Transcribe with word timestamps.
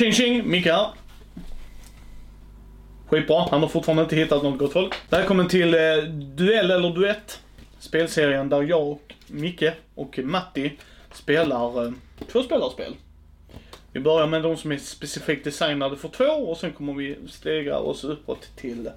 Tjing 0.00 0.12
tjing, 0.12 0.50
Micke 0.50 0.66
här. 0.66 0.90
Skitbra, 3.08 3.46
han 3.50 3.60
har 3.60 3.68
fortfarande 3.68 4.02
inte 4.02 4.16
hittat 4.16 4.42
något 4.42 4.58
gott 4.58 4.72
folk. 4.72 4.94
Välkommen 5.10 5.48
till 5.48 5.74
eh, 5.74 5.80
Duell 6.12 6.70
eller 6.70 6.90
Duett. 6.90 7.40
Spelserien 7.78 8.48
där 8.48 8.62
jag 8.62 8.88
och 8.88 9.14
Micke 9.26 9.64
och 9.94 10.18
Matti 10.18 10.72
spelar 11.12 11.86
eh, 11.86 11.92
tvåspelarspel. 12.32 12.96
Vi 13.92 14.00
börjar 14.00 14.26
med 14.26 14.42
de 14.42 14.56
som 14.56 14.72
är 14.72 14.76
specifikt 14.76 15.44
designade 15.44 15.96
för 15.96 16.08
två 16.08 16.24
och 16.24 16.56
sen 16.56 16.72
kommer 16.72 16.92
vi 16.92 17.16
stegra 17.28 17.78
oss 17.78 18.04
uppåt 18.04 18.56
till 18.56 18.90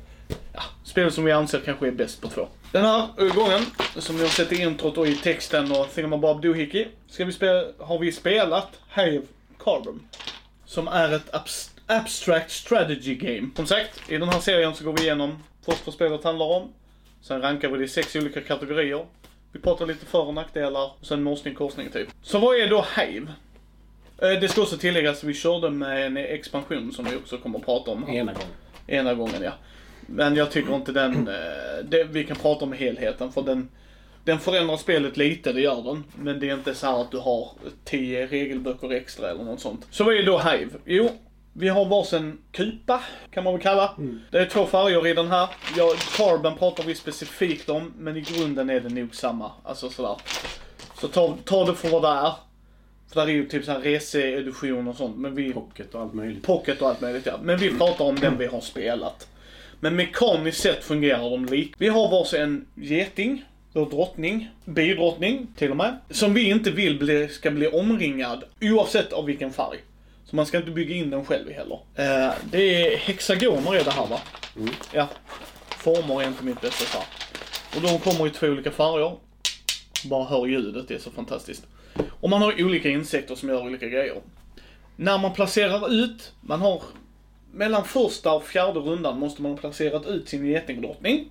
ja, 0.53 0.63
spel 0.83 1.11
som 1.11 1.23
vi 1.23 1.31
anser 1.31 1.61
kanske 1.65 1.87
är 1.87 1.91
bäst 1.91 2.21
på 2.21 2.27
två. 2.27 2.47
Den 2.71 2.85
här 2.85 3.35
gången, 3.35 3.61
som 3.97 4.15
ni 4.15 4.21
har 4.21 4.29
sett 4.29 4.51
i 4.51 4.61
introt 4.61 4.97
och 4.97 5.07
i 5.07 5.15
texten 5.15 5.71
och 5.71 5.91
Thingamabob 5.93 6.41
Doohickey, 6.41 6.87
ska 7.07 7.25
vi 7.25 7.31
spela, 7.31 7.63
har 7.79 7.99
vi 7.99 8.11
spelat 8.11 8.69
Have 8.89 9.21
Carbon. 9.63 9.99
Som 10.73 10.87
är 10.87 11.13
ett 11.15 11.35
abs 11.35 11.71
abstract 11.87 12.51
strategy 12.51 13.15
game. 13.15 13.49
Som 13.55 13.67
sagt, 13.67 14.11
i 14.11 14.17
den 14.17 14.29
här 14.29 14.39
serien 14.39 14.75
så 14.75 14.83
går 14.83 14.93
vi 14.93 15.01
igenom 15.01 15.43
först 15.65 15.85
vad 15.85 15.95
spelet 15.95 16.23
handlar 16.23 16.45
om. 16.45 16.73
Sen 17.21 17.41
rankar 17.41 17.69
vi 17.69 17.77
det 17.77 17.83
i 17.83 17.87
sex 17.87 18.15
olika 18.15 18.41
kategorier. 18.41 19.05
Vi 19.51 19.59
pratar 19.59 19.85
lite 19.85 20.05
för 20.05 20.21
och 20.27 20.33
nackdelar 20.33 20.91
och 20.99 21.05
sen 21.05 21.23
morsning 21.23 21.55
korsning 21.55 21.89
typ. 21.89 22.07
Så 22.21 22.39
vad 22.39 22.55
är 22.55 22.67
då 22.69 22.85
Hive? 22.97 23.27
Eh, 24.17 24.39
Det 24.41 24.47
ska 24.47 24.61
också 24.61 24.77
tilläggas 24.77 25.17
att 25.17 25.23
vi 25.23 25.33
körde 25.33 25.69
med 25.69 26.05
en 26.05 26.17
expansion 26.17 26.91
som 26.91 27.05
vi 27.05 27.15
också 27.15 27.37
kommer 27.37 27.59
att 27.59 27.65
prata 27.65 27.91
om. 27.91 28.03
här. 28.03 28.13
Ena 28.13 28.33
gången. 28.33 28.47
Ena 28.87 29.13
gången 29.13 29.41
ja. 29.41 29.51
Men 30.07 30.35
jag 30.35 30.51
tycker 30.51 30.75
inte 30.75 30.91
den, 30.91 31.27
eh, 31.27 31.85
det, 31.85 32.03
vi 32.03 32.23
kan 32.23 32.35
prata 32.37 32.65
om 32.65 32.73
helheten 32.73 33.31
för 33.31 33.41
den, 33.41 33.69
den 34.23 34.39
förändrar 34.39 34.77
spelet 34.77 35.17
lite, 35.17 35.53
det 35.53 35.61
gör 35.61 35.83
den. 35.83 36.03
Men 36.15 36.39
det 36.39 36.49
är 36.49 36.53
inte 36.53 36.75
så 36.75 36.87
här 36.87 37.01
att 37.01 37.11
du 37.11 37.17
har 37.17 37.51
10 37.83 38.27
regelböcker 38.27 38.91
extra 38.91 39.29
eller 39.29 39.43
något 39.43 39.61
sånt. 39.61 39.87
Så 39.89 40.03
vad 40.03 40.15
är 40.15 40.23
då 40.23 40.39
Hive? 40.39 40.71
Jo, 40.85 41.09
vi 41.53 41.69
har 41.69 41.85
varsin 41.85 42.37
kupa, 42.51 43.03
kan 43.31 43.43
man 43.43 43.53
väl 43.53 43.61
kalla. 43.61 43.93
Det 44.31 44.39
är 44.39 44.45
två 44.45 44.65
färger 44.65 45.07
i 45.07 45.13
den 45.13 45.27
här. 45.27 45.49
Ja, 45.77 45.93
Carbon 46.17 46.57
pratar 46.57 46.83
vi 46.83 46.95
specifikt 46.95 47.69
om, 47.69 47.93
men 47.97 48.17
i 48.17 48.21
grunden 48.21 48.69
är 48.69 48.79
det 48.79 48.89
nog 48.89 49.15
samma. 49.15 49.51
Alltså 49.63 49.89
sådär. 49.89 50.15
Så 50.99 51.07
ta, 51.07 51.37
ta 51.45 51.65
det 51.65 51.75
för 51.75 51.89
vad 51.89 52.01
det 52.01 52.07
är. 52.07 52.33
För 53.09 53.19
där 53.21 53.27
är 53.27 53.31
ju 53.31 53.45
typ 53.45 53.65
såhär 53.65 53.79
reseedition 53.79 54.87
och 54.87 54.95
sånt, 54.95 55.17
men 55.17 55.35
vi... 55.35 55.53
Pocket 55.53 55.95
och 55.95 56.01
allt 56.01 56.13
möjligt. 56.13 56.43
Pocket 56.43 56.81
och 56.81 56.89
allt 56.89 57.01
möjligt 57.01 57.25
ja. 57.25 57.39
Men 57.43 57.57
vi 57.57 57.77
pratar 57.77 58.05
om 58.05 58.15
den 58.15 58.37
vi 58.37 58.45
har 58.45 58.61
spelat. 58.61 59.27
Men 59.79 59.95
mekaniskt 59.95 60.61
sett 60.61 60.83
fungerar 60.83 61.29
de 61.29 61.45
lika. 61.45 61.75
Vi 61.77 61.87
har 61.87 62.09
varsin 62.09 62.65
geting, 62.75 63.45
vår 63.73 63.89
drottning, 63.89 64.49
bidrottning 64.65 65.47
till 65.55 65.71
och 65.71 65.77
med, 65.77 65.97
som 66.09 66.33
vi 66.33 66.49
inte 66.49 66.71
vill 66.71 66.99
bli, 66.99 67.27
ska 67.27 67.51
bli 67.51 67.67
omringad 67.67 68.43
oavsett 68.61 69.13
av 69.13 69.25
vilken 69.25 69.53
färg. 69.53 69.77
Så 70.25 70.35
man 70.35 70.45
ska 70.45 70.57
inte 70.57 70.71
bygga 70.71 70.95
in 70.95 71.09
den 71.09 71.25
själv 71.25 71.51
heller. 71.51 71.79
Eh, 71.95 72.33
det 72.51 72.93
är 72.93 72.97
hexagoner 72.97 73.75
är 73.75 73.83
det 73.83 73.91
här 73.91 74.07
va? 74.07 74.19
Ja. 74.93 75.07
Former 75.69 76.21
är 76.21 76.27
inte 76.27 76.43
mitt 76.43 76.61
bästa 76.61 76.85
så 76.85 76.97
här. 76.97 77.07
Och 77.75 77.81
de 77.81 77.99
kommer 77.99 78.27
i 78.27 78.29
två 78.29 78.47
olika 78.47 78.71
färger. 78.71 79.15
Bara 80.05 80.25
hör 80.25 80.45
ljudet, 80.45 80.87
det 80.87 80.93
är 80.95 80.99
så 80.99 81.11
fantastiskt. 81.11 81.67
Och 82.09 82.29
man 82.29 82.41
har 82.41 82.63
olika 82.63 82.89
insekter 82.89 83.35
som 83.35 83.49
gör 83.49 83.61
olika 83.61 83.87
grejer. 83.87 84.21
När 84.95 85.17
man 85.17 85.33
placerar 85.33 85.93
ut, 85.93 86.33
man 86.41 86.61
har 86.61 86.81
mellan 87.51 87.85
första 87.85 88.33
och 88.33 88.43
fjärde 88.43 88.79
rundan 88.79 89.19
måste 89.19 89.41
man 89.41 89.51
ha 89.51 89.57
placerat 89.57 90.05
ut 90.05 90.29
sin 90.29 90.45
getingdrottning. 90.45 91.29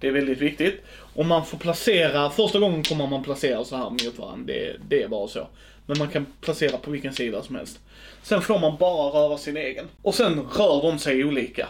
Det 0.00 0.08
är 0.08 0.12
väldigt 0.12 0.38
viktigt. 0.38 0.84
Och 1.14 1.26
man 1.26 1.46
får 1.46 1.58
placera, 1.58 2.30
första 2.30 2.58
gången 2.58 2.82
kommer 2.82 3.06
man 3.06 3.22
placera 3.22 3.64
så 3.64 3.76
här 3.76 3.90
mot 3.90 4.18
varandra. 4.18 4.44
Det, 4.46 4.76
det 4.88 5.02
är 5.02 5.08
bara 5.08 5.28
så. 5.28 5.48
Men 5.86 5.98
man 5.98 6.08
kan 6.08 6.26
placera 6.40 6.78
på 6.78 6.90
vilken 6.90 7.12
sida 7.12 7.42
som 7.42 7.56
helst. 7.56 7.78
Sen 8.22 8.42
får 8.42 8.58
man 8.58 8.76
bara 8.76 9.08
röra 9.08 9.38
sin 9.38 9.56
egen. 9.56 9.86
Och 10.02 10.14
sen 10.14 10.40
rör 10.40 10.82
de 10.82 10.98
sig 10.98 11.24
olika. 11.24 11.68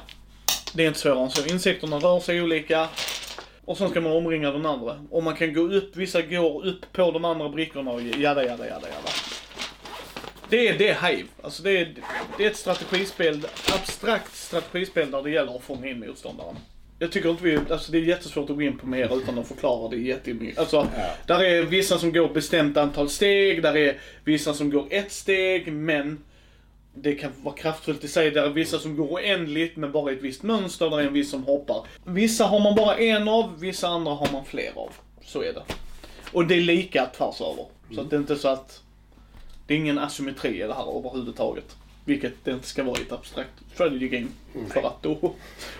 Det 0.74 0.82
är 0.82 0.88
inte 0.88 0.98
svårare 0.98 1.22
än 1.22 1.30
så. 1.30 1.46
Insekterna 1.46 1.98
rör 1.98 2.20
sig 2.20 2.42
olika. 2.42 2.88
Och 3.64 3.78
sen 3.78 3.90
ska 3.90 4.00
man 4.00 4.12
omringa 4.12 4.50
den 4.50 4.66
andra. 4.66 5.06
Och 5.10 5.22
man 5.22 5.36
kan 5.36 5.52
gå 5.52 5.60
upp, 5.60 5.96
vissa 5.96 6.22
går 6.22 6.66
upp 6.66 6.92
på 6.92 7.10
de 7.10 7.24
andra 7.24 7.48
brickorna 7.48 7.90
och 7.90 8.02
jada, 8.02 8.44
jada, 8.44 8.66
jada, 8.66 8.88
jada. 8.88 9.10
Det 10.48 10.68
är 10.68 10.78
det 10.78 10.96
Hive. 11.06 11.28
Alltså 11.42 11.62
det 11.62 11.78
är, 11.78 11.94
det 12.38 12.44
är 12.44 12.50
ett 12.50 12.56
strategispel, 12.56 13.46
abstrakt 13.74 14.36
strategispel 14.36 15.10
där 15.10 15.22
det 15.22 15.30
gäller 15.30 15.56
att 15.56 15.62
fånga 15.62 15.88
in 15.88 16.00
motståndaren. 16.00 16.56
Jag 16.98 17.12
tycker 17.12 17.30
inte 17.30 17.44
vi, 17.44 17.58
alltså 17.70 17.92
det 17.92 17.98
är 17.98 18.02
jättesvårt 18.02 18.50
att 18.50 18.56
gå 18.56 18.62
in 18.62 18.78
på 18.78 18.86
mer 18.86 19.16
utan 19.18 19.38
att 19.38 19.48
förklara 19.48 19.88
det 19.88 19.96
jättemycket. 19.96 20.58
Alltså, 20.58 20.76
Ja. 20.96 21.10
där 21.26 21.44
är 21.44 21.62
vissa 21.62 21.98
som 21.98 22.12
går 22.12 22.28
bestämt 22.28 22.76
antal 22.76 23.08
steg, 23.10 23.62
där 23.62 23.76
är 23.76 23.98
vissa 24.24 24.54
som 24.54 24.70
går 24.70 24.86
ett 24.90 25.12
steg, 25.12 25.72
men 25.72 26.24
det 26.94 27.14
kan 27.14 27.30
vara 27.42 27.54
kraftfullt 27.54 28.04
i 28.04 28.08
sig. 28.08 28.30
Där 28.30 28.42
är 28.42 28.50
vissa 28.50 28.78
som 28.78 28.96
går 28.96 29.06
oändligt 29.06 29.76
men 29.76 29.92
bara 29.92 30.12
i 30.12 30.14
ett 30.14 30.22
visst 30.22 30.42
mönster, 30.42 30.90
där 30.90 31.00
är 31.00 31.06
en 31.06 31.12
viss 31.12 31.30
som 31.30 31.44
hoppar. 31.44 31.86
Vissa 32.04 32.44
har 32.44 32.60
man 32.60 32.74
bara 32.74 32.96
en 32.96 33.28
av, 33.28 33.60
vissa 33.60 33.88
andra 33.88 34.12
har 34.12 34.28
man 34.32 34.44
fler 34.44 34.70
av. 34.76 34.92
Så 35.24 35.42
är 35.42 35.52
det. 35.52 35.62
Och 36.32 36.46
det 36.46 36.54
är 36.54 36.60
lika 36.60 37.06
tvärs 37.06 37.40
över. 37.40 37.66
Så 37.94 38.00
att 38.00 38.10
det 38.10 38.16
är 38.16 38.20
inte 38.20 38.36
så 38.36 38.48
att 38.48 38.82
det 39.66 39.74
är 39.74 39.78
ingen 39.78 39.98
asymmetri 39.98 40.62
i 40.62 40.66
det 40.66 40.74
här 40.74 40.98
överhuvudtaget. 40.98 41.76
Vilket 42.06 42.44
det 42.44 42.50
inte 42.50 42.66
ska 42.66 42.84
vara 42.84 42.98
i 42.98 43.02
ett 43.02 43.12
abstrakt 43.12 43.50
strategy 43.74 44.08
game. 44.08 44.26
För 44.70 44.86
att 44.86 45.02
då 45.02 45.34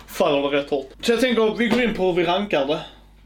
faller 0.07 0.51
det 0.51 0.57
rätt 0.57 0.69
hårt. 0.69 0.89
Så 1.01 1.11
jag 1.11 1.19
tänker 1.19 1.51
att 1.53 1.59
vi 1.59 1.67
går 1.67 1.81
in 1.81 1.93
på 1.93 2.03
hur 2.03 2.13
vi 2.13 2.23
rankar 2.23 2.65
det. 2.65 2.79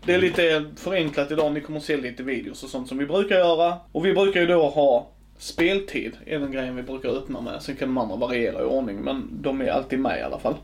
Det 0.06 0.14
är 0.14 0.20
lite 0.20 0.66
förenklat 0.76 1.32
idag, 1.32 1.52
ni 1.52 1.62
kommer 1.62 1.80
att 1.80 1.86
se 1.86 1.98
lite 1.98 2.24
videos 2.24 2.64
och 2.64 2.70
sånt 2.70 2.88
som 2.88 2.98
vi 2.98 3.06
brukar 3.06 3.36
göra. 3.36 3.78
Och 3.92 4.06
vi 4.06 4.14
brukar 4.14 4.42
ju 4.42 4.48
då 4.48 4.70
ha 4.70 5.08
speltid, 5.38 6.18
är 6.26 6.40
den 6.40 6.52
grejen 6.52 6.76
vi 6.76 6.84
brukar 6.84 7.10
öppna 7.10 7.42
med. 7.42 7.62
Sen 7.62 7.76
kan 7.76 7.88
de 7.88 7.98
andra 7.98 8.16
variera 8.16 8.62
i 8.62 8.66
ordning, 8.66 8.98
men 8.98 9.30
de 9.32 9.62
är 9.62 9.68
alltid 9.68 10.00
med 10.00 10.20
i 10.20 10.22
alla 10.22 10.40
fall. 10.40 10.56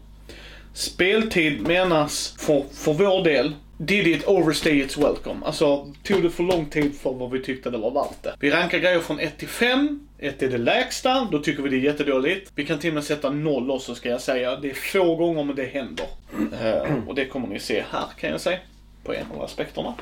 Speltid 0.74 1.62
menas 1.62 2.36
för, 2.40 2.64
för 2.72 2.94
vår 2.94 3.24
del, 3.24 3.56
did 3.77 4.07
it 4.07 4.27
overstay 4.27 4.81
its 4.81 4.97
welcome? 4.97 5.45
Alltså, 5.45 5.93
tog 6.03 6.23
det 6.23 6.29
för 6.29 6.43
lång 6.43 6.65
tid 6.65 6.95
för 6.95 7.13
vad 7.13 7.31
vi 7.31 7.43
tyckte 7.43 7.69
det 7.69 7.77
var 7.77 7.91
värt 7.91 8.23
det. 8.23 8.35
Vi 8.39 8.51
rankar 8.51 8.77
grejer 8.77 8.99
från 8.99 9.19
1 9.19 9.38
till 9.38 9.47
5. 9.47 10.07
1 10.19 10.43
är 10.43 10.49
det 10.49 10.57
lägsta, 10.57 11.27
då 11.31 11.39
tycker 11.39 11.63
vi 11.63 11.69
det 11.69 11.75
är 11.75 11.91
jättedåligt. 11.91 12.51
Vi 12.55 12.65
kan 12.65 12.79
till 12.79 12.89
och 12.89 12.93
med 12.93 13.03
sätta 13.03 13.29
0 13.29 13.71
också 13.71 13.95
ska 13.95 14.09
jag 14.09 14.21
säga. 14.21 14.55
Det 14.55 14.69
är 14.69 14.73
få 14.73 15.15
gånger 15.15 15.43
men 15.43 15.55
det 15.55 15.65
händer. 15.65 16.05
Eh, 16.61 17.07
och 17.07 17.15
det 17.15 17.25
kommer 17.25 17.47
ni 17.47 17.59
se 17.59 17.83
här 17.91 18.05
kan 18.19 18.29
jag 18.29 18.41
säga. 18.41 18.59
På 19.03 19.13
en 19.13 19.25
av 19.35 19.41
aspekterna. 19.41 19.94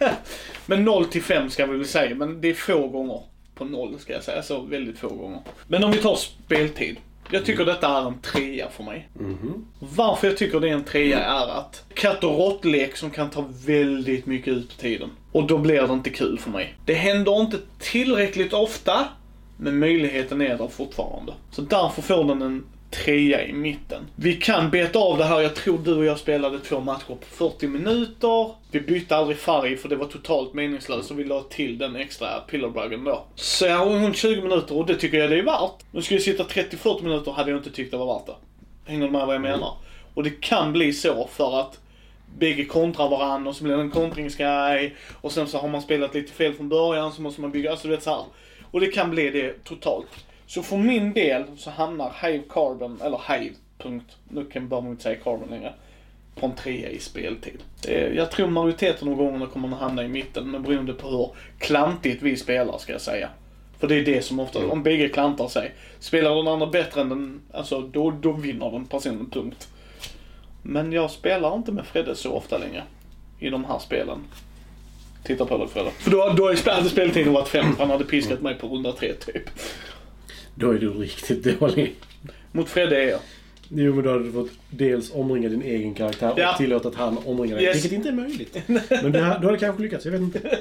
men 0.66 0.84
0 0.84 1.04
till 1.06 1.22
5 1.22 1.50
ska 1.50 1.66
vi 1.66 1.76
väl 1.76 1.86
säga, 1.86 2.14
men 2.14 2.40
det 2.40 2.48
är 2.48 2.54
få 2.54 2.88
gånger 2.88 3.22
på 3.54 3.64
0 3.64 3.98
ska 3.98 4.12
jag 4.12 4.22
säga. 4.22 4.42
Så 4.42 4.60
väldigt 4.60 4.98
få 4.98 5.08
gånger. 5.08 5.40
Men 5.68 5.84
om 5.84 5.92
vi 5.92 5.98
tar 5.98 6.14
speltid. 6.16 6.96
Jag 7.30 7.44
tycker 7.44 7.64
detta 7.64 7.88
är 7.88 8.06
en 8.06 8.18
trea 8.18 8.68
för 8.70 8.84
mig. 8.84 9.08
Varför 9.78 10.26
jag 10.26 10.36
tycker 10.36 10.60
det 10.60 10.68
är 10.68 10.72
en 10.72 10.84
trea 10.84 11.18
är 11.18 11.48
att 11.58 11.84
katt 11.94 12.24
och 12.24 12.38
råttlek 12.38 12.96
som 12.96 13.10
kan 13.10 13.30
ta 13.30 13.44
väldigt 13.66 14.26
mycket 14.26 14.54
ut 14.54 14.68
på 14.68 14.74
tiden. 14.74 15.10
Och 15.32 15.46
då 15.46 15.58
blir 15.58 15.82
det 15.82 15.92
inte 15.92 16.10
kul 16.10 16.38
för 16.38 16.50
mig. 16.50 16.74
Det 16.84 16.94
händer 16.94 17.40
inte 17.40 17.58
tillräckligt 17.78 18.52
ofta, 18.52 19.08
men 19.56 19.78
möjligheten 19.78 20.40
är 20.40 20.58
där 20.58 20.68
fortfarande. 20.68 21.32
Så 21.50 21.62
därför 21.62 22.02
får 22.02 22.24
den 22.24 22.42
en 22.42 22.64
trea 22.94 23.46
i 23.46 23.52
mitten. 23.52 24.06
Vi 24.16 24.36
kan 24.36 24.70
beta 24.70 24.98
av 24.98 25.18
det 25.18 25.24
här, 25.24 25.40
jag 25.40 25.54
tror 25.54 25.78
du 25.78 25.94
och 25.94 26.04
jag 26.04 26.18
spelade 26.18 26.58
två 26.58 26.80
matcher 26.80 27.06
på 27.06 27.26
40 27.26 27.66
minuter. 27.66 28.50
Vi 28.70 28.80
bytte 28.80 29.16
aldrig 29.16 29.38
färg 29.38 29.76
för 29.76 29.88
det 29.88 29.96
var 29.96 30.06
totalt 30.06 30.54
meningslöst 30.54 31.10
och 31.10 31.18
vi 31.18 31.24
la 31.24 31.40
till 31.40 31.78
den 31.78 31.96
extra 31.96 32.40
pillarbruggen 32.40 33.04
då. 33.04 33.24
Så 33.34 33.66
jag 33.66 33.76
har 33.76 34.12
20 34.12 34.42
minuter 34.42 34.76
och 34.76 34.86
det 34.86 34.96
tycker 34.96 35.18
jag 35.18 35.30
det 35.30 35.38
är 35.38 35.42
värt. 35.42 35.84
Nu 35.90 36.02
ska 36.02 36.14
jag 36.14 36.22
sitta 36.22 36.44
30-40 36.44 37.02
minuter 37.02 37.32
hade 37.32 37.50
jag 37.50 37.58
inte 37.58 37.70
tyckt 37.70 37.90
det 37.90 37.96
var 37.96 38.18
värt 38.18 38.26
det. 38.26 38.34
Hänger 38.90 39.06
du 39.06 39.12
med 39.12 39.26
vad 39.26 39.34
jag 39.34 39.42
menar? 39.42 39.76
Och 40.14 40.22
det 40.22 40.40
kan 40.40 40.72
bli 40.72 40.92
så 40.92 41.28
för 41.32 41.60
att 41.60 41.80
bägge 42.38 42.64
kontrar 42.64 43.08
varandra 43.08 43.50
och 43.50 43.56
så 43.56 43.64
blir 43.64 43.76
det 43.76 43.82
en 43.82 43.90
kontringsgrej. 43.90 44.96
Och 45.20 45.32
sen 45.32 45.46
så 45.46 45.58
har 45.58 45.68
man 45.68 45.82
spelat 45.82 46.14
lite 46.14 46.32
fel 46.32 46.54
från 46.54 46.68
början 46.68 47.12
så 47.12 47.22
måste 47.22 47.40
man 47.40 47.50
bygga, 47.50 47.70
alltså 47.70 47.88
du 47.88 47.94
vet 47.94 48.02
så 48.02 48.10
här. 48.10 48.24
Och 48.70 48.80
det 48.80 48.86
kan 48.86 49.10
bli 49.10 49.30
det 49.30 49.64
totalt. 49.64 50.24
Så 50.46 50.62
för 50.62 50.76
min 50.76 51.12
del 51.12 51.44
så 51.56 51.70
hamnar 51.70 52.12
Hive 52.22 52.44
Carbon, 52.48 53.00
eller 53.04 53.20
Hive, 53.28 53.54
punkt. 53.78 54.16
Nu 54.28 54.44
kan 54.44 54.68
bara 54.68 54.88
inte 54.88 55.02
säga 55.02 55.20
Carbon 55.24 55.50
längre. 55.50 55.72
På 56.34 56.46
en 56.46 56.54
trea 56.54 56.90
i 56.90 56.98
speltid. 56.98 57.62
Jag 58.14 58.30
tror 58.30 58.46
majoriteten 58.46 59.08
av 59.08 59.14
gångerna 59.14 59.46
kommer 59.46 59.68
den 59.68 59.78
hamna 59.78 60.04
i 60.04 60.08
mitten, 60.08 60.50
men 60.50 60.62
beroende 60.62 60.92
på 60.92 61.08
hur 61.08 61.28
klantigt 61.58 62.22
vi 62.22 62.36
spelar 62.36 62.78
ska 62.78 62.92
jag 62.92 63.00
säga. 63.00 63.28
För 63.78 63.88
det 63.88 63.94
är 63.94 64.04
det 64.04 64.22
som 64.22 64.40
ofta, 64.40 64.66
om 64.66 64.82
bägge 64.82 65.08
klantar 65.08 65.48
sig. 65.48 65.72
Spelar 65.98 66.34
den 66.34 66.48
andra 66.48 66.66
bättre 66.66 67.00
än 67.00 67.08
den, 67.08 67.40
alltså 67.52 67.80
då, 67.80 68.10
då 68.10 68.32
vinner 68.32 68.70
den 68.70 68.86
personen, 68.86 69.30
punkt. 69.30 69.68
Men 70.62 70.92
jag 70.92 71.10
spelar 71.10 71.54
inte 71.54 71.72
med 71.72 71.86
Fredde 71.86 72.14
så 72.14 72.32
ofta 72.32 72.58
längre. 72.58 72.82
I 73.38 73.50
de 73.50 73.64
här 73.64 73.78
spelen. 73.78 74.18
Titta 75.24 75.46
på 75.46 75.58
det 75.58 75.68
Fredde. 75.68 75.90
För 75.90 76.10
då, 76.10 76.34
då 76.36 76.72
hade 76.72 76.90
speltiden 76.90 77.32
varit 77.32 77.48
fem, 77.48 77.72
för 77.72 77.80
han 77.80 77.90
hade 77.90 78.04
piskat 78.04 78.40
mig 78.40 78.54
på 78.54 78.66
runda 78.68 78.92
tre 78.92 79.12
typ. 79.12 79.50
Då 80.54 80.70
är 80.70 80.78
du 80.78 80.90
riktigt 80.90 81.60
dålig. 81.60 81.94
Mot 82.52 82.68
Fredde 82.68 83.02
är 83.02 83.08
jag. 83.10 83.20
Jo, 83.68 83.94
men 83.94 84.04
då 84.04 84.10
hade 84.10 84.24
du 84.24 84.32
fått 84.32 84.50
dels 84.70 85.14
omringa 85.14 85.48
din 85.48 85.62
egen 85.62 85.94
karaktär 85.94 86.32
och 86.32 86.38
Ja. 86.38 86.54
tillåta 86.58 86.88
att 86.88 86.94
han 86.94 87.18
omringar 87.24 87.56
dig. 87.56 87.64
Yes. 87.64 87.74
Vilket 87.76 87.92
inte 87.92 88.08
är 88.08 88.12
möjligt. 88.12 88.56
Men 88.66 89.12
du, 89.12 89.20
ha- 89.20 89.38
du 89.38 89.46
hade 89.46 89.58
kanske 89.58 89.82
lyckats, 89.82 90.04
jag 90.04 90.12
vet 90.12 90.20
inte. 90.20 90.58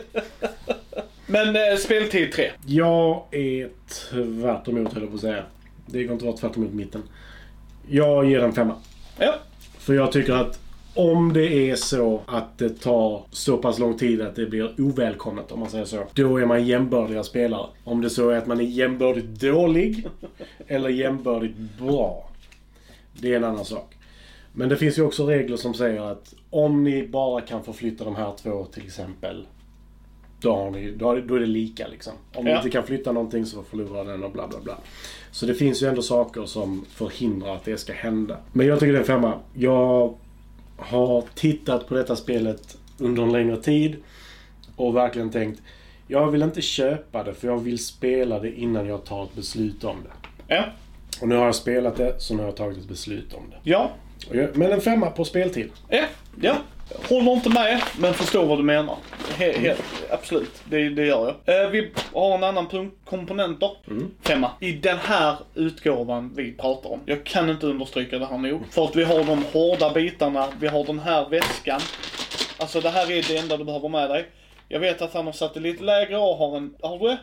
Men 1.28 1.56
eh, 1.56 1.78
speltid 1.80 2.31
tre. 2.31 2.51
Jag 2.66 3.24
är 3.31 3.69
tvärt 3.88 4.68
emot 4.68 4.94
höll 4.94 5.01
jag 5.04 5.10
på 5.12 5.16
att 5.16 5.22
säga. 5.22 5.44
Det 5.86 6.04
går 6.04 6.13
inte 6.13 6.24
att 6.24 6.28
vara 6.28 6.38
tvärt 6.38 6.57
emot 6.57 6.74
mitten. 6.74 7.04
Jag 7.90 8.25
ger 8.30 8.40
en 8.40 8.54
femma. 8.54 8.75
Ja. 9.19 9.36
För 9.78 9.94
jag 9.94 10.12
tycker 10.12 10.34
att 10.34 10.60
om 10.95 11.34
det 11.34 11.69
är 11.69 11.75
så 11.75 12.22
att 12.25 12.57
det 12.57 12.69
tar 12.69 13.24
så 13.31 13.57
pass 13.57 13.80
lång 13.80 13.98
tid 13.98 14.22
att 14.22 14.36
det 14.36 14.45
blir 14.45 14.81
ovälkommet, 14.81 15.51
om 15.51 15.60
man 15.60 15.69
säger 15.69 15.86
så. 15.86 16.04
Då 16.13 16.38
är 16.38 16.45
man 16.45 16.66
jämbördiga 16.66 17.24
spelare. 17.24 17.68
Om 17.84 18.01
det 18.01 18.10
så 18.10 18.30
är 18.30 18.38
att 18.38 18.48
man 18.48 18.60
är 18.60 18.63
jämbördigt 18.63 19.25
dålig 19.42 20.07
eller 20.68 20.90
jämbördigt 20.90 21.57
bra. 21.80 22.30
Det 23.13 23.34
är 23.34 23.38
en 23.38 23.44
annan 23.44 23.66
sak. 23.66 23.95
Men 24.54 24.69
det 24.69 24.78
finns 24.78 24.98
ju 24.98 25.01
också 25.01 25.28
regler 25.28 25.57
som 25.57 25.74
säger 25.74 26.01
att 26.01 26.34
om 26.50 26.84
ni 26.84 27.07
bara 27.07 27.42
kan 27.42 27.63
förflytta 27.63 28.04
de 28.04 28.16
här 28.16 28.34
två 28.44 28.66
till 28.66 28.84
exempel. 28.86 29.45
Då, 30.40 30.56
har 30.56 30.72
ni, 30.72 30.92
då, 30.92 31.12
är 31.12 31.40
det 31.40 31.45
lika 31.45 31.88
liksom. 31.88 32.13
Om 32.36 32.45
ni 32.45 32.51
Ja. 32.51 32.57
inte 32.57 32.69
kan 32.69 32.84
flytta 32.84 33.12
någonting 33.12 33.45
så 33.45 33.63
förlorar 33.63 34.06
den 34.06 34.24
och 34.24 34.31
bla 34.31 34.48
bla 34.48 34.60
bla. 34.60 34.78
Så 35.31 35.45
det 35.45 35.54
finns 35.54 35.84
ju 35.84 35.88
ändå 35.88 36.01
saker 36.01 36.45
som 36.45 36.86
förhindrar 36.90 37.56
att 37.56 37.66
det 37.66 37.78
ska 37.78 37.94
hända. 37.94 38.38
Men 38.51 38.68
jag 38.68 38.80
tycker 38.80 38.94
det 38.94 38.98
är 38.98 39.01
en 39.01 39.07
femma. 39.07 39.34
Jag 39.54 40.13
har 40.78 41.24
tittat 41.36 41.88
på 41.88 41.94
detta 41.94 42.16
spelet 42.16 42.78
under 42.98 43.24
en 43.24 43.31
längre 43.31 43.58
tid 43.58 43.96
och 44.75 44.96
verkligen 44.96 45.30
tänkt 45.31 45.62
jag 46.08 46.31
vill 46.31 46.42
inte 46.42 46.62
köpa 46.62 47.24
det 47.24 47.34
för 47.34 47.48
jag 47.48 47.58
vill 47.64 47.86
spela 47.86 48.40
det 48.40 48.52
innan 48.60 48.88
jag 48.88 49.06
tar 49.06 49.24
ett 49.24 49.36
beslut 49.36 49.84
om 49.84 49.98
det. 50.04 50.28
Ja. 50.56 50.66
Och 51.22 51.28
nu 51.28 51.36
har 51.36 51.46
jag 51.46 51.56
spelat 51.56 51.96
det, 51.96 52.16
så 52.20 52.34
nu 52.34 52.40
har 52.40 52.46
jag 52.48 52.56
tagit 52.56 52.78
ett 52.78 52.88
beslut 52.88 53.34
om 53.34 53.44
det. 53.50 53.58
Ja. 53.72 53.92
Jag- 54.31 54.58
Men 54.58 54.72
en 54.72 54.81
femma 54.81 55.10
på 55.10 55.25
speltid. 55.25 55.70
Ja. 55.90 56.04
Ja. 56.42 56.56
Håller 57.09 57.31
inte 57.31 57.50
med, 57.50 57.81
men 57.97 58.13
förstår 58.13 58.45
vad 58.45 58.59
du 58.59 58.63
menar. 58.63 58.97
He 59.38 59.59
helt, 59.59 59.83
absolut, 60.09 60.62
det, 60.65 60.89
det 60.89 61.06
gör 61.06 61.35
jag. 61.45 61.63
Eh, 61.63 61.69
vi 61.69 61.91
har 62.13 62.35
en 62.35 62.44
annan 62.44 62.68
punkt, 62.68 62.95
komponenter. 63.06 63.71
Femma. 64.21 64.51
I 64.59 64.71
den 64.71 64.97
här 64.97 65.35
utgåvan 65.56 66.33
vi 66.35 66.51
pratar 66.51 66.89
om. 66.89 67.00
Jag 67.06 67.24
kan 67.24 67.50
inte 67.50 67.68
understryka 67.68 68.19
det 68.19 68.25
här 68.25 68.38
nog. 68.38 68.62
För 68.71 68.85
att 68.85 68.95
vi 68.95 69.03
har 69.03 69.24
de 69.24 69.45
hårda 69.53 69.94
bitarna, 69.94 70.47
vi 70.59 70.68
har 70.68 70.83
den 70.85 71.00
här 71.00 71.30
väskan. 71.30 71.81
Alltså 72.57 72.81
det 72.81 72.89
här 72.89 73.12
är 73.12 73.24
det 73.27 73.38
enda 73.38 73.57
du 73.57 73.63
behöver 73.63 73.89
med 73.89 74.09
dig. 74.09 74.25
Jag 74.68 74.80
vet 74.80 75.01
att 75.01 75.13
han 75.13 75.25
har 75.25 75.33
satt 75.33 75.53
det 75.53 75.59
lite 75.59 75.83
lägre 75.83 76.18
och 76.18 76.38
har 76.38 76.57
en... 76.57 76.74
Har 76.81 77.00
du 77.00 77.07
det? 77.07 77.18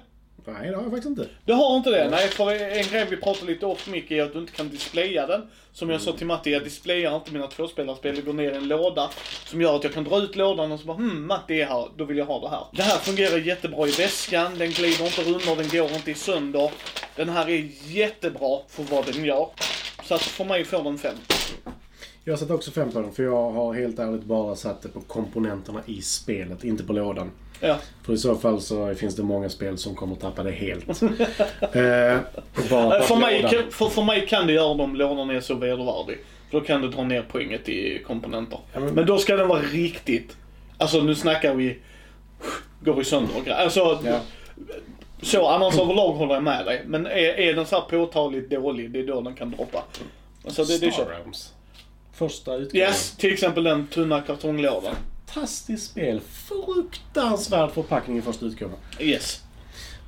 Nej, 0.47 0.71
det 0.71 0.77
har 0.77 0.83
jag 0.83 0.91
faktiskt 0.91 1.07
inte. 1.07 1.29
Du 1.45 1.53
har 1.53 1.77
inte 1.77 1.91
det? 1.91 2.11
Nej, 2.11 2.29
för 2.29 2.51
en 2.51 2.87
grej 2.87 3.07
vi 3.11 3.17
pratade 3.17 3.53
lite 3.53 3.67
off 3.67 3.89
mic 3.89 4.11
är 4.11 4.23
att 4.23 4.33
du 4.33 4.39
inte 4.39 4.53
kan 4.53 4.69
displaya 4.69 5.27
den. 5.27 5.43
Som 5.73 5.91
jag 5.91 6.01
sa 6.01 6.13
till 6.13 6.27
Matti, 6.27 6.51
jag 6.51 6.65
displayar 6.65 7.17
inte 7.17 7.33
mina 7.33 7.47
tvåspelarspel. 7.47 8.15
Det 8.15 8.23
går 8.23 8.33
ner 8.33 8.53
i 8.53 8.57
en 8.57 8.69
låda. 8.69 9.11
Som 9.47 9.61
gör 9.61 9.77
att 9.77 9.85
jag 9.85 9.93
kan 9.93 10.05
dra 10.05 10.19
ut 10.19 10.37
lådan 10.37 10.73
och 10.73 10.81
så 10.81 10.87
bara 10.87 10.97
hmm, 10.97 11.27
Matti 11.27 11.61
är 11.61 11.67
här, 11.67 11.89
då 11.97 12.05
vill 12.05 12.19
jag 12.19 12.27
ha 12.27 12.41
det 12.41 12.49
här. 12.49 12.65
Det 12.73 12.83
här 12.83 12.99
fungerar 12.99 13.39
jättebra 13.39 13.89
i 13.89 13.91
väskan, 13.91 14.59
den 14.59 14.71
glider 14.71 15.05
inte 15.05 15.23
runt, 15.23 15.59
den 15.59 15.81
går 15.81 15.93
inte 15.93 16.11
i 16.11 16.15
sönder. 16.15 16.71
Den 17.17 17.29
här 17.29 17.49
är 17.49 17.71
jättebra 17.85 18.59
för 18.69 18.83
vad 18.83 19.07
den 19.07 19.25
gör. 19.25 19.49
Så 20.05 20.15
att 20.15 20.23
för 20.23 20.45
mig 20.45 20.65
får 20.65 20.83
den 20.83 20.99
fem. 20.99 21.17
Jag 22.25 22.33
har 22.33 22.39
satt 22.39 22.51
också 22.51 22.71
fem 22.71 22.93
på 22.93 23.01
den, 23.01 23.13
för 23.13 23.23
jag 23.23 23.51
har 23.51 23.75
helt 23.75 23.99
ärligt 23.99 24.25
bara 24.25 24.57
satt 24.57 24.83
det 24.83 24.89
på 24.89 25.01
komponenterna 25.01 25.83
i 25.87 26.03
spelet, 26.03 26.65
inte 26.65 26.85
på 26.85 26.93
lådan. 26.93 27.31
Ja. 27.61 27.77
För 28.07 28.13
i 28.13 28.19
så 28.19 28.35
fall 28.37 28.61
så 28.61 28.95
finns 28.95 29.17
det 29.17 29.23
många 29.23 29.49
spel 29.49 29.79
som 29.79 29.95
kommer 29.95 30.17
tappa 30.17 30.43
det 30.43 30.51
helt. 30.51 30.89
eh, 31.03 32.19
För 33.03 33.17
mig, 33.21 33.41
kan- 33.51 33.71
för, 33.71 33.89
för 33.89 34.03
mig 34.03 34.27
kan 34.27 34.47
det 34.47 34.53
göra 34.53 34.75
det 34.75 34.83
om 34.83 34.97
lådan 34.97 35.31
är 35.31 35.41
så 35.41 35.55
vedervärdig. 35.55 36.19
För 36.51 36.61
då 36.61 36.67
kan 36.67 36.83
du 36.83 36.89
dra 36.89 37.05
ner 37.05 37.23
poänget 37.23 37.69
i 37.69 38.03
komponenter. 38.07 38.59
Ja, 38.73 38.81
men- 38.81 38.95
Men 38.95 39.07
då 39.07 39.19
ska 39.19 39.37
den 39.37 39.49
vara 39.49 39.61
riktigt... 39.63 40.37
Alltså 40.79 41.01
nu 41.03 41.15
snackar 41.15 41.55
vi... 41.55 41.79
Går 42.85 43.01
i 43.01 43.05
sönder 43.05 43.37
och 43.39 43.45
grejer. 43.45 43.59
Alltså, 43.59 43.99
Ja. 44.05 44.21
så 45.23 45.47
annars 45.49 45.79
överlag 45.79 46.13
håller 46.13 46.35
jag 46.35 46.43
med 46.43 46.67
dig. 46.67 46.83
Men 46.87 47.07
är, 47.07 47.13
är 47.41 47.55
den 47.55 47.67
så 47.67 47.75
här 47.77 47.83
påtagligt 47.83 48.51
dålig, 48.51 48.91
det 48.91 48.99
är 48.99 49.07
då 49.07 49.21
den 49.21 49.35
kan 49.35 49.51
droppa. 49.51 49.85
Alltså 50.45 50.65
det, 50.65 50.79
det 50.79 50.93
Star. 50.93 51.07
Realms. 51.07 51.53
Första 52.13 52.55
utgåvan. 52.55 52.87
Yes, 52.89 53.17
till 53.17 53.33
exempel 53.33 53.65
den 53.65 53.87
tunna 53.87 54.21
kartonglådan. 54.21 54.95
Fantastiskt 55.35 55.91
spel. 55.91 56.21
Fruktansvärd 56.21 57.71
förpackning 57.71 58.19
i 58.19 58.23
första 58.23 58.47
utgåvan. 58.47 58.77
Yes. 59.01 59.43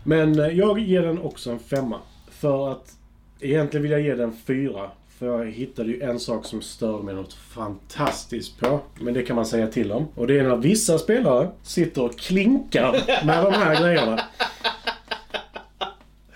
Men 0.04 0.38
eh, 0.38 0.46
jag 0.46 0.78
ger 0.78 1.02
den 1.02 1.18
också 1.18 1.50
en 1.50 1.58
femma. 1.58 1.98
För 2.30 2.72
att 2.72 2.96
egentligen 3.40 3.82
vill 3.82 3.92
jag 3.92 4.00
ge 4.00 4.14
den 4.14 4.36
fyra. 4.46 4.90
För 5.18 5.26
jag 5.26 5.50
hittade 5.50 5.88
ju 5.88 6.02
en 6.02 6.20
sak 6.20 6.46
som 6.46 6.62
störde 6.62 7.04
mig 7.04 7.14
något 7.14 7.34
fantastiskt 7.34 8.60
på. 8.60 8.80
Men 9.00 9.14
det 9.14 9.22
kan 9.22 9.36
man 9.36 9.46
säga 9.46 9.66
till 9.66 9.92
om. 9.92 10.08
Och 10.14 10.26
det 10.26 10.38
är 10.38 10.42
när 10.42 10.56
vissa 10.56 10.98
spelare 10.98 11.50
sitter 11.62 12.02
och 12.02 12.18
klinkar 12.18 12.92
med 13.26 13.44
de 13.44 13.52
här 13.52 13.82
grejerna. 13.82 14.20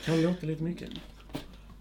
Kan 0.04 0.22
låta 0.22 0.46
lite 0.46 0.62
mycket. 0.62 0.88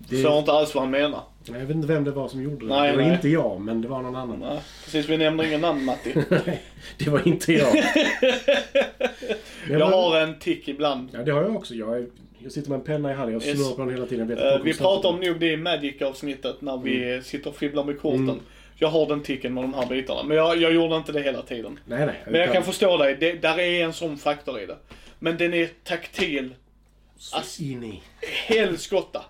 Det, 0.10 0.16
Förstår 0.16 0.40
inte 0.40 0.52
alls 0.52 0.76
vad 0.76 0.84
han 0.84 0.92
menar. 0.92 1.22
jag 1.46 1.54
vet 1.54 1.70
inte 1.70 1.88
vem 1.88 2.04
det 2.04 2.12
var 2.12 2.28
som 2.28 2.42
gjorde 2.44 2.66
det. 2.68 2.76
Nej, 2.76 2.92
det 2.92 2.98
var 2.98 3.04
nej. 3.04 3.14
inte 3.14 3.30
jag, 3.30 3.62
men 3.62 3.82
det 3.82 3.88
var 3.88 4.02
någon 4.02 4.16
annan. 4.16 4.40
Nej, 4.40 4.60
precis, 4.84 5.10
vi 5.10 5.18
nämner 5.18 5.44
ingen 5.44 5.62
namn 5.62 5.86
Matti. 5.86 6.14
det 6.98 7.10
var 7.10 7.28
inte 7.28 7.54
jag. 7.54 7.84
Jag 9.70 9.86
har 9.86 10.20
en 10.22 10.40
tick 10.40 10.68
ibland. 10.68 11.10
Ja, 11.14 11.20
det 11.20 11.32
har 11.32 11.42
jag 11.42 11.56
också. 11.56 11.74
Jag, 11.76 11.98
är, 11.98 12.08
jag 12.40 12.52
sitter 12.52 12.70
med 12.70 12.80
en 12.80 12.86
penna 12.86 13.12
i 13.12 13.14
handen. 13.14 13.34
Jag 13.34 13.46
Yes. 13.48 13.58
snurrar 13.58 13.76
på 13.76 13.82
den 13.82 13.90
hela 13.92 14.06
tiden. 14.06 14.32
Inte 14.32 14.62
vi 14.64 14.74
pratar 14.74 15.10
om 15.10 15.20
nog 15.20 15.40
det 15.40 15.52
i 15.52 15.58
Magic-avsnittet 15.58 16.62
när 16.62 16.78
vi 16.78 17.22
sitter 17.24 17.50
och 17.50 17.56
fibblar 17.56 17.84
med 17.84 18.00
korten. 18.02 18.24
Mm. 18.30 18.40
Jag 18.78 18.88
har 18.88 19.08
den 19.08 19.22
ticken 19.24 19.54
med 19.54 19.64
de 19.64 19.74
här 19.74 19.86
bitarna. 19.86 20.24
Men 20.24 20.38
jag, 20.38 20.58
jag 20.62 20.74
gjorde 20.74 20.96
inte 20.96 21.12
det 21.12 21.22
hela 21.22 21.42
tiden. 21.42 21.80
Nej, 21.86 22.06
nej. 22.06 22.16
Men 22.26 22.42
jag 22.42 22.54
kan 22.54 22.64
förstå 22.64 22.98
dig, 22.98 23.18
det, 23.20 23.34
där 23.34 23.60
är 23.60 23.84
en 23.84 23.94
sån 23.94 24.18
faktor 24.18 24.60
i 24.60 24.66
det. 24.66 24.78
Men 25.20 25.38
den 25.38 25.54
är 25.54 25.70
taktil. 25.84 26.54
Så 27.18 27.38
Ass- 27.38 27.62
in 27.62 27.84
i. 27.84 28.02
Helskotta. 28.48 29.26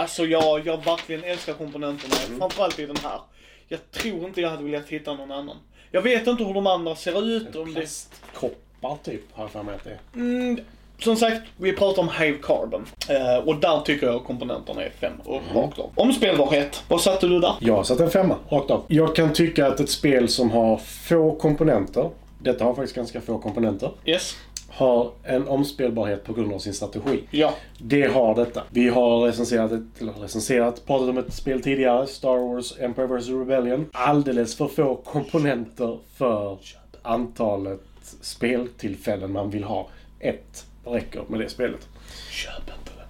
Alltså 0.00 0.24
jag, 0.26 0.66
jag 0.66 0.84
verkligen 0.84 1.24
älskar 1.24 1.52
komponenterna. 1.52 2.14
Mm. 2.26 2.38
Framförallt 2.38 2.78
i 2.78 2.86
den 2.86 2.96
här. 2.96 3.20
Jag 3.68 3.90
tror 3.90 4.24
inte 4.24 4.40
jag 4.40 4.50
hade 4.50 4.62
velat 4.64 4.88
hitta 4.88 5.14
någon 5.14 5.32
annan. 5.32 5.56
Jag 5.90 6.02
vet 6.02 6.26
inte 6.26 6.44
hur 6.44 6.54
de 6.54 6.66
andra 6.66 6.94
ser 6.96 7.24
ut. 7.36 7.56
Om 7.56 7.74
det... 7.74 7.80
Plastkoppar 7.80 8.96
typ, 9.04 9.20
har 9.32 9.44
jag 9.44 9.50
för 9.50 9.62
mig 9.62 9.74
att 9.74 9.84
det 9.84 9.90
är. 9.90 9.98
Mm, 10.14 10.60
som 10.98 11.16
sagt, 11.16 11.42
vi 11.56 11.72
pratar 11.72 12.02
om 12.02 12.08
Hive 12.18 12.38
Carbon. 12.42 12.86
Eh, 13.08 13.36
och 13.48 13.56
där 13.56 13.80
tycker 13.80 14.06
jag 14.06 14.24
komponenterna 14.24 14.82
är 14.82 14.90
fem 15.00 15.12
och 15.24 15.42
Mm. 15.42 15.56
rakt 15.56 15.78
av. 15.78 15.90
Omspelbarhet, 15.94 16.82
vad 16.88 17.00
satte 17.00 17.26
du 17.26 17.38
där? 17.40 17.54
Jag 17.60 17.74
har 17.76 17.84
satt 17.84 18.00
en 18.00 18.10
femma, 18.10 18.36
rakt 18.48 18.70
av. 18.70 18.84
Jag 18.88 19.16
kan 19.16 19.32
tycka 19.32 19.66
att 19.66 19.80
ett 19.80 19.90
spel 19.90 20.28
som 20.28 20.50
har 20.50 20.76
få 20.76 21.34
komponenter, 21.34 22.10
detta 22.38 22.64
har 22.64 22.74
faktiskt 22.74 22.96
ganska 22.96 23.20
få 23.20 23.38
komponenter, 23.38 23.90
Yes? 24.04 24.36
Har 24.70 25.12
en 25.24 25.48
omspelbarhet 25.48 26.24
på 26.24 26.32
grund 26.32 26.52
av 26.52 26.58
sin 26.58 26.74
strategi. 26.74 27.22
Ja. 27.30 27.54
Det 27.78 28.02
har 28.02 28.34
detta. 28.34 28.62
Vi 28.70 28.88
har 28.88 29.20
recenserat, 29.26 29.72
ett, 29.72 30.00
eller 30.00 30.12
recenserat, 30.12 30.86
pratat 30.86 31.08
om 31.08 31.18
ett 31.18 31.34
spel 31.34 31.62
tidigare, 31.62 32.06
Star 32.06 32.36
Wars 32.36 32.74
Empire 32.80 33.06
vs 33.06 33.28
Rebellion. 33.28 33.86
Alldeles 33.92 34.56
för 34.56 34.68
få 34.68 34.96
komponenter 34.96 35.98
för 36.16 36.58
antalet 37.02 37.80
speltillfällen 38.20 39.32
man 39.32 39.50
vill 39.50 39.64
ha. 39.64 39.88
Ett 40.20 40.66
räcker 40.84 41.22
med 41.28 41.40
det 41.40 41.48
spelet. 41.48 41.88
Köp 42.30 42.52
inte 42.58 42.90
det. 42.96 43.06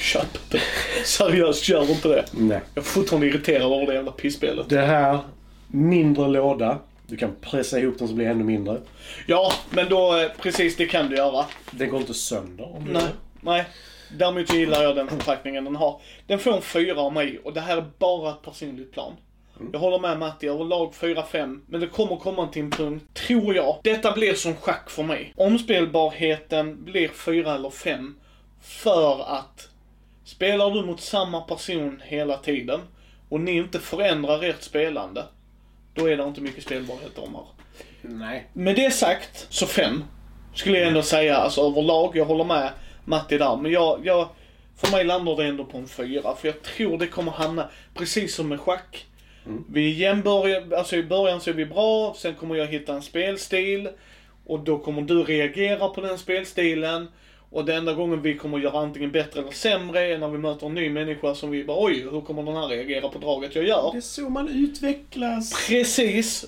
Köp 0.00 0.22
inte 0.22 0.56
det. 0.56 1.06
Seriöst, 1.06 1.68
gör 1.68 1.90
inte 1.90 2.08
det. 2.08 2.24
Nej. 2.32 2.60
Jag 2.74 2.82
är 2.82 2.86
fortfarande 2.86 3.26
irriterad 3.26 3.72
över 3.72 3.86
det 3.86 3.94
jävla 3.94 4.12
pissspelet. 4.12 4.68
Det 4.68 4.80
här, 4.80 5.18
mindre 5.68 6.28
låda. 6.28 6.78
Du 7.06 7.16
kan 7.16 7.36
pressa 7.40 7.78
ihop 7.78 7.98
den 7.98 8.08
så 8.08 8.14
blir 8.14 8.24
det 8.24 8.30
ännu 8.30 8.44
mindre. 8.44 8.80
Ja, 9.26 9.52
men 9.70 9.88
då, 9.88 10.18
eh, 10.18 10.28
precis 10.42 10.76
det 10.76 10.86
kan 10.86 11.08
du 11.08 11.16
göra. 11.16 11.44
Den 11.70 11.90
går 11.90 12.00
inte 12.00 12.14
sönder 12.14 12.76
om 12.76 12.84
du 12.84 12.92
Nej, 12.92 13.08
nej. 13.40 13.64
Däremot 14.18 14.54
gillar 14.54 14.82
jag 14.82 14.96
den 14.96 15.08
förpackningen 15.08 15.64
den 15.64 15.76
har. 15.76 16.00
Den 16.26 16.38
får 16.38 16.56
en 16.56 16.62
fyra 16.62 17.00
av 17.00 17.12
mig 17.12 17.38
och 17.44 17.52
det 17.52 17.60
här 17.60 17.76
är 17.76 17.84
bara 17.98 18.30
ett 18.30 18.42
personligt 18.42 18.92
plan. 18.92 19.12
Jag 19.72 19.80
håller 19.80 19.98
med 19.98 20.18
Matti, 20.18 20.48
överlag 20.48 20.92
4-5. 20.94 21.60
Men 21.66 21.80
det 21.80 21.86
kommer 21.86 22.16
komma 22.16 22.46
till 22.46 22.62
en 22.62 22.70
punkt, 22.70 23.04
tror 23.26 23.54
jag. 23.54 23.76
Detta 23.82 24.12
blir 24.12 24.34
som 24.34 24.56
schack 24.56 24.90
för 24.90 25.02
mig. 25.02 25.32
Omspelbarheten 25.36 26.84
blir 26.84 27.08
4 27.08 27.54
eller 27.54 27.70
5. 27.70 28.14
För 28.60 29.20
att 29.38 29.68
spelar 30.24 30.70
du 30.70 30.82
mot 30.82 31.00
samma 31.00 31.40
person 31.40 32.02
hela 32.04 32.36
tiden 32.36 32.80
och 33.28 33.40
ni 33.40 33.56
inte 33.56 33.78
förändrar 33.78 34.42
ert 34.44 34.62
spelande, 34.62 35.24
då 35.96 36.06
är 36.06 36.16
det 36.16 36.24
inte 36.24 36.40
mycket 36.40 36.64
spelbarhet 36.64 37.16
de 37.16 37.34
har. 37.34 37.46
Nej. 38.02 38.46
Med 38.52 38.76
det 38.76 38.90
sagt, 38.90 39.46
så 39.50 39.66
fem. 39.66 40.04
Skulle 40.54 40.78
jag 40.78 40.88
ändå 40.88 41.02
säga, 41.02 41.36
alltså 41.36 41.60
överlag. 41.60 42.16
Jag 42.16 42.24
håller 42.24 42.44
med 42.44 42.70
Matti 43.04 43.38
där. 43.38 43.56
Men 43.56 43.72
jag, 43.72 44.00
jag, 44.04 44.28
för 44.76 44.90
mig 44.90 45.04
landar 45.04 45.36
det 45.36 45.44
ändå 45.44 45.64
på 45.64 45.78
en 45.78 45.88
fyra. 45.88 46.36
För 46.36 46.48
jag 46.48 46.62
tror 46.62 46.98
det 46.98 47.06
kommer 47.06 47.32
hamna, 47.32 47.68
precis 47.94 48.34
som 48.34 48.48
med 48.48 48.60
schack. 48.60 49.06
Vi 49.68 49.90
är 49.90 49.94
jämbördiga, 49.94 50.78
alltså 50.78 50.96
i 50.96 51.02
början 51.02 51.40
så 51.40 51.50
är 51.50 51.54
vi 51.54 51.66
bra, 51.66 52.14
sen 52.18 52.34
kommer 52.34 52.54
jag 52.54 52.66
hitta 52.66 52.94
en 52.94 53.02
spelstil. 53.02 53.88
Och 54.46 54.60
då 54.60 54.78
kommer 54.78 55.02
du 55.02 55.22
reagera 55.22 55.88
på 55.88 56.00
den 56.00 56.18
spelstilen. 56.18 57.08
Och 57.50 57.64
den 57.64 57.76
enda 57.76 57.94
gången 57.94 58.22
vi 58.22 58.36
kommer 58.36 58.58
göra 58.58 58.78
antingen 58.78 59.12
bättre 59.12 59.40
eller 59.40 59.50
sämre 59.50 60.00
är 60.00 60.18
när 60.18 60.28
vi 60.28 60.38
möter 60.38 60.66
en 60.66 60.74
ny 60.74 60.90
människa 60.90 61.34
som 61.34 61.50
vi 61.50 61.64
bara 61.64 61.84
oj, 61.84 62.00
hur 62.10 62.20
kommer 62.20 62.42
den 62.42 62.56
här 62.56 62.68
reagera 62.68 63.08
på 63.08 63.18
draget 63.18 63.54
jag 63.54 63.64
gör? 63.64 63.90
Det 63.92 63.98
är 63.98 64.00
så 64.00 64.28
man 64.28 64.48
utvecklas. 64.48 65.66
Precis. 65.68 66.44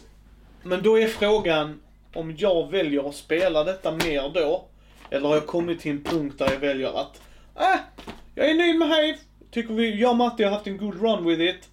Men 0.62 0.83
då 0.83 0.99
är 0.99 1.07
frågan 1.07 1.81
om 2.14 2.35
jag 2.38 2.71
väljer 2.71 3.09
att 3.09 3.14
spela 3.14 3.64
detta 3.64 3.93
mer 3.93 4.31
då. 4.35 4.64
Eller 5.11 5.28
har 5.28 5.35
jag 5.35 5.47
kommit 5.47 5.81
till 5.81 5.90
en 5.90 6.05
punkt 6.05 6.38
där 6.38 6.50
jag 6.52 6.59
väljer 6.59 7.00
att, 7.00 7.21
äh, 7.57 7.81
jag 8.35 8.50
är 8.50 8.55
nöjd 8.55 8.78
med 8.78 8.88
Hive. 8.88 9.19
Tycker 9.50 9.75
vi, 9.75 10.00
jag 10.00 10.11
och 10.11 10.17
Matti 10.17 10.45
har 10.45 10.50
haft 10.50 10.67
en 10.67 10.76
good 10.76 11.02
run 11.02 11.26
with 11.26 11.40
it. 11.40 11.69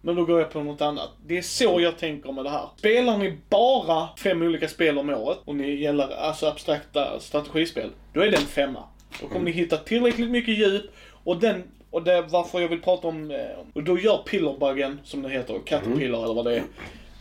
Men 0.00 0.16
då 0.16 0.24
går 0.24 0.40
jag 0.40 0.50
på 0.50 0.62
något 0.62 0.80
annat. 0.80 1.10
Det 1.26 1.38
är 1.38 1.42
så 1.42 1.80
jag 1.80 1.98
tänker 1.98 2.32
med 2.32 2.44
det 2.44 2.50
här. 2.50 2.68
Spelar 2.76 3.18
ni 3.18 3.38
bara 3.48 4.08
fem 4.16 4.42
olika 4.42 4.68
spel 4.68 4.98
om 4.98 5.10
året 5.10 5.38
och 5.44 5.56
ni 5.56 5.74
gäller 5.74 6.16
alltså 6.16 6.46
abstrakta 6.46 7.20
strategispel, 7.20 7.90
då 8.12 8.20
är 8.20 8.30
det 8.30 8.36
en 8.36 8.42
femma. 8.42 8.82
Då 9.20 9.28
kommer 9.28 9.44
ni 9.44 9.50
hitta 9.50 9.76
tillräckligt 9.76 10.30
mycket 10.30 10.58
djup 10.58 10.84
och 11.24 11.36
den 11.36 11.62
och 11.90 12.02
det 12.02 12.12
är 12.12 12.22
varför 12.22 12.60
jag 12.60 12.68
vill 12.68 12.82
prata 12.82 13.08
om, 13.08 13.30
eh, 13.30 13.38
och 13.72 13.82
då 13.82 13.98
gör 13.98 14.16
pillerbuggen, 14.16 15.00
som 15.04 15.22
det 15.22 15.28
heter, 15.28 15.60
Caterpillar 15.64 16.24
eller 16.24 16.34
vad 16.34 16.44
det 16.44 16.56
är. 16.56 16.62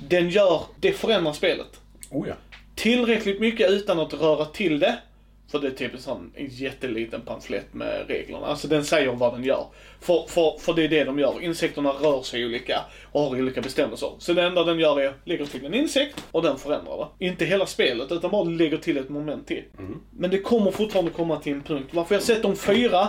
Den 0.07 0.29
gör, 0.29 0.61
det 0.79 0.91
förändrar 0.91 1.33
spelet. 1.33 1.79
Oh 2.11 2.27
ja. 2.27 2.33
Tillräckligt 2.75 3.39
mycket 3.39 3.69
utan 3.69 3.99
att 3.99 4.13
röra 4.13 4.45
till 4.45 4.79
det. 4.79 4.97
För 5.47 5.59
det 5.59 5.67
är 5.67 5.71
typ 5.71 5.93
en 5.93 5.99
sån 5.99 6.31
en 6.35 6.47
jätteliten 6.47 7.21
pamflett 7.21 7.73
med 7.73 8.05
reglerna. 8.07 8.47
Alltså 8.47 8.67
den 8.67 8.85
säger 8.85 9.11
vad 9.11 9.33
den 9.33 9.43
gör. 9.43 9.65
För, 9.99 10.25
för, 10.27 10.57
för 10.59 10.73
det 10.73 10.83
är 10.83 10.89
det 10.89 11.03
de 11.03 11.19
gör. 11.19 11.43
Insekterna 11.43 11.89
rör 11.89 12.21
sig 12.21 12.45
olika 12.45 12.81
och 13.11 13.21
har 13.21 13.39
olika 13.39 13.61
bestämmelser. 13.61 14.11
Så 14.19 14.33
det 14.33 14.43
enda 14.43 14.63
den 14.63 14.79
gör 14.79 15.01
är 15.01 15.13
lägger 15.23 15.45
till 15.45 15.65
en 15.65 15.73
insekt 15.73 16.23
och 16.31 16.41
den 16.41 16.57
förändrar 16.57 16.97
det. 17.19 17.25
Inte 17.25 17.45
hela 17.45 17.65
spelet 17.65 18.11
utan 18.11 18.31
bara 18.31 18.43
lägger 18.43 18.77
till 18.77 18.97
ett 18.97 19.09
moment 19.09 19.47
till. 19.47 19.63
Men 20.11 20.29
det 20.31 20.39
kommer 20.39 20.71
fortfarande 20.71 21.11
komma 21.11 21.39
till 21.39 21.53
en 21.53 21.63
punkt. 21.63 21.89
Varför 21.91 22.15
jag 22.15 22.23
sett 22.23 22.45
om 22.45 22.55
fyra 22.55 23.07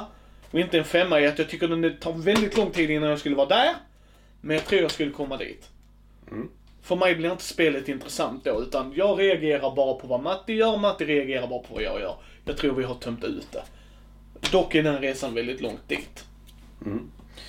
och 0.51 0.61
inte 0.61 0.79
en 0.79 0.85
femma 0.85 1.21
är 1.21 1.29
att 1.29 1.39
jag 1.39 1.49
tycker 1.49 1.69
det 1.69 1.91
tar 1.91 2.13
väldigt 2.13 2.57
lång 2.57 2.71
tid 2.71 2.91
innan 2.91 3.09
jag 3.11 3.19
skulle 3.19 3.37
vara 3.37 3.49
där. 3.49 3.75
Men 4.41 4.57
jag 4.57 4.65
tror 4.65 4.83
jag 4.83 4.91
skulle 4.91 5.11
komma 5.11 5.37
dit. 5.37 5.69
För 6.89 6.97
mig 6.97 7.15
blir 7.15 7.33
inte 7.33 7.45
spelet 7.45 7.89
intressant 7.89 8.45
då, 8.45 8.63
utan 8.63 8.93
jag 8.97 9.21
reagerar 9.21 9.75
bara 9.75 9.95
på 9.95 10.07
vad 10.07 10.23
Matti 10.23 10.53
gör, 10.53 10.77
Matti 10.77 11.05
reagerar 11.05 11.47
bara 11.47 11.59
på 11.59 11.75
vad 11.75 11.83
jag 11.83 12.01
gör. 12.01 12.15
Jag 12.45 12.57
tror 12.57 12.75
vi 12.75 12.85
har 12.85 12.95
tömt 12.95 13.25
ut 13.25 13.47
det. 13.53 13.63
Dock 14.53 14.75
är 14.75 14.83
den 14.83 14.99
resan 14.99 15.35
väldigt 15.35 15.61
långt 15.61 15.89
dit. 15.89 16.25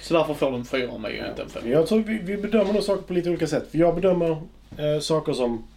Så 0.02 0.14
därför 0.14 0.34
får 0.34 0.52
de 0.52 0.66
fyra 0.66 0.92
av 0.92 1.00
mig 1.00 1.22
och 1.22 1.28
inte 1.28 1.42
en 1.42 1.50
femma. 1.50 1.68
Jag 1.68 1.88
tror 1.88 2.00
vi, 2.00 2.18
vi 2.18 2.38
bedömer 2.38 2.74
nog 2.74 2.84
saker 2.84 3.02
på 3.02 3.14
lite 3.14 3.30
olika 3.30 3.48
sätt. 3.48 3.72
För 3.72 3.78
jag 3.78 3.96
bedömer 3.96 4.30
eh, 4.78 5.00
saker 5.02 5.34
som... 5.34 5.68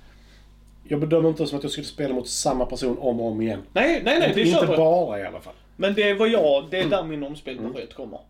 Jag 0.85 1.00
bedömer 1.00 1.28
inte 1.28 1.47
som 1.47 1.59
att 1.59 1.64
jag 1.64 1.73
skulle 1.73 1.87
spela 1.87 2.14
mot 2.14 2.28
samma 2.28 2.66
person 2.66 2.99
om 2.99 3.21
och 3.21 3.26
om 3.26 3.40
igen. 3.42 3.62
Nej, 3.73 4.02
nej, 4.04 4.19
nej, 4.19 4.33
det 4.35 4.40
inte 4.40 4.52
köper 4.52 4.73
jag. 4.73 4.76
bara 4.76 5.21
i 5.21 5.26
alla 5.26 5.40
fall. 5.40 5.54
Men 5.76 5.95
det 5.95 6.02
är 6.02 6.14
vad 6.14 6.28
jag, 6.28 6.64
det 6.71 6.78
är 6.78 6.88
där 6.88 7.04
min 7.04 7.23
omspelbarhet 7.23 7.95
kommer. 7.95 8.21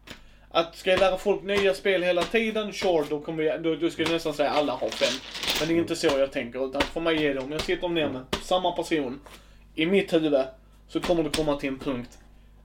Att 0.52 0.76
ska 0.76 0.90
jag 0.90 1.00
lära 1.00 1.16
folk 1.16 1.42
nya 1.42 1.74
spel 1.74 2.02
hela 2.02 2.22
tiden, 2.22 2.72
sure, 2.72 3.04
då, 3.10 3.20
kommer 3.20 3.42
jag, 3.42 3.62
då, 3.62 3.74
då 3.74 3.90
skulle 3.90 4.08
jag 4.08 4.14
nästan 4.14 4.34
säga 4.34 4.50
alla 4.50 4.72
har 4.72 4.88
fem. 4.88 5.20
Men 5.60 5.68
det 5.68 5.74
är 5.74 5.78
inte 5.78 5.96
så 5.96 6.06
jag 6.06 6.32
tänker, 6.32 6.68
utan 6.68 6.82
för 6.82 7.00
mig 7.00 7.26
är 7.26 7.34
det 7.34 7.40
om 7.40 7.52
jag 7.52 7.60
sitter 7.60 7.88
ner 7.88 8.08
med 8.08 8.22
samma 8.42 8.72
person 8.72 9.20
i 9.74 9.86
mitt 9.86 10.12
huvud, 10.12 10.44
så 10.88 11.00
kommer 11.00 11.22
det 11.22 11.30
komma 11.30 11.56
till 11.56 11.68
en 11.68 11.78
punkt. 11.78 12.18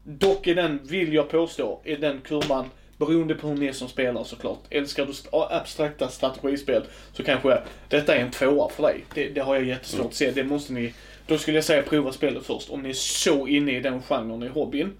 Dock 0.03 0.47
är 0.47 0.55
den, 0.55 0.79
vill 0.83 1.13
jag 1.13 1.29
påstå, 1.29 1.81
är 1.83 1.97
den 1.97 2.21
kurvan 2.21 2.69
Beroende 2.97 3.35
på 3.35 3.47
hur 3.47 3.55
ni 3.55 3.65
är 3.65 3.73
som 3.73 3.87
spelar 3.87 4.23
såklart. 4.23 4.59
Älskar 4.69 5.05
du 5.05 5.13
abstrakta 5.31 6.07
strategispel 6.07 6.83
så 7.13 7.23
kanske 7.23 7.61
detta 7.89 8.15
är 8.15 8.19
en 8.19 8.31
tvåa 8.31 8.69
för 8.69 8.83
dig. 8.83 9.05
Det, 9.13 9.29
det 9.29 9.41
har 9.41 9.55
jag 9.55 9.63
jättesvårt 9.63 10.05
att 10.05 10.13
se. 10.13 10.31
Det 10.31 10.43
måste 10.43 10.73
ni... 10.73 10.93
Då 11.27 11.37
skulle 11.37 11.57
jag 11.57 11.63
säga 11.63 11.83
prova 11.83 12.11
spelet 12.11 12.45
först 12.45 12.69
om 12.69 12.81
ni 12.81 12.89
är 12.89 12.93
så 12.93 13.47
inne 13.47 13.77
i 13.77 13.79
den 13.79 14.01
genren 14.01 14.43
i 14.43 14.47
hobbyn. 14.47 14.93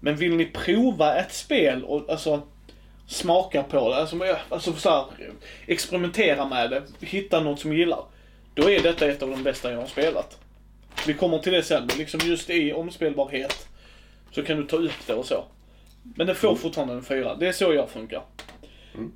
Men 0.00 0.16
vill 0.16 0.36
ni 0.36 0.46
prova 0.46 1.16
ett 1.16 1.32
spel 1.32 1.84
och 1.84 2.10
alltså 2.10 2.42
smaka 3.06 3.62
på 3.62 3.88
det, 3.88 3.96
alltså, 3.96 4.36
alltså 4.48 4.72
så 4.72 4.90
här, 4.90 5.04
experimentera 5.66 6.48
med 6.48 6.70
det, 6.70 6.82
hitta 7.00 7.40
något 7.40 7.60
som 7.60 7.70
ni 7.70 7.76
gillar. 7.76 8.04
Då 8.54 8.70
är 8.70 8.82
detta 8.82 9.06
ett 9.06 9.22
av 9.22 9.30
de 9.30 9.42
bästa 9.42 9.72
jag 9.72 9.80
har 9.80 9.86
spelat. 9.86 10.38
Vi 11.06 11.14
kommer 11.14 11.38
till 11.38 11.52
det 11.52 11.62
sen, 11.62 11.88
liksom 11.98 12.20
just 12.24 12.50
i 12.50 12.72
omspelbarhet 12.72 13.68
så 14.30 14.42
kan 14.42 14.56
du 14.56 14.66
ta 14.66 14.76
upp 14.76 15.06
det 15.06 15.14
och 15.14 15.26
så. 15.26 15.44
Men 16.02 16.26
det 16.26 16.34
får 16.34 16.56
fortfarande 16.56 16.94
en 16.94 17.04
fyra. 17.04 17.34
Det 17.34 17.48
är 17.48 17.52
så 17.52 17.74
jag 17.74 17.90
funkar. 17.90 18.22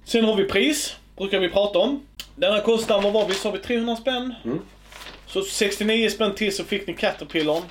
Sen 0.04 0.24
har 0.24 0.36
vi 0.36 0.44
pris, 0.44 0.96
brukar 1.16 1.40
vi 1.40 1.48
prata 1.48 1.78
om. 1.78 2.06
Denna 2.36 2.60
kostar, 2.60 3.02
vad 3.02 3.12
var 3.12 3.28
vi, 3.28 3.34
sa 3.34 3.50
vi 3.50 3.58
300 3.58 3.96
spänn? 3.96 4.34
Så 5.26 5.42
69 5.42 6.08
spänn 6.10 6.34
till 6.34 6.56
så 6.56 6.64
fick 6.64 6.86
ni 6.86 6.94
Caterpillon. 6.94 7.62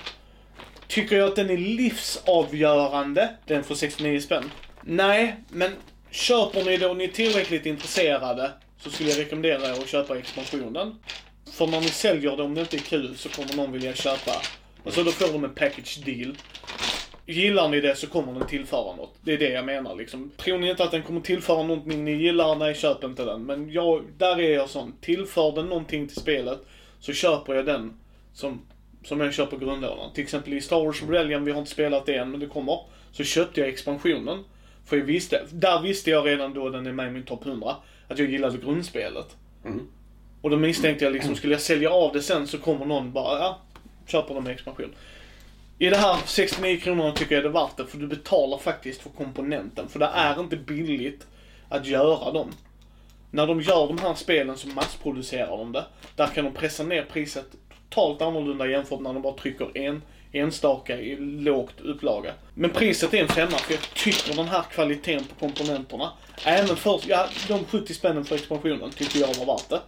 Tycker 0.91 1.17
jag 1.17 1.27
att 1.27 1.35
den 1.35 1.49
är 1.49 1.57
livsavgörande, 1.57 3.29
den 3.45 3.63
för 3.63 3.75
69 3.75 4.19
spänn? 4.19 4.51
Nej, 4.81 5.35
men 5.49 5.71
köper 6.09 6.63
ni 6.65 6.77
då, 6.77 6.93
ni 6.93 7.03
är 7.03 7.07
tillräckligt 7.07 7.65
intresserade 7.65 8.51
så 8.77 8.89
skulle 8.89 9.09
jag 9.09 9.19
rekommendera 9.19 9.67
er 9.67 9.71
att 9.71 9.87
köpa 9.87 10.17
expansionen. 10.17 10.95
För 11.51 11.67
när 11.67 11.81
ni 11.81 11.87
säljer 11.87 12.37
det, 12.37 12.43
om 12.43 12.55
det 12.55 12.61
inte 12.61 12.77
är 12.77 12.79
kul, 12.79 13.17
så 13.17 13.29
kommer 13.29 13.55
någon 13.55 13.71
vilja 13.71 13.93
köpa. 13.93 14.31
Alltså 14.85 15.03
då 15.03 15.11
får 15.11 15.33
de 15.33 15.43
en 15.43 15.55
package 15.55 15.99
deal. 16.05 16.37
Gillar 17.25 17.69
ni 17.69 17.81
det 17.81 17.95
så 17.95 18.07
kommer 18.07 18.33
den 18.33 18.47
tillföra 18.47 18.95
något. 18.95 19.15
Det 19.21 19.33
är 19.33 19.37
det 19.37 19.49
jag 19.49 19.65
menar 19.65 19.95
liksom. 19.95 20.31
Tror 20.37 20.57
ni 20.57 20.69
inte 20.69 20.83
att 20.83 20.91
den 20.91 21.03
kommer 21.03 21.21
tillföra 21.21 21.63
någonting 21.63 22.03
ni 22.03 22.11
gillar, 22.11 22.55
nej 22.55 22.75
köp 22.75 23.03
inte 23.03 23.25
den. 23.25 23.45
Men 23.45 23.71
jag, 23.71 24.03
där 24.17 24.39
är 24.39 24.53
jag 24.53 24.69
sån. 24.69 24.93
Tillför 25.01 25.51
den 25.51 25.65
någonting 25.65 26.07
till 26.07 26.21
spelet 26.21 26.59
så 26.99 27.13
köper 27.13 27.53
jag 27.53 27.65
den 27.65 27.93
som, 28.33 28.61
som 29.03 29.19
jag 29.19 29.33
köper 29.33 29.57
grundlådan. 29.57 30.13
Till 30.13 30.23
exempel 30.23 30.53
i 30.53 30.61
Star 30.61 30.85
Wars 30.85 31.01
Rebellion, 31.01 31.45
vi 31.45 31.51
har 31.51 31.59
inte 31.59 31.71
spelat 31.71 32.05
det 32.05 32.15
än 32.15 32.31
men 32.31 32.39
det 32.39 32.47
kommer. 32.47 32.79
Så 33.11 33.23
köpte 33.23 33.59
jag 33.59 33.69
expansionen. 33.69 34.43
För 34.85 34.97
jag 34.97 35.05
visste, 35.05 35.41
där 35.51 35.81
visste 35.81 36.09
jag 36.09 36.27
redan 36.27 36.53
då 36.53 36.69
den 36.69 36.87
är 36.87 36.91
med 36.91 37.07
i 37.07 37.11
min 37.11 37.23
topp 37.23 37.45
100, 37.45 37.75
att 38.07 38.19
jag 38.19 38.29
gillade 38.29 38.57
grundspelet. 38.57 39.35
Och 40.41 40.49
då 40.49 40.57
misstänkte 40.57 41.05
jag 41.05 41.13
liksom, 41.13 41.35
skulle 41.35 41.53
jag 41.53 41.61
sälja 41.61 41.89
av 41.91 42.13
det 42.13 42.21
sen 42.21 42.47
så 42.47 42.57
kommer 42.57 42.85
någon 42.85 43.11
bara, 43.11 43.39
ja, 43.39 43.61
köper 44.07 44.33
de 44.33 44.43
med 44.43 44.53
expansion. 44.53 44.95
I 45.79 45.89
det 45.89 45.97
här 45.97 46.17
69 46.25 46.79
kronorna 46.79 47.11
tycker 47.11 47.35
jag 47.35 47.43
det 47.43 47.47
är 47.47 47.53
värt 47.53 47.77
det, 47.77 47.85
för 47.85 47.97
du 47.97 48.07
betalar 48.07 48.57
faktiskt 48.57 49.01
för 49.01 49.09
komponenten. 49.09 49.89
För 49.89 49.99
det 49.99 50.09
är 50.13 50.39
inte 50.39 50.57
billigt 50.57 51.27
att 51.69 51.85
göra 51.85 52.31
dem. 52.31 52.51
När 53.31 53.47
de 53.47 53.61
gör 53.61 53.87
de 53.87 53.97
här 53.97 54.13
spelen 54.13 54.57
så 54.57 54.67
massproducerar 54.67 55.57
de 55.57 55.71
det. 55.71 55.85
Där 56.15 56.27
kan 56.27 56.45
de 56.45 56.53
pressa 56.53 56.83
ner 56.83 57.03
priset 57.03 57.45
totalt 57.91 58.21
annorlunda 58.21 58.67
jämfört 58.67 58.99
när 58.99 59.13
de 59.13 59.21
bara 59.21 59.33
trycker 59.33 59.77
en 59.77 60.01
enstaka 60.31 60.97
i 60.97 61.15
lågt 61.15 61.81
upplaga. 61.81 62.33
Men 62.53 62.69
priset 62.69 63.13
är 63.13 63.17
en 63.17 63.27
femma 63.27 63.57
för 63.57 63.73
jag 63.73 63.81
tycker 63.81 64.35
den 64.35 64.47
här 64.47 64.63
kvaliteten 64.71 65.25
på 65.25 65.35
komponenterna, 65.39 66.11
även 66.45 66.75
för, 66.75 67.01
ja, 67.07 67.27
de 67.47 67.65
70 67.65 67.93
spännen 67.93 68.25
för 68.25 68.35
expansionen 68.35 68.91
tycker 68.91 69.19
jag 69.19 69.27
var 69.27 69.45
värt 69.45 69.69
det. 69.69 69.79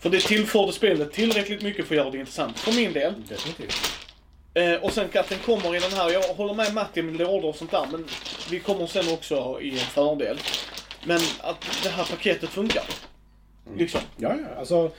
För 0.00 0.10
det 0.10 0.20
tillförde 0.20 0.72
spelet 0.72 1.12
tillräckligt 1.12 1.62
mycket 1.62 1.86
för 1.86 1.94
att 1.94 1.96
göra 1.96 2.10
det 2.10 2.18
intressant, 2.18 2.58
för 2.58 2.72
min 2.72 2.92
del. 2.92 3.14
Definitivt. 3.28 4.02
Eh, 4.54 4.74
och 4.74 4.92
sen 4.92 5.08
att 5.14 5.28
den 5.28 5.38
kommer 5.38 5.76
i 5.76 5.78
den 5.78 5.92
här, 5.92 6.10
jag 6.10 6.22
håller 6.22 6.54
med 6.54 6.74
Matti 6.74 7.02
med 7.02 7.16
lådor 7.16 7.48
och 7.48 7.56
sånt 7.56 7.70
där, 7.70 7.86
men 7.90 8.04
vi 8.50 8.58
kommer 8.58 8.86
sen 8.86 9.14
också 9.14 9.60
i 9.60 9.70
en 9.70 9.76
fördel. 9.76 10.38
Men 11.04 11.20
att 11.40 11.80
det 11.82 11.88
här 11.88 12.04
paketet 12.04 12.50
funkar. 12.50 12.84
Liksom. 13.76 14.00
Ja, 14.16 14.34
ja. 14.42 14.58
Alltså, 14.58 14.90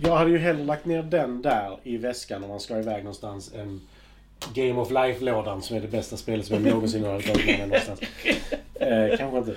jag 0.00 0.16
hade 0.16 0.30
ju 0.30 0.38
hellre 0.38 0.64
lagt 0.64 0.84
ner 0.84 1.02
den 1.02 1.42
där 1.42 1.78
i 1.82 1.96
väskan 1.96 2.44
om 2.44 2.50
man 2.50 2.60
ska 2.60 2.78
iväg 2.78 3.04
någonstans 3.04 3.54
än 3.54 3.80
Game 4.54 4.80
of 4.80 4.90
Life-lådan 4.90 5.62
som 5.62 5.76
är 5.76 5.80
det 5.80 5.88
bästa 5.88 6.16
spelet 6.16 6.46
som 6.46 6.56
jag 6.56 6.74
någonsin 6.74 7.04
har 7.04 7.20
tagit 7.20 7.46
med 7.46 7.58
mig 7.58 7.66
någonstans. 7.66 8.00
Eh, 8.74 9.16
kanske 9.18 9.38
inte. 9.38 9.56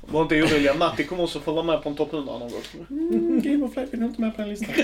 Var 0.00 0.22
inte 0.22 0.42
oroliga, 0.42 0.74
Matti 0.74 1.04
kommer 1.04 1.22
också 1.22 1.40
få 1.40 1.52
vara 1.52 1.64
med 1.64 1.82
på 1.82 1.88
en 1.88 1.94
topp 1.94 2.12
100 2.12 2.38
någon 2.38 2.50
gång. 2.50 2.62
Mm, 2.90 3.40
Game 3.40 3.64
of 3.64 3.76
Life 3.76 3.96
är 3.96 4.00
nog 4.00 4.10
inte 4.10 4.20
med 4.20 4.36
på 4.36 4.42
den 4.42 4.50
listan. 4.50 4.74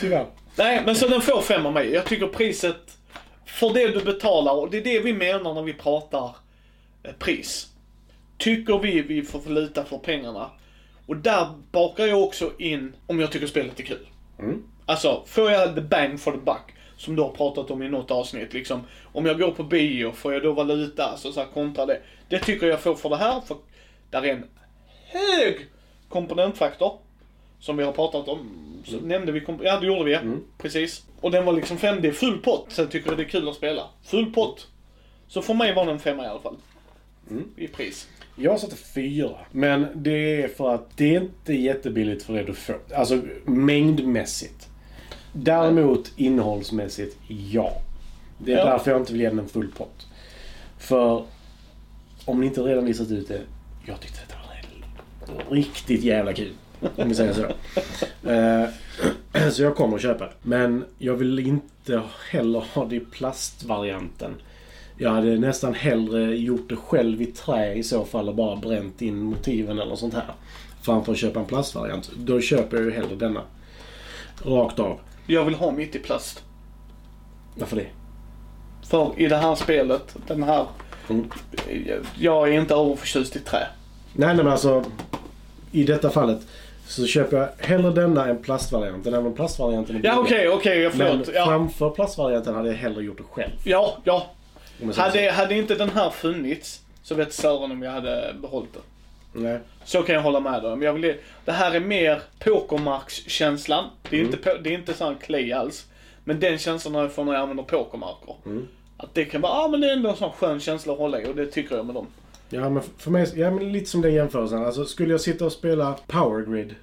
Tyvärr. 0.00 0.26
Nej, 0.56 0.82
men 0.86 0.96
så 0.96 1.08
den 1.08 1.20
får 1.20 1.42
fem 1.42 1.66
av 1.66 1.72
mig. 1.72 1.92
Jag 1.92 2.04
tycker 2.04 2.26
priset 2.26 2.98
för 3.46 3.74
det 3.74 3.88
du 3.88 4.04
betalar, 4.04 4.52
och 4.52 4.70
det 4.70 4.78
är 4.78 4.84
det 4.84 5.00
vi 5.00 5.12
menar 5.12 5.54
när 5.54 5.62
vi 5.62 5.72
pratar 5.72 6.36
eh, 7.02 7.12
pris. 7.18 7.68
Tycker 8.38 8.78
vi 8.78 9.02
vi 9.02 9.22
får 9.22 9.50
lita 9.50 9.84
för 9.84 9.98
pengarna. 9.98 10.50
Och 11.06 11.16
där 11.16 11.46
bakar 11.72 12.06
jag 12.06 12.22
också 12.22 12.52
in 12.58 12.96
om 13.06 13.20
jag 13.20 13.32
tycker 13.32 13.46
spelet 13.46 13.80
är 13.80 13.84
kul. 13.84 14.08
Mm. 14.38 14.62
Alltså, 14.86 15.22
får 15.26 15.50
jag 15.50 15.74
the 15.74 15.80
bang 15.80 16.20
for 16.20 16.32
the 16.32 16.38
buck, 16.38 16.74
som 16.96 17.16
du 17.16 17.22
har 17.22 17.30
pratat 17.30 17.70
om 17.70 17.82
i 17.82 17.88
något 17.88 18.10
avsnitt 18.10 18.52
liksom. 18.52 18.80
Om 19.12 19.26
jag 19.26 19.38
går 19.38 19.50
på 19.50 19.62
bio, 19.62 20.12
får 20.12 20.32
jag 20.32 20.42
då 20.42 20.52
valuta? 20.52 21.04
Alltså 21.04 21.32
så 21.32 21.40
här, 21.40 21.46
kontra 21.46 21.86
det. 21.86 22.00
Det 22.28 22.38
tycker 22.38 22.66
jag 22.66 22.80
får 22.80 22.94
för 22.94 23.08
det 23.08 23.16
här, 23.16 23.40
för 23.40 23.56
där 24.10 24.22
är 24.22 24.32
en 24.32 24.44
hög 25.06 25.66
komponentfaktor. 26.08 26.98
Som 27.60 27.76
vi 27.76 27.84
har 27.84 27.92
pratat 27.92 28.28
om. 28.28 28.48
Så 28.84 28.96
nämnde 28.96 29.32
vi 29.32 29.44
Ja, 29.62 29.80
det 29.80 29.86
gjorde 29.86 30.04
vi. 30.04 30.18
Precis. 30.58 31.04
Och 31.20 31.30
den 31.30 31.44
var 31.44 31.52
liksom 31.52 31.78
fem, 31.78 32.02
det 32.02 32.08
är 32.08 32.12
full 32.12 32.38
pott. 32.38 32.66
Sen 32.68 32.88
tycker 32.88 33.08
jag 33.08 33.18
det 33.18 33.22
är 33.22 33.28
kul 33.28 33.48
att 33.48 33.54
spela. 33.54 33.86
Full 34.02 34.32
pott. 34.32 34.68
Så 35.28 35.42
för 35.42 35.54
mig 35.54 35.74
var 35.74 35.84
den 35.86 35.94
en 35.94 36.00
femma 36.00 36.24
i 36.24 36.26
alla 36.26 36.40
fall. 36.40 36.56
I 37.56 37.68
pris. 37.68 38.08
Jag 38.36 38.60
satte 38.60 38.76
fyra. 38.76 39.36
Men 39.50 39.86
det 39.94 40.42
är 40.42 40.48
för 40.48 40.74
att 40.74 40.96
det 40.96 41.16
är 41.16 41.20
inte 41.20 41.54
jättebilligt 41.54 42.22
för 42.22 42.32
det 42.32 42.42
du 42.42 42.54
får. 42.54 42.78
Alltså 42.94 43.20
mängdmässigt. 43.44 44.68
Däremot 45.32 46.12
innehållsmässigt, 46.16 47.16
ja. 47.28 47.72
Det 48.38 48.52
är 48.52 48.58
Ja. 48.58 48.64
därför 48.64 48.90
jag 48.90 49.00
inte 49.00 49.12
vill 49.12 49.20
ge 49.22 49.28
den 49.28 49.38
en 49.38 49.48
full 49.48 49.68
pott. 49.76 50.06
För 50.78 51.24
om 52.24 52.40
ni 52.40 52.46
inte 52.46 52.60
redan 52.60 52.86
listat 52.86 53.10
ut 53.10 53.28
det. 53.28 53.40
Jag 53.86 54.00
tyckte 54.00 54.20
detta 54.20 54.34
var 54.36 55.54
riktigt 55.54 56.02
jävla 56.04 56.32
kul. 56.32 56.52
Om 56.96 57.08
vi 57.08 57.14
säger 57.14 57.32
så. 57.32 57.46
Eh, 58.28 58.68
så 59.50 59.62
jag 59.62 59.76
kommer 59.76 59.96
att 59.96 60.02
köpa 60.02 60.24
det. 60.24 60.32
Men 60.42 60.84
jag 60.98 61.14
vill 61.14 61.38
inte 61.38 62.02
heller 62.30 62.60
ha 62.74 62.84
det 62.84 62.96
i 62.96 63.00
plastvarianten. 63.00 64.34
Jag 64.96 65.10
hade 65.10 65.38
nästan 65.38 65.74
hellre 65.74 66.36
gjort 66.36 66.68
det 66.68 66.76
själv 66.76 67.22
i 67.22 67.26
trä 67.26 67.74
i 67.74 67.82
så 67.82 68.04
fall 68.04 68.28
och 68.28 68.34
bara 68.34 68.56
bränt 68.56 69.02
in 69.02 69.22
motiven 69.22 69.78
eller 69.78 69.96
sånt 69.96 70.14
här. 70.14 70.34
Framför 70.82 71.12
att 71.12 71.18
köpa 71.18 71.40
en 71.40 71.46
plastvariant. 71.46 72.10
Då 72.16 72.40
köper 72.40 72.76
jag 72.76 72.86
ju 72.86 72.92
hellre 72.92 73.16
denna. 73.16 73.40
Rakt 74.44 74.78
av. 74.78 75.00
Jag 75.26 75.44
vill 75.44 75.54
ha 75.54 75.70
mitt 75.70 75.94
i 75.96 75.98
plast. 75.98 76.42
Varför 77.54 77.76
det? 77.76 77.86
För 78.88 79.12
i 79.16 79.28
det 79.28 79.36
här 79.36 79.54
spelet, 79.54 80.16
den 80.26 80.42
här... 80.42 80.66
Mm. 81.08 81.30
Jag 82.18 82.48
är 82.48 82.52
inte 82.60 82.74
överförtjust 82.74 83.36
i 83.36 83.38
trä. 83.38 83.58
Nej, 84.12 84.26
nej 84.26 84.36
men 84.36 84.48
alltså. 84.48 84.84
I 85.72 85.84
detta 85.84 86.10
fallet 86.10 86.40
så 86.86 87.06
köper 87.06 87.36
jag 87.36 87.48
hellre 87.58 87.90
denna 87.90 88.28
än 88.28 88.42
plastvarianten. 88.42 89.14
Även 89.14 89.26
om 89.26 89.34
plastvarianten 89.34 89.96
är 89.96 90.00
Ja 90.04 90.18
okej, 90.18 90.48
okej, 90.48 90.78
jag 90.78 90.96
Men 90.96 91.08
förlåt. 91.08 91.30
Ja, 91.34 91.46
framför 91.46 91.90
plastvarianten 91.90 92.54
hade 92.54 92.68
jag 92.68 92.76
hellre 92.76 93.04
gjort 93.04 93.18
det 93.18 93.24
själv. 93.30 93.52
ja, 93.64 93.96
ja. 94.04 94.26
Om. 94.82 94.92
Hade, 94.96 95.30
hade 95.30 95.54
inte 95.54 95.74
den 95.74 95.90
här 95.90 96.10
funnits 96.10 96.82
så 97.02 97.14
vet 97.14 97.32
Sören 97.32 97.70
om 97.72 97.82
jag 97.82 97.90
hade 97.90 98.34
behållit 98.42 98.72
den. 98.72 98.82
Nej. 99.42 99.58
Så 99.84 100.02
kan 100.02 100.14
jag 100.14 100.22
hålla 100.22 100.40
med 100.40 100.62
dig. 100.62 100.70
Men 100.70 100.82
jag 100.82 100.92
vill, 100.92 101.14
det 101.44 101.52
här 101.52 101.74
är 101.74 101.80
mer 101.80 102.22
pokermarkskänslan. 102.38 103.84
Det 104.10 104.16
är 104.16 104.20
inte, 104.20 104.36
po- 104.36 104.62
det 104.62 104.70
är 104.70 104.74
inte 104.74 104.94
sån 104.94 105.16
clay 105.16 105.52
alls. 105.52 105.86
Men 106.24 106.40
den 106.40 106.58
känslan 106.58 106.94
har 106.94 107.02
jag 107.02 107.12
från 107.12 107.26
när 107.26 107.32
jag 107.32 107.42
använder 107.42 107.64
pokermarker. 107.64 108.34
Mm. 108.46 108.68
Att 108.96 109.14
det 109.14 109.24
kan 109.24 109.40
vara, 109.40 109.52
ja 109.52 109.64
ah, 109.64 109.68
men 109.68 109.80
det 109.80 109.88
är 109.88 109.92
ändå 109.92 110.10
en 110.10 110.16
sån 110.16 110.32
skön 110.32 110.60
känsla 110.60 110.92
att 110.92 110.98
hålla 110.98 111.20
i 111.20 111.26
och 111.26 111.36
det 111.36 111.46
tycker 111.46 111.76
jag 111.76 111.86
med 111.86 111.94
dem. 111.94 112.06
Ja, 112.48 112.68
men 112.68 112.82
för 112.98 113.10
mig, 113.10 113.32
ja, 113.36 113.50
men 113.50 113.72
lite 113.72 113.90
som 113.90 114.00
den 114.00 114.14
jämförelsen. 114.14 114.64
Alltså, 114.64 114.84
skulle 114.84 115.10
jag 115.10 115.20
sitta 115.20 115.44
och 115.44 115.52
spela 115.52 115.96
Power 116.06 116.44
Grid 116.52 116.74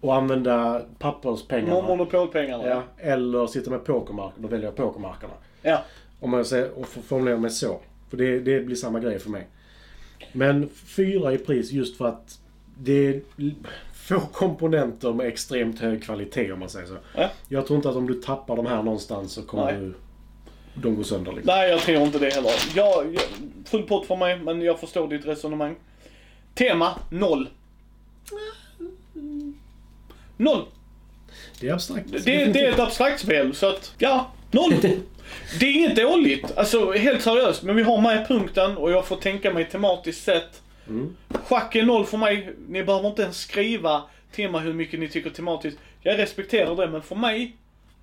och 0.00 0.14
använda 0.14 0.82
papperspengarna. 0.98 1.82
Monopolpengarna. 1.82 2.66
Ja, 2.68 2.82
eller 2.98 3.46
sitta 3.46 3.70
med 3.70 3.84
pokermarker, 3.84 4.40
då 4.42 4.48
väljer 4.48 4.66
jag 4.66 4.76
pokermarkerna. 4.76 5.32
ja. 5.62 5.82
Om 6.20 6.30
man 6.30 6.44
säger, 6.44 6.78
och 6.78 6.88
får 6.88 7.02
formulera 7.02 7.36
mig 7.36 7.50
så. 7.50 7.80
För 8.10 8.16
det, 8.16 8.40
det 8.40 8.60
blir 8.60 8.76
samma 8.76 9.00
grej 9.00 9.18
för 9.18 9.30
mig. 9.30 9.46
Men 10.32 10.68
fyra 10.68 11.32
i 11.32 11.38
pris 11.38 11.72
just 11.72 11.96
för 11.96 12.06
att 12.06 12.40
det 12.78 13.06
är 13.08 13.22
få 14.08 14.20
komponenter 14.20 15.12
med 15.12 15.26
extremt 15.26 15.80
hög 15.80 16.02
kvalitet 16.02 16.52
om 16.52 16.60
man 16.60 16.68
säger 16.68 16.86
så. 16.86 16.96
Ja. 17.14 17.30
Jag 17.48 17.66
tror 17.66 17.76
inte 17.76 17.88
att 17.88 17.96
om 17.96 18.06
du 18.06 18.14
tappar 18.14 18.56
de 18.56 18.66
här 18.66 18.82
någonstans 18.82 19.32
så 19.32 19.42
kommer 19.42 19.64
Nej. 19.64 19.80
du... 19.80 19.94
De 20.74 20.96
går 20.96 21.02
sönder 21.02 21.32
liksom. 21.32 21.54
Nej, 21.54 21.70
jag 21.70 21.80
tror 21.80 22.02
inte 22.02 22.18
det 22.18 22.30
heller. 22.30 22.52
Jag, 22.74 23.14
jag, 23.14 23.22
full 23.64 23.82
pott 23.82 24.06
för 24.06 24.16
mig, 24.16 24.38
men 24.38 24.62
jag 24.62 24.80
förstår 24.80 25.08
ditt 25.08 25.26
resonemang. 25.26 25.76
Tema, 26.54 26.94
noll. 27.10 27.48
Noll. 30.36 30.64
Det 31.60 31.68
är 31.68 31.72
abstrakt. 31.72 32.12
Det, 32.12 32.44
det 32.44 32.60
är 32.60 32.72
ett 32.72 32.78
abstrakt 32.78 33.20
spel, 33.20 33.54
så 33.54 33.68
att, 33.68 33.94
ja, 33.98 34.30
noll. 34.50 34.74
Det 35.60 35.66
är 35.66 35.72
inget 35.72 35.96
dåligt, 35.96 36.58
alltså 36.58 36.92
helt 36.92 37.22
seriöst. 37.22 37.62
Men 37.62 37.76
vi 37.76 37.82
har 37.82 38.00
med 38.00 38.28
punkten 38.28 38.76
och 38.76 38.90
jag 38.90 39.06
får 39.06 39.16
tänka 39.16 39.52
mig 39.52 39.64
tematiskt 39.64 40.24
sett. 40.24 40.62
Mm. 40.88 41.16
Schack 41.28 41.76
är 41.76 41.82
noll 41.82 42.04
för 42.04 42.16
mig. 42.16 42.52
Ni 42.68 42.84
behöver 42.84 43.08
inte 43.08 43.22
ens 43.22 43.40
skriva 43.40 44.02
till 44.32 44.50
mig 44.50 44.60
hur 44.60 44.72
mycket 44.72 45.00
ni 45.00 45.08
tycker 45.08 45.30
tematiskt. 45.30 45.78
Jag 46.02 46.18
respekterar 46.18 46.76
det, 46.76 46.88
men 46.88 47.02
för 47.02 47.16
mig, 47.16 47.56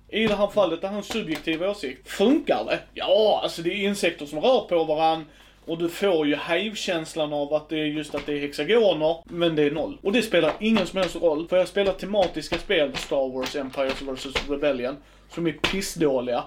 i 0.08 0.26
det 0.26 0.34
här 0.34 0.46
fallet, 0.48 0.80
det 0.80 0.88
här 0.88 0.94
är 0.94 0.98
en 0.98 1.04
subjektiv 1.04 1.62
åsikt. 1.62 2.08
Funkar 2.08 2.64
det? 2.64 2.78
Ja, 2.94 3.40
alltså 3.42 3.62
det 3.62 3.70
är 3.70 3.88
insekter 3.88 4.26
som 4.26 4.40
rör 4.40 4.60
på 4.60 4.84
varann. 4.84 5.24
Och 5.66 5.78
du 5.78 5.88
får 5.88 6.26
ju 6.26 6.36
hive-känslan 6.36 7.32
av 7.32 7.54
att 7.54 7.68
det 7.68 7.78
är 7.78 7.84
just 7.84 8.14
att 8.14 8.26
det 8.26 8.32
är 8.32 8.40
hexagoner, 8.40 9.16
men 9.24 9.56
det 9.56 9.62
är 9.62 9.70
noll. 9.70 9.98
Och 10.02 10.12
det 10.12 10.22
spelar 10.22 10.52
ingen 10.60 10.86
som 10.86 10.98
helst 10.98 11.16
roll, 11.16 11.48
för 11.48 11.56
jag 11.56 11.68
spelar 11.68 11.92
tematiska 11.92 12.58
spel, 12.58 12.96
Star 12.96 13.32
Wars, 13.34 13.56
Empires 13.56 14.02
vs 14.02 14.48
Rebellion, 14.48 14.96
som 15.30 15.46
är 15.46 15.52
pissdåliga. 15.52 16.44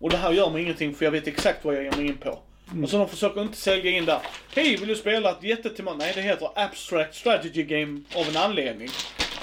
Och 0.00 0.10
det 0.10 0.16
här 0.16 0.32
gör 0.32 0.50
mig 0.50 0.62
ingenting 0.62 0.94
för 0.94 1.04
jag 1.04 1.12
vet 1.12 1.26
exakt 1.26 1.64
vad 1.64 1.74
jag 1.74 1.84
ger 1.84 1.92
mig 1.92 2.06
in 2.06 2.16
på. 2.16 2.38
Och 2.82 2.90
så 2.90 2.98
de 2.98 3.08
försöker 3.08 3.42
inte 3.42 3.56
sälja 3.56 3.90
in 3.90 4.04
där. 4.04 4.18
Hej, 4.54 4.76
vill 4.76 4.88
du 4.88 4.96
spela 4.96 5.30
ett 5.30 5.42
jättetema? 5.42 5.94
Nej, 5.94 6.12
det 6.14 6.20
heter 6.20 6.48
Abstract 6.54 7.14
Strategy 7.14 7.62
Game 7.62 8.00
av 8.16 8.28
en 8.28 8.36
anledning. 8.36 8.88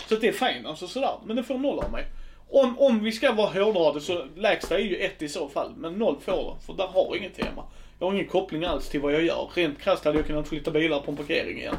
Så 0.09 0.15
det 0.15 0.27
är 0.27 0.31
fine, 0.31 0.65
alltså 0.65 0.87
sådär. 0.87 1.13
Men 1.25 1.35
det 1.35 1.43
får 1.43 1.57
noll 1.57 1.79
av 1.79 1.91
mig. 1.91 2.05
Om, 2.49 2.79
om 2.79 3.03
vi 3.03 3.11
ska 3.11 3.31
vara 3.31 3.47
hårdrade 3.47 4.01
så 4.01 4.25
lägsta 4.35 4.75
är 4.75 4.83
ju 4.83 4.95
ett 4.95 5.21
i 5.21 5.29
så 5.29 5.49
fall. 5.49 5.73
Men 5.77 5.93
noll 5.93 6.17
får 6.21 6.31
det, 6.31 6.65
för 6.65 6.73
där 6.73 6.87
har 6.87 7.15
inget 7.15 7.35
tema. 7.35 7.63
Jag 7.99 8.07
har 8.07 8.13
ingen 8.13 8.27
koppling 8.27 8.63
alls 8.65 8.89
till 8.89 8.99
vad 8.99 9.13
jag 9.13 9.23
gör. 9.23 9.49
Rent 9.53 9.81
krasst 9.81 10.05
hade 10.05 10.17
jag 10.17 10.27
kunnat 10.27 10.47
flytta 10.47 10.71
bilar 10.71 10.99
på 10.99 11.11
en 11.11 11.17
parkering 11.17 11.57
igen. 11.57 11.75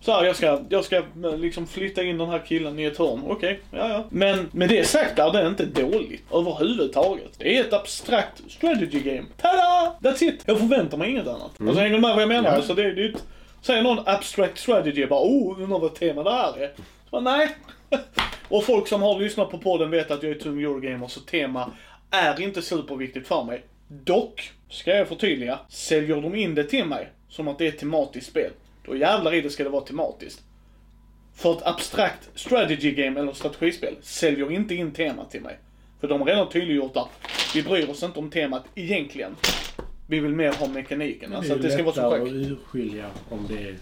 Så 0.00 0.12
här, 0.12 0.24
jag 0.24 0.36
ska, 0.36 0.60
jag 0.68 0.84
ska 0.84 0.96
eh, 0.96 1.38
liksom 1.38 1.66
flytta 1.66 2.02
in 2.02 2.18
den 2.18 2.28
här 2.28 2.42
killen 2.46 2.78
i 2.78 2.84
ett 2.84 2.98
hörn. 2.98 3.22
Okej, 3.26 3.60
ja 3.70 3.88
ja. 3.88 4.04
Men 4.10 4.48
med 4.52 4.68
det 4.68 4.84
sagt 4.84 5.18
är 5.18 5.32
det 5.32 5.46
inte 5.46 5.64
dåligt 5.64 6.22
överhuvudtaget. 6.32 7.32
Det 7.38 7.56
är 7.56 7.60
ett 7.60 7.72
abstrakt 7.72 8.42
strategy 8.48 9.00
game. 9.00 9.24
Tada! 9.36 9.94
That's 10.00 10.24
it! 10.24 10.42
Jag 10.46 10.58
förväntar 10.58 10.98
mig 10.98 11.10
inget 11.10 11.26
annat. 11.26 11.50
Alltså 11.60 11.80
hänger 11.80 11.94
du 11.94 12.00
med 12.00 12.14
vad 12.14 12.22
jag 12.22 12.28
menar? 12.28 12.50
Ja. 12.50 12.56
Alltså, 12.56 12.74
det, 12.74 12.92
det 12.92 13.04
är 13.04 13.08
ett, 13.08 13.24
säger 13.62 13.82
någon 13.82 13.98
abstract 14.06 14.58
strategy, 14.58 15.00
jag 15.00 15.08
bara 15.08 15.22
oh, 15.22 15.62
undrar 15.62 15.78
vad 15.78 15.94
tema 15.94 16.22
det 16.22 16.30
här 16.30 16.58
är. 16.58 16.72
Så 16.76 17.10
bara, 17.10 17.20
nej. 17.20 17.48
Och 18.48 18.64
folk 18.64 18.88
som 18.88 19.02
har 19.02 19.18
lyssnat 19.18 19.50
på 19.50 19.58
podden 19.58 19.90
vet 19.90 20.10
att 20.10 20.22
jag 20.22 20.32
är 20.32 20.38
tung 20.38 20.62
Eurogamer, 20.62 21.08
så 21.08 21.20
tema 21.20 21.70
är 22.10 22.40
inte 22.40 22.62
superviktigt 22.62 23.28
för 23.28 23.44
mig. 23.44 23.64
Dock, 23.88 24.52
ska 24.68 24.90
jag 24.90 25.08
förtydliga, 25.08 25.58
säljer 25.68 26.20
de 26.20 26.34
in 26.34 26.54
det 26.54 26.64
till 26.64 26.84
mig 26.84 27.08
som 27.28 27.48
att 27.48 27.58
det 27.58 27.64
är 27.64 27.68
ett 27.68 27.78
tematiskt 27.78 28.26
spel, 28.26 28.50
då 28.86 28.96
jävlar 28.96 29.34
i 29.34 29.40
det 29.40 29.50
ska 29.50 29.64
det 29.64 29.70
vara 29.70 29.84
tematiskt. 29.84 30.42
För 31.34 31.52
ett 31.56 31.62
abstrakt 31.66 32.28
strategy 32.34 32.90
game 32.92 33.20
eller 33.20 33.32
strategispel 33.32 33.94
säljer 34.02 34.52
inte 34.52 34.74
in 34.74 34.90
temat 34.92 35.30
till 35.30 35.40
mig. 35.40 35.58
För 36.00 36.08
de 36.08 36.20
har 36.20 36.26
redan 36.28 36.48
tydliggjort 36.48 36.96
att 36.96 37.08
vi 37.54 37.62
bryr 37.62 37.90
oss 37.90 38.02
inte 38.02 38.18
om 38.18 38.30
temat 38.30 38.64
egentligen. 38.74 39.36
Vi 40.06 40.20
vill 40.20 40.30
mer 40.34 40.52
ha 40.52 40.66
mekaniken. 40.68 41.34
Alltså 41.34 41.52
att 41.54 41.62
det 41.62 41.70
ska 41.70 41.82
vara 41.82 41.94
så 41.94 42.10
lättare 42.10 42.30
sjukt. 42.30 42.46
att 42.46 42.52
urskilja 42.52 43.06
om 43.30 43.46
det 43.48 43.62
är 43.68 43.74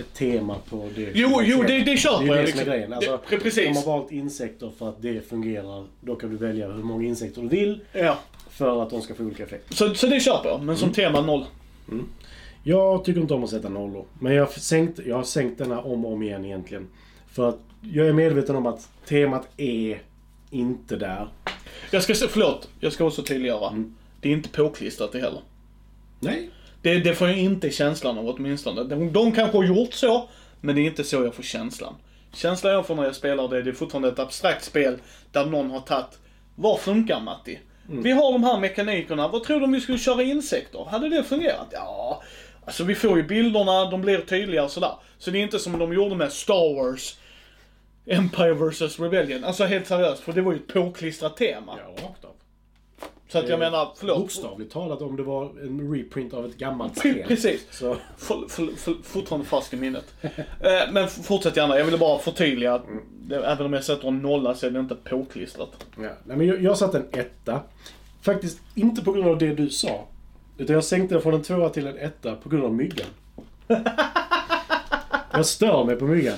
ett 0.00 0.14
tema 0.14 0.56
på 0.70 0.88
det. 0.94 1.10
Jo, 1.14 1.40
jo, 1.42 1.62
det, 1.62 1.78
det 1.78 1.84
Det 1.84 1.96
köper 1.96 2.22
är 2.22 2.26
jag 2.26 2.36
det 2.36 2.40
som 2.40 2.44
liksom. 2.46 2.60
är 2.60 2.64
grejen. 2.76 2.92
Alltså, 2.92 3.20
det, 3.30 3.38
precis. 3.38 3.64
De 3.64 3.74
har 3.90 3.98
valt 3.98 4.12
insekter 4.12 4.72
för 4.78 4.88
att 4.88 5.02
det 5.02 5.28
fungerar. 5.28 5.86
Då 6.00 6.14
kan 6.16 6.30
du 6.30 6.36
välja 6.36 6.66
hur 6.66 6.82
många 6.82 7.04
insekter 7.08 7.42
du 7.42 7.48
vill 7.48 7.80
Ja. 7.92 8.18
för 8.50 8.82
att 8.82 8.90
de 8.90 9.02
ska 9.02 9.14
få 9.14 9.22
olika 9.22 9.42
effekter. 9.42 9.74
Så, 9.74 9.94
så 9.94 10.06
det 10.06 10.20
köper 10.20 10.48
jag, 10.48 10.58
men 10.58 10.68
Mm. 10.68 10.76
som 10.76 10.92
tema 10.92 11.20
noll. 11.20 11.44
Jag 12.62 13.04
tycker 13.04 13.20
inte 13.20 13.34
om 13.34 13.44
att 13.44 13.50
sätta 13.50 13.68
nollor. 13.68 14.04
Men 14.18 14.34
jag 14.34 14.46
har 14.46 14.52
sänkt, 14.52 15.00
jag 15.06 15.16
har 15.16 15.24
sänkt 15.24 15.58
denna 15.58 15.80
om 15.80 16.04
och 16.04 16.12
om 16.12 16.22
igen 16.22 16.44
egentligen. 16.44 16.88
För 17.32 17.48
att 17.48 17.58
jag 17.80 18.06
är 18.06 18.12
medveten 18.12 18.56
om 18.56 18.66
att 18.66 18.88
temat 19.06 19.48
är 19.56 20.02
inte 20.50 20.96
där. 20.96 21.28
Jag 21.90 22.02
ska, 22.02 22.14
förlåt, 22.14 22.68
jag 22.80 22.92
ska 22.92 23.04
också 23.04 23.22
tydliggöra. 23.22 23.68
Mm. 23.68 23.94
Det 24.20 24.28
är 24.28 24.32
inte 24.32 24.48
påklistrat 24.48 25.12
det 25.12 25.20
heller. 25.20 25.40
Nej. 26.20 26.50
Det, 26.82 26.98
det 26.98 27.14
får 27.14 27.28
jag 27.28 27.38
inte 27.38 27.70
känslan 27.70 28.18
av 28.18 28.28
åtminstone. 28.28 28.84
De, 28.84 29.12
de 29.12 29.32
kanske 29.32 29.56
har 29.56 29.64
gjort 29.64 29.92
så, 29.92 30.28
men 30.60 30.74
det 30.74 30.80
är 30.80 30.86
inte 30.86 31.04
så 31.04 31.16
jag 31.16 31.34
får 31.34 31.42
känslan. 31.42 31.94
Känslan 32.32 32.72
jag 32.72 32.86
får 32.86 32.94
när 32.94 33.04
jag 33.04 33.14
spelar 33.14 33.48
det, 33.48 33.62
det 33.62 33.70
är 33.70 33.74
fortfarande 33.74 34.08
ett 34.08 34.18
abstrakt 34.18 34.64
spel 34.64 34.98
där 35.32 35.46
någon 35.46 35.70
har 35.70 35.80
tagit, 35.80 36.18
vad 36.54 36.80
funkar 36.80 37.20
Matti? 37.20 37.58
Mm. 37.88 38.02
Vi 38.02 38.10
har 38.10 38.32
de 38.32 38.44
här 38.44 38.60
mekanikerna, 38.60 39.28
vad 39.28 39.44
tror 39.44 39.58
du 39.58 39.64
om 39.64 39.72
vi 39.72 39.80
skulle 39.80 39.98
köra 39.98 40.22
insekter? 40.22 40.86
Hade 40.90 41.08
det 41.08 41.24
fungerat? 41.24 41.68
Ja, 41.70 42.22
alltså 42.64 42.84
vi 42.84 42.94
får 42.94 43.16
ju 43.16 43.22
bilderna, 43.22 43.90
de 43.90 44.00
blir 44.00 44.18
tydliga 44.20 44.64
och 44.64 44.70
sådär. 44.70 44.92
Så 45.18 45.30
det 45.30 45.38
är 45.38 45.42
inte 45.42 45.58
som 45.58 45.78
de 45.78 45.92
gjorde 45.92 46.16
med 46.16 46.32
Star 46.32 46.74
Wars, 46.74 47.18
Empire 48.06 48.52
vs 48.54 49.00
Rebellion. 49.00 49.44
Alltså 49.44 49.64
helt 49.64 49.86
seriöst, 49.86 50.22
för 50.22 50.32
det 50.32 50.42
var 50.42 50.52
ju 50.52 50.58
ett 50.58 50.66
påklistrat 50.72 51.36
tema. 51.36 51.78
Ja, 51.78 52.04
rakt 52.08 52.24
av. 52.24 52.30
Så 53.28 53.38
att 53.38 53.48
jag 53.48 53.58
menar, 53.58 53.92
förlåt. 53.96 54.18
Bokstavligt 54.18 54.72
talat 54.72 55.02
om 55.02 55.16
det 55.16 55.22
var 55.22 55.44
en 55.44 55.94
reprint 55.94 56.34
av 56.34 56.46
ett 56.46 56.56
gammalt 56.56 56.98
spel. 56.98 57.24
Precis. 57.28 57.66
Så, 57.70 57.96
För, 58.16 58.48
för, 58.48 58.76
för, 58.76 58.94
fortfarande 59.02 59.46
fast 59.46 59.74
i 59.74 59.76
minnet. 59.76 60.14
Eh, 60.22 60.92
men 60.92 61.08
fortsätt 61.08 61.56
gärna, 61.56 61.78
jag 61.78 61.84
ville 61.84 61.98
bara 61.98 62.18
förtydliga 62.18 62.74
att 62.74 62.84
även 63.30 63.66
om 63.66 63.72
jag 63.72 63.84
sätter 63.84 64.08
en 64.08 64.18
nolla 64.18 64.54
så 64.54 64.66
är 64.66 64.70
det 64.70 64.80
inte 64.80 64.94
påklistrat. 64.94 65.86
ja. 65.96 66.10
Nej, 66.24 66.36
men 66.36 66.46
jag, 66.46 66.62
jag 66.62 66.78
satte 66.78 66.98
en 66.98 67.20
etta. 67.20 67.60
Faktiskt 68.22 68.58
inte 68.74 69.02
på 69.02 69.12
grund 69.12 69.28
av 69.28 69.38
det 69.38 69.54
du 69.54 69.70
sa. 69.70 70.06
Utan 70.58 70.74
jag 70.74 70.84
sänkte 70.84 71.14
den 71.14 71.22
från 71.22 71.34
en 71.34 71.42
tvåa 71.42 71.68
till 71.68 71.86
en 71.86 71.98
etta 71.98 72.34
på 72.34 72.48
grund 72.48 72.64
av 72.64 72.74
myggan. 72.74 73.06
jag 75.32 75.46
stör 75.46 75.84
mig 75.84 75.96
på 75.96 76.04
myggan. 76.04 76.36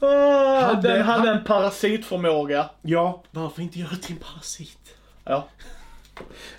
Ah, 0.00 0.60
Hade- 0.60 0.88
den 0.88 1.02
hade 1.02 1.30
en 1.30 1.44
parasitförmåga. 1.44 2.70
Ja, 2.82 3.22
varför 3.30 3.62
inte 3.62 3.78
göra 3.78 3.90
det 3.90 3.96
till 3.96 4.12
en 4.14 4.18
parasit? 4.20 4.78
Ja. 5.24 5.48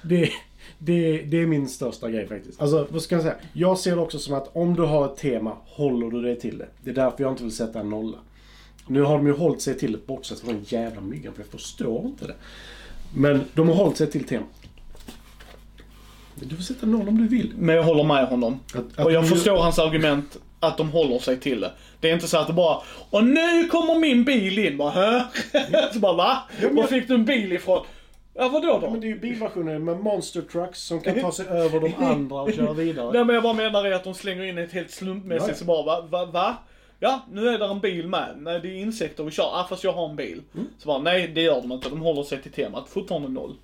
Det, 0.01 0.29
det, 0.77 1.17
det 1.21 1.38
är 1.41 1.45
min 1.45 1.69
största 1.69 2.09
grej 2.09 2.27
faktiskt. 2.27 2.62
Alltså, 2.62 2.88
vad 2.89 3.01
ska 3.01 3.15
jag 3.15 3.21
säga? 3.21 3.35
Jag 3.53 3.79
ser 3.79 3.95
det 3.95 4.01
också 4.01 4.19
som 4.19 4.33
att 4.33 4.55
om 4.55 4.75
du 4.75 4.81
har 4.81 5.05
ett 5.05 5.17
tema, 5.17 5.55
håller 5.65 6.07
du 6.12 6.21
dig 6.21 6.39
till 6.39 6.57
det. 6.57 6.67
Det 6.83 6.89
är 6.89 6.95
därför 6.95 7.23
jag 7.23 7.31
inte 7.33 7.43
vill 7.43 7.55
sätta 7.55 7.79
en 7.79 7.89
nolla. 7.89 8.17
Nu 8.88 9.01
har 9.01 9.17
de 9.17 9.27
ju 9.27 9.33
hållit 9.33 9.62
sig 9.62 9.77
till 9.79 9.91
det, 9.91 10.07
bortsett 10.07 10.39
från 10.39 10.53
den 10.53 10.63
jävla 10.67 11.01
myggan, 11.01 11.33
för 11.33 11.41
jag 11.41 11.49
förstår 11.51 12.05
inte 12.05 12.27
det. 12.27 12.35
Men 13.15 13.41
de 13.53 13.67
har 13.67 13.75
hållit 13.75 13.97
sig 13.97 14.12
till 14.12 14.23
temat. 14.23 14.47
Du 16.45 16.56
får 16.56 16.63
sätta 16.63 16.86
noll 16.86 17.08
om 17.08 17.17
du 17.17 17.28
vill. 17.28 17.54
Men 17.58 17.75
jag 17.75 17.84
håller 17.84 18.04
med 18.04 18.28
honom. 18.28 18.60
Att- 18.75 18.99
att 18.99 19.06
och 19.06 19.12
jag 19.12 19.23
de- 19.23 19.28
förstår 19.30 19.58
hans 19.58 19.80
argument 19.80 20.38
att 20.60 20.78
de 20.78 20.89
håller 20.91 21.19
sig 21.19 21.39
till 21.39 21.60
det. 21.62 21.71
Det 21.99 22.10
är 22.10 22.13
inte 22.13 22.28
så 22.28 22.38
att 22.38 22.47
det 22.47 22.54
bara 22.54 22.78
Och 23.10 23.23
nu 23.23 23.67
kommer 23.67 23.99
min 23.99 24.23
bil 24.23 24.60
in. 24.60 24.78
Bara, 24.78 24.89
Hä? 24.91 25.23
så 25.93 25.99
bara 25.99 26.13
va? 26.13 26.38
Var 26.71 26.84
fick 26.84 27.08
du 27.08 27.13
en 27.15 27.25
bil 27.25 27.54
ifrån? 27.54 27.86
Ja, 28.34 28.49
vadå 28.49 28.67
Ja, 28.67 28.80
då? 28.82 28.89
men 28.91 29.02
det 29.02 29.08
är 29.08 29.10
ju 29.10 29.19
bilversioner 29.19 29.80
med 29.80 29.99
monster 29.99 30.41
trucks 30.41 30.80
som 30.82 31.02
kan 31.02 31.21
ta 31.21 31.32
sig 31.32 31.45
över 31.49 31.80
de 31.80 31.93
andra 32.06 32.41
och 32.41 32.54
köra 32.54 32.73
vidare. 32.73 33.12
Nej 33.13 33.25
men 33.25 33.34
jag 33.34 33.43
bara 33.43 33.54
menar 33.54 33.86
är 33.86 33.91
att 33.91 34.04
de 34.04 34.13
slänger 34.13 34.43
in 34.43 34.58
ett 34.58 34.71
helt 34.73 34.91
slumpmässigt 34.91 35.47
Ja, 35.47 35.54
ja. 35.54 35.58
så 35.60 35.65
bara 35.65 35.84
va, 36.02 36.08
va, 36.10 36.25
va? 36.25 36.56
Ja, 36.99 37.19
nu 37.32 37.47
är 37.49 37.60
där 37.60 37.71
en 37.71 37.80
bil 37.80 38.08
med. 38.08 38.28
Nej, 38.38 38.60
det 38.60 38.67
är 38.67 38.75
insekter 38.82 39.23
vi 39.23 39.32
kör. 39.32 39.43
Ah, 39.54 39.65
fast 39.69 39.84
jag 39.84 39.91
har 39.93 40.10
en 40.10 40.15
bil. 40.15 40.41
Mm. 40.56 40.67
Så 40.78 40.88
bara, 40.88 40.97
nej 40.99 41.28
det 41.28 41.41
gör 41.41 41.62
de 41.62 41.71
inte. 41.71 41.89
De 41.89 42.02
håller 42.02 42.23
sig 42.23 42.41
till 42.41 42.52
temat. 42.52 42.89
Fortfarande 42.89 43.30
noll. 43.30 43.56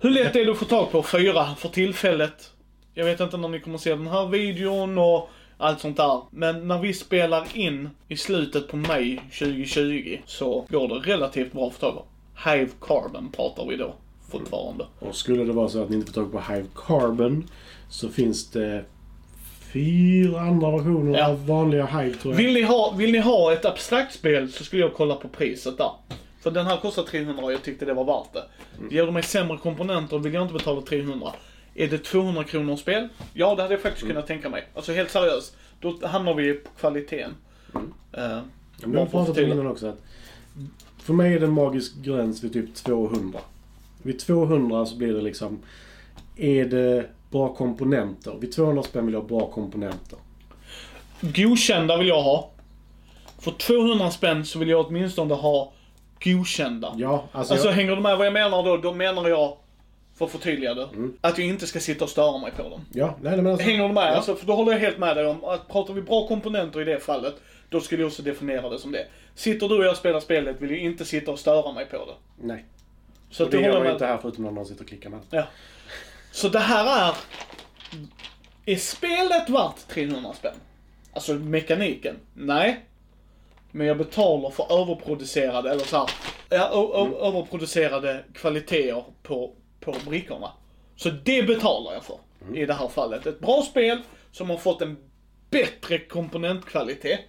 Hur 0.00 0.10
lätt 0.10 0.36
är 0.36 0.44
det 0.44 0.50
att 0.52 0.58
få 0.58 0.64
tag 0.64 0.90
på 0.90 1.02
fyra 1.02 1.54
för 1.54 1.68
tillfället? 1.68 2.50
Jag 2.94 3.04
vet 3.04 3.20
inte 3.20 3.36
när 3.36 3.48
ni 3.48 3.60
kommer 3.60 3.78
se 3.78 3.90
den 3.90 4.06
här 4.06 4.26
videon 4.26 4.98
och 4.98 5.28
allt 5.58 5.80
sånt 5.80 5.96
där. 5.96 6.20
Men 6.30 6.68
när 6.68 6.78
vi 6.78 6.94
spelar 6.94 7.46
in 7.54 7.90
i 8.08 8.16
slutet 8.16 8.68
på 8.68 8.76
maj 8.76 9.20
2020 9.38 10.18
så 10.26 10.66
går 10.68 10.88
det 10.88 10.94
relativt 10.94 11.52
bra 11.52 11.66
att 11.66 11.74
få 11.74 11.80
tag 11.80 11.94
på. 11.94 12.04
Hive 12.50 12.70
Carbon 12.80 13.32
pratar 13.36 13.66
vi 13.66 13.76
då 13.76 13.94
fortfarande. 14.30 14.86
Och 14.98 15.14
skulle 15.16 15.44
det 15.44 15.52
vara 15.52 15.68
så 15.68 15.82
att 15.82 15.88
ni 15.90 15.96
inte 15.96 16.12
får 16.12 16.20
tag 16.22 16.32
på 16.32 16.52
Hive 16.52 16.66
Carbon 16.74 17.48
så 17.88 18.08
finns 18.08 18.50
det 18.50 18.84
fyra 19.72 20.40
andra 20.40 20.70
versioner 20.70 21.18
Ja. 21.18 21.28
av 21.28 21.46
vanliga 21.46 21.86
Hive 21.86 22.16
tror 22.16 22.34
jag. 22.34 22.38
Vill 22.42 22.52
ni, 22.54 22.62
ha, 22.62 22.94
vill 22.96 23.12
ni 23.12 23.18
ha 23.18 23.52
ett 23.52 23.64
abstrakt 23.64 24.14
spel 24.14 24.52
så 24.52 24.64
skulle 24.64 24.82
jag 24.82 24.94
kolla 24.94 25.14
på 25.14 25.28
priset 25.28 25.78
där. 25.78 25.90
För 26.40 26.50
den 26.50 26.66
här 26.66 26.76
kostar 26.76 27.02
300 27.02 27.44
och 27.44 27.52
jag 27.52 27.62
tyckte 27.62 27.84
det 27.84 27.94
var 27.94 28.04
värt 28.04 28.32
det. 28.32 28.44
Ger 28.94 29.06
de 29.06 29.14
mig 29.14 29.22
sämre 29.22 29.58
komponenter 29.58 30.18
vill 30.18 30.34
jag 30.34 30.42
inte 30.42 30.54
betala 30.54 30.80
300. 30.80 31.32
Är 31.74 31.88
det 31.88 31.98
200 31.98 32.44
kronor 32.44 32.76
spel? 32.76 33.08
Ja, 33.34 33.54
det 33.54 33.62
hade 33.62 33.74
jag 33.74 33.82
faktiskt 33.82 34.06
kunnat 34.06 34.26
tänka 34.26 34.48
mig. 34.48 34.68
Alltså 34.74 34.92
helt 34.92 35.10
seriöst. 35.10 35.56
Då 35.80 36.06
hamnar 36.06 36.34
vi 36.34 36.54
på 36.54 36.70
kvaliteten. 36.80 37.34
Men 37.72 38.42
bara 38.80 38.92
jag 38.92 39.02
att 39.02 39.10
pratat 39.10 39.38
om 39.38 39.44
innan 39.44 39.66
också 39.66 39.86
att 39.86 40.02
för 40.98 41.12
mig 41.12 41.34
är 41.34 41.40
det 41.40 41.46
en 41.46 41.52
magisk 41.52 41.96
gräns 41.96 42.44
vid 42.44 42.52
typ 42.52 42.74
200. 42.74 43.38
Vid 44.02 44.18
200 44.18 44.86
så 44.86 44.96
blir 44.96 45.12
det 45.12 45.22
liksom, 45.22 45.58
är 46.36 46.64
det 46.64 47.06
bra 47.30 47.54
komponenter? 47.54 48.36
Vid 48.40 48.52
200 48.52 48.82
spänn 48.82 49.06
vill 49.06 49.12
jag 49.12 49.20
ha 49.20 49.28
bra 49.28 49.50
komponenter. 49.50 50.18
Godkända 51.20 51.96
vill 51.96 52.08
jag 52.08 52.22
ha. 52.22 52.50
För 53.38 53.50
200 53.50 54.10
spänn 54.10 54.44
så 54.44 54.58
vill 54.58 54.68
jag 54.68 54.86
åtminstone 54.86 55.34
ha 55.34 55.72
godkända. 56.24 56.94
Ja, 56.98 57.28
alltså, 57.32 57.52
Alltså 57.54 57.68
jag, 57.68 57.74
hänger 57.74 57.96
du 57.96 58.02
med 58.02 58.16
vad 58.18 58.26
jag 58.26 58.32
menar 58.32 58.62
då? 58.62 58.76
Då 58.76 58.92
menar 58.94 59.28
jag, 59.28 59.56
för 60.18 60.24
att 60.24 60.30
förtydliga 60.30 60.74
det, 60.74 60.82
Mm. 60.92 61.16
att 61.20 61.38
jag 61.38 61.46
inte 61.46 61.66
ska 61.66 61.80
sitta 61.80 62.04
och 62.04 62.10
störa 62.10 62.38
mig 62.38 62.52
på 62.56 62.62
dem. 62.62 62.80
ja, 62.92 63.14
nej, 63.22 63.36
men 63.36 63.46
alltså, 63.46 63.66
Hänger 63.66 63.88
du 63.88 63.94
med? 63.94 64.02
Ja. 64.12 64.16
Alltså, 64.16 64.34
för 64.34 64.46
då 64.46 64.52
håller 64.54 64.72
jag 64.72 64.78
helt 64.78 64.98
med 64.98 65.16
dig 65.16 65.26
om 65.26 65.44
att 65.44 65.68
pratar 65.68 65.94
vi 65.94 66.02
bra 66.02 66.26
komponenter 66.28 66.80
i 66.80 66.84
det 66.84 67.00
fallet, 67.00 67.34
då 67.68 67.80
skulle 67.80 68.02
jag 68.02 68.06
också 68.08 68.22
definiera 68.22 68.68
det 68.68 68.78
som 68.78 68.92
det. 68.92 69.06
Sitter 69.34 69.68
du 69.68 69.78
och 69.78 69.84
jag 69.84 69.96
spelar 69.96 70.20
spelet 70.20 70.60
vill 70.60 70.70
jag 70.70 70.78
inte 70.80 71.04
sitta 71.04 71.30
och 71.30 71.38
störa 71.38 71.72
mig 71.72 71.86
på 71.86 71.96
det. 71.96 72.46
Nej. 72.46 72.64
Så 73.30 73.44
Och 73.44 73.50
det 73.50 73.56
gör 73.60 73.68
jag 73.84 73.92
inte 73.92 74.04
med. 74.04 74.08
här 74.12 74.18
förutom 74.22 74.44
när 74.44 74.50
någon 74.50 74.66
sitter 74.66 74.82
och 74.82 74.88
klickar 74.88 75.10
med. 75.10 75.20
Ja. 75.30 75.44
Så 76.32 76.48
det 76.48 76.58
här 76.58 77.08
är... 77.10 77.14
Är 78.66 78.76
spelet 78.76 79.48
värt 79.50 79.88
300 79.88 80.32
spänn? 80.32 80.54
Alltså 81.12 81.34
mekaniken? 81.34 82.16
Nej. 82.34 82.84
Men 83.72 83.86
jag 83.86 83.98
betalar 83.98 84.50
för 84.50 84.80
överproducerade, 84.82 85.70
eller 85.70 85.84
så 85.84 85.96
här, 85.96 86.10
ja, 86.48 86.90
ö- 86.94 87.26
överproducerade 87.26 88.24
kvaliteter 88.34 89.04
på, 89.22 89.52
på 89.80 89.94
brickorna. 90.08 90.52
Så 90.96 91.10
det 91.10 91.42
betalar 91.46 91.92
jag 91.92 92.04
för 92.04 92.16
i 92.54 92.66
det 92.66 92.74
här 92.74 92.88
fallet. 92.88 93.26
Ett 93.26 93.40
bra 93.40 93.62
spel 93.62 93.98
som 94.32 94.50
har 94.50 94.56
fått 94.56 94.82
en 94.82 94.96
bättre 95.50 95.98
komponentkvalitet. 95.98 97.20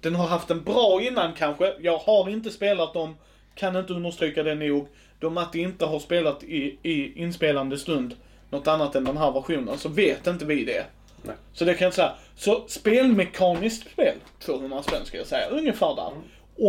Den 0.00 0.14
har 0.14 0.26
haft 0.26 0.50
en 0.50 0.62
bra 0.64 1.02
innan 1.02 1.32
kanske. 1.34 1.74
Jag 1.80 1.98
har 1.98 2.28
inte 2.30 2.50
spelat 2.50 2.94
dem, 2.94 3.16
kan 3.54 3.76
inte 3.76 3.92
understryka 3.92 4.42
det 4.42 4.54
nog. 4.54 4.88
Då 5.20 5.30
Matti 5.30 5.60
inte 5.60 5.84
har 5.86 5.98
spelat 5.98 6.42
i, 6.44 6.78
i 6.82 7.22
inspelande 7.22 7.78
stund 7.78 8.14
något 8.50 8.66
annat 8.68 8.94
än 8.94 9.04
den 9.04 9.16
här 9.16 9.32
versionen 9.32 9.78
så 9.78 9.88
vet 9.88 10.26
inte 10.26 10.44
vi 10.44 10.64
det. 10.64 10.84
Nej. 11.26 11.36
Så 11.52 11.64
det 11.64 11.74
kan 11.74 11.84
jag 11.84 11.88
inte 11.88 11.96
säga. 11.96 12.14
Så 12.36 12.64
spelmekaniskt 12.68 13.90
spel, 13.92 14.14
200 14.38 14.82
spänn 14.82 15.04
ska 15.04 15.16
jag 15.18 15.26
säga, 15.26 15.48
ungefär 15.48 15.96
där. 15.96 16.12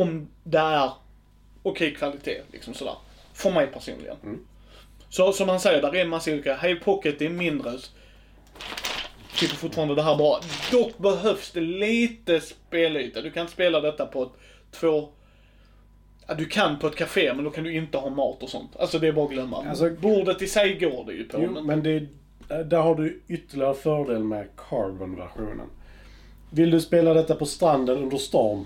Om 0.02 0.28
det 0.44 0.58
är 0.58 0.92
okej 1.64 1.96
kvalitet, 1.96 2.42
liksom 2.52 2.74
sådär. 2.74 2.96
För 3.34 3.52
mig 3.52 3.68
personligen. 3.68 4.16
Så 5.10 5.34
som 5.34 5.50
han 5.50 5.60
säger, 5.60 5.82
där 5.82 5.96
är 5.96 6.02
en 6.02 6.10
massa 6.10 6.32
olika. 6.32 6.56
Hey 6.56 6.76
Pocket 6.76 7.22
är 7.22 7.30
mindre. 7.30 7.72
Tycker 9.36 9.56
fortfarande 9.56 9.96
det 9.96 10.02
här 10.02 10.16
bra. 10.16 10.40
Dock 10.72 10.98
behövs 10.98 11.52
det 11.52 11.62
lite 11.62 12.42
spelyta. 12.42 13.22
Du 13.22 13.32
kan 13.32 13.48
spela 13.48 13.82
detta 13.82 14.06
på 14.06 14.24
ett 14.24 14.32
två... 14.72 15.10
Ja, 16.28 16.34
du 16.34 16.46
kan 16.46 16.80
på 16.80 16.88
ett 16.88 16.96
café 16.96 17.34
men 17.34 17.44
då 17.44 17.50
kan 17.52 17.64
du 17.64 17.76
inte 17.76 17.98
ha 17.98 18.10
mat 18.10 18.44
och 18.44 18.50
sånt. 18.50 18.76
Alltså 18.76 19.00
det 19.00 19.08
är 19.08 19.12
bara 19.12 19.26
att 19.26 19.32
glömma. 19.32 19.66
Alltså- 19.70 19.90
Bordet 19.90 20.42
i 20.42 20.48
sig 20.48 20.80
går 20.80 21.06
det 21.06 21.14
ju 21.14 21.24
på. 21.24 21.40
Jo, 21.44 21.52
men... 21.52 21.66
men 21.66 21.84
det, 21.84 22.08
där 22.48 22.78
har 22.82 22.96
du 22.96 23.22
ytterligare 23.28 23.74
fördel 23.74 24.24
med 24.24 24.48
Carbon-versionen. 24.70 25.68
Vill 26.50 26.72
du 26.72 26.82
spela 26.82 27.14
detta 27.14 27.36
på 27.36 27.46
stranden 27.46 27.98
under 27.98 28.18
storm? 28.18 28.66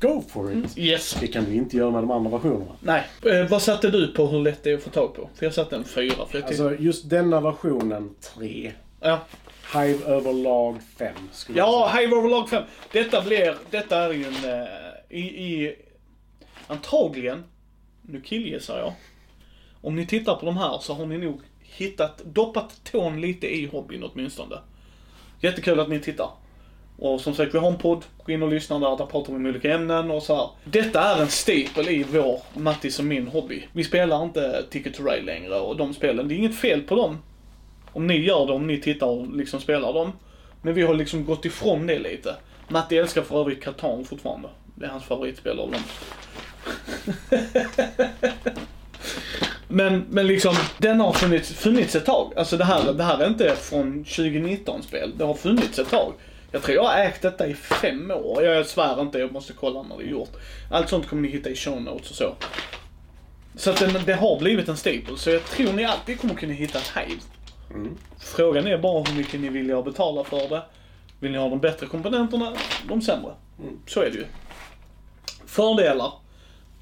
Go 0.00 0.22
for 0.28 0.52
it! 0.52 0.78
Yes. 0.78 1.16
Det 1.20 1.26
kan 1.26 1.44
du 1.44 1.54
inte 1.54 1.76
göra 1.76 1.90
med 1.90 2.02
de 2.02 2.10
andra 2.10 2.30
versionerna. 2.30 2.72
Nej. 2.80 3.06
Eh, 3.26 3.48
vad 3.50 3.62
satte 3.62 3.90
du 3.90 4.12
på 4.12 4.26
hur 4.26 4.40
lätt 4.40 4.62
det 4.64 4.70
är 4.70 4.74
att 4.76 4.82
få 4.82 4.90
tag 4.90 5.14
på? 5.14 5.28
För 5.34 5.46
jag 5.46 5.54
satte 5.54 5.76
en 5.76 5.84
fyra. 5.84 6.26
För 6.28 6.38
jag. 6.38 6.46
Alltså 6.48 6.74
just 6.78 7.10
denna 7.10 7.40
versionen 7.40 8.14
3. 8.36 8.72
ja. 9.00 9.20
Hive 9.74 10.04
överlag 10.04 10.76
5 10.98 11.14
skulle 11.32 11.58
Ja, 11.58 11.90
säga. 11.92 12.00
Hive 12.06 12.16
Overlog 12.16 12.48
5. 12.48 12.62
Detta 12.92 13.22
blir, 13.22 13.56
detta 13.70 13.98
är 13.98 14.12
ju 14.12 14.24
en, 14.24 14.60
eh, 14.60 14.66
i, 15.08 15.20
i, 15.20 15.74
antagligen, 16.66 17.44
nu 18.02 18.20
killgissar 18.20 18.78
jag. 18.78 18.92
Om 19.80 19.96
ni 19.96 20.06
tittar 20.06 20.34
på 20.34 20.46
de 20.46 20.56
här 20.56 20.78
så 20.80 20.94
har 20.94 21.06
ni 21.06 21.18
nog 21.18 21.40
hittat, 21.76 22.22
doppat 22.24 22.80
tån 22.84 23.20
lite 23.20 23.56
i 23.56 23.66
hobbyn 23.66 24.04
åtminstone. 24.04 24.56
Jättekul 25.40 25.80
att 25.80 25.88
ni 25.88 26.00
tittar. 26.00 26.28
Och 26.98 27.20
som 27.20 27.34
sagt, 27.34 27.54
vi 27.54 27.58
har 27.58 27.70
en 27.70 27.78
podd. 27.78 28.04
Gå 28.24 28.32
in 28.32 28.42
och 28.42 28.48
lyssna 28.48 28.78
där, 28.78 28.96
där 28.96 29.06
pratar 29.06 29.32
vi 29.32 29.38
om 29.38 29.46
olika 29.46 29.74
ämnen 29.74 30.10
och 30.10 30.22
så 30.22 30.36
här. 30.36 30.48
Detta 30.64 31.00
är 31.00 31.20
en 31.20 31.28
staple 31.28 31.90
i 31.90 32.02
vår, 32.02 32.40
Mattis 32.54 32.98
och 32.98 33.04
min 33.04 33.28
hobby. 33.28 33.68
Vi 33.72 33.84
spelar 33.84 34.24
inte 34.24 34.64
Ticket 34.70 34.94
to 34.94 35.02
Ride 35.02 35.26
längre 35.26 35.58
och 35.58 35.76
de 35.76 35.94
spelen. 35.94 36.28
Det 36.28 36.34
är 36.34 36.36
inget 36.36 36.56
fel 36.56 36.82
på 36.82 36.94
dem. 36.94 37.18
Om 37.92 38.06
ni 38.06 38.16
gör 38.16 38.46
det, 38.46 38.52
om 38.52 38.66
ni 38.66 38.80
tittar 38.80 39.06
och 39.06 39.36
liksom 39.36 39.60
spelar 39.60 39.92
dem. 39.92 40.12
Men 40.62 40.74
vi 40.74 40.82
har 40.82 40.94
liksom 40.94 41.24
gått 41.24 41.44
ifrån 41.44 41.86
det 41.86 41.98
lite. 41.98 42.36
Matti 42.68 42.96
älskar 42.96 43.22
för 43.22 43.40
övrigt 43.40 43.64
Catan 43.64 44.04
fortfarande. 44.04 44.48
Det 44.74 44.84
är 44.84 44.90
hans 44.90 45.04
favoritspel 45.04 45.58
av 45.58 45.70
dem. 45.70 45.80
Men, 49.72 50.04
men 50.10 50.26
liksom, 50.26 50.54
den 50.78 51.00
har 51.00 51.12
funnits, 51.12 51.52
funnits 51.52 51.94
ett 51.94 52.06
tag. 52.06 52.32
Alltså 52.36 52.56
det 52.56 52.64
här, 52.64 52.92
det 52.92 53.04
här 53.04 53.18
är 53.18 53.28
inte 53.28 53.56
från 53.56 54.04
2019-spel. 54.04 55.12
Det 55.16 55.24
har 55.24 55.34
funnits 55.34 55.78
ett 55.78 55.90
tag. 55.90 56.12
Jag 56.50 56.62
tror 56.62 56.76
jag 56.76 56.84
har 56.84 56.98
ägt 56.98 57.22
detta 57.22 57.46
i 57.46 57.54
fem 57.54 58.10
år. 58.10 58.44
Jag 58.44 58.66
svär 58.66 59.00
inte, 59.00 59.18
jag 59.18 59.32
måste 59.32 59.52
kolla 59.52 59.82
när 59.82 59.98
det 59.98 60.04
är 60.04 60.08
gjort. 60.08 60.36
Allt 60.70 60.88
sånt 60.88 61.08
kommer 61.08 61.22
ni 61.22 61.28
hitta 61.28 61.50
i 61.50 61.56
show 61.56 61.82
notes 61.82 62.10
och 62.10 62.16
så. 62.16 62.34
Så 63.56 63.70
att 63.70 63.76
den, 63.76 63.92
det 64.06 64.14
har 64.14 64.38
blivit 64.38 64.68
en 64.68 64.76
staple. 64.76 65.16
Så 65.16 65.30
jag 65.30 65.44
tror 65.44 65.72
ni 65.72 65.84
alltid 65.84 66.20
kommer 66.20 66.34
kunna 66.34 66.52
hitta 66.52 66.78
ett 66.78 66.92
Hive. 66.96 67.20
Frågan 68.18 68.66
är 68.66 68.78
bara 68.78 69.02
hur 69.02 69.16
mycket 69.16 69.40
ni 69.40 69.48
vill 69.48 69.82
betala 69.84 70.24
för 70.24 70.48
det. 70.48 70.62
Vill 71.20 71.32
ni 71.32 71.38
ha 71.38 71.48
de 71.48 71.60
bättre 71.60 71.86
komponenterna, 71.86 72.52
de 72.88 73.02
sämre. 73.02 73.32
Så 73.86 74.00
är 74.00 74.10
det 74.10 74.16
ju. 74.16 74.24
Fördelar. 75.46 76.12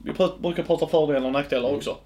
Vi 0.05 0.12
brukar 0.38 0.62
prata 0.62 0.87
fördelar 0.87 1.26
och 1.26 1.33
nackdelar 1.33 1.74
också. 1.74 1.96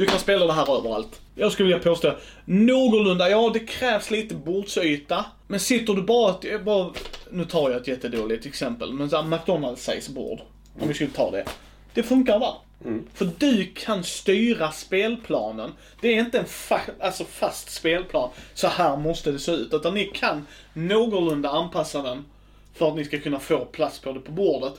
Du 0.00 0.06
kan 0.06 0.18
spela 0.18 0.46
det 0.46 0.52
här 0.52 0.78
överallt. 0.78 1.20
Jag 1.34 1.52
skulle 1.52 1.66
vilja 1.68 1.82
påstå 1.82 2.14
någorlunda, 2.44 3.30
ja 3.30 3.50
det 3.54 3.58
krävs 3.60 4.10
lite 4.10 4.34
bordsyta. 4.34 5.24
Men 5.46 5.60
sitter 5.60 5.94
du 5.94 6.02
bara, 6.02 6.30
ett- 6.42 6.64
bara 6.64 6.90
nu 7.30 7.44
tar 7.44 7.70
jag 7.70 7.80
ett 7.80 7.88
jättedåligt 7.88 8.46
exempel, 8.46 8.92
men 8.92 9.10
så 9.10 9.22
McDonalds 9.22 9.84
size 9.84 10.12
bord. 10.12 10.40
Om 10.80 10.88
vi 10.88 10.94
skulle 10.94 11.10
ta 11.10 11.30
det. 11.30 11.44
Det 11.94 12.02
funkar 12.02 12.38
va? 12.38 12.56
För 13.14 13.30
du 13.38 13.66
kan 13.74 14.04
styra 14.04 14.72
spelplanen. 14.72 15.72
Det 16.00 16.08
är 16.08 16.20
inte 16.20 16.38
en 16.38 16.44
fa- 16.44 16.90
alltså 17.00 17.24
fast 17.24 17.70
spelplan. 17.70 18.30
Så 18.54 18.66
här 18.66 18.96
måste 18.96 19.32
det 19.32 19.38
se 19.38 19.52
ut. 19.52 19.74
Utan 19.74 19.94
ni 19.94 20.04
kan 20.04 20.46
någorlunda 20.72 21.48
anpassa 21.50 22.02
den 22.02 22.24
för 22.74 22.88
att 22.88 22.96
ni 22.96 23.04
ska 23.04 23.18
kunna 23.18 23.38
få 23.40 23.64
plats 23.64 23.98
på 23.98 24.12
det 24.12 24.20
på 24.20 24.32
bordet. 24.32 24.72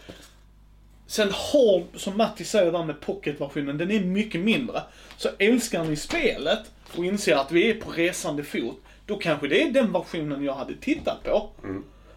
Sen 1.12 1.32
har, 1.32 1.98
som 1.98 2.18
Matti 2.18 2.44
säger 2.44 2.72
där 2.72 2.84
med 2.84 3.00
pocketversionen, 3.02 3.78
den 3.78 3.92
är 3.92 4.00
mycket 4.00 4.42
mindre. 4.42 4.82
Så 5.18 5.30
älskar 5.40 5.84
ni 5.84 5.96
spelet 5.96 6.60
och 6.98 7.06
inser 7.06 7.36
att 7.36 7.52
vi 7.52 7.70
är 7.70 7.74
på 7.74 7.92
resande 7.92 8.44
fot, 8.44 8.82
då 9.06 9.16
kanske 9.16 9.48
det 9.48 9.64
är 9.64 9.72
den 9.72 9.92
versionen 9.92 10.44
jag 10.44 10.54
hade 10.54 10.76
tittat 10.76 11.24
på. 11.24 11.50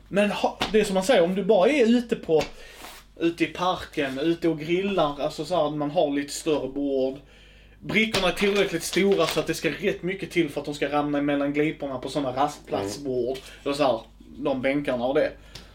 Men 0.08 0.30
ha, 0.30 0.58
det 0.72 0.80
är 0.80 0.84
som 0.84 0.94
man 0.94 1.04
säger, 1.04 1.22
om 1.22 1.34
du 1.34 1.44
bara 1.44 1.68
är 1.68 1.86
ute 1.86 2.16
på 2.16 2.42
ute 3.20 3.44
i 3.44 3.46
parken, 3.46 4.18
ute 4.18 4.48
och 4.48 4.58
grillar, 4.58 5.20
alltså 5.20 5.44
så 5.44 5.66
att 5.66 5.74
man 5.74 5.90
har 5.90 6.10
lite 6.10 6.32
större 6.32 6.68
bord. 6.68 7.18
Brickorna 7.80 8.28
är 8.28 8.32
tillräckligt 8.32 8.82
stora 8.82 9.26
så 9.26 9.40
att 9.40 9.46
det 9.46 9.54
ska 9.54 9.70
rätt 9.70 10.02
mycket 10.02 10.30
till 10.30 10.50
för 10.50 10.60
att 10.60 10.66
de 10.66 10.74
ska 10.74 10.92
ramla 10.92 11.22
mellan 11.22 11.52
gliporna 11.52 11.98
på 11.98 12.08
sådana 12.08 12.36
rastplatsbord. 12.36 13.38
Och 13.64 13.76
så 13.76 13.82
här, 13.82 14.00
de 14.36 14.62
bänkarna 14.62 15.04
och 15.04 15.14
det. 15.14 15.32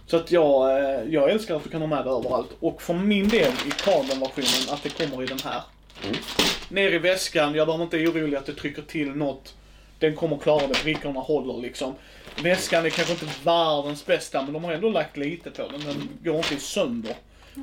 Så 0.09 0.17
att 0.17 0.31
jag, 0.31 0.79
eh, 0.79 1.03
jag 1.09 1.31
älskar 1.31 1.55
att 1.55 1.63
du 1.63 1.69
kan 1.69 1.81
ha 1.81 1.87
med 1.87 2.05
det 2.05 2.09
överallt. 2.09 2.49
Och 2.59 2.81
för 2.81 2.93
min 2.93 3.27
del 3.27 3.51
i 3.67 3.71
Carbon-versionen 3.71 4.73
att 4.75 4.83
det 4.83 4.89
kommer 4.89 5.23
i 5.23 5.25
den 5.25 5.39
här. 5.43 5.61
Ner 6.69 6.91
i 6.91 6.97
väskan, 6.97 7.55
jag 7.55 7.67
behöver 7.67 7.83
inte 7.83 7.97
orolig 7.97 8.37
att 8.37 8.45
det 8.45 8.53
trycker 8.53 8.81
till 8.81 9.09
något. 9.09 9.55
Den 9.99 10.15
kommer 10.15 10.37
klara 10.37 10.67
det, 10.67 10.83
brickorna 10.83 11.19
håller 11.19 11.61
liksom. 11.61 11.95
Väskan 12.43 12.85
är 12.85 12.89
kanske 12.89 13.13
inte 13.13 13.25
världens 13.43 14.05
bästa, 14.05 14.41
men 14.41 14.53
de 14.53 14.63
har 14.63 14.71
ändå 14.71 14.89
lagt 14.89 15.17
lite 15.17 15.51
på 15.51 15.67
den. 15.71 15.81
Den 15.81 16.09
går 16.23 16.35
inte 16.37 16.59
sönder. 16.59 17.15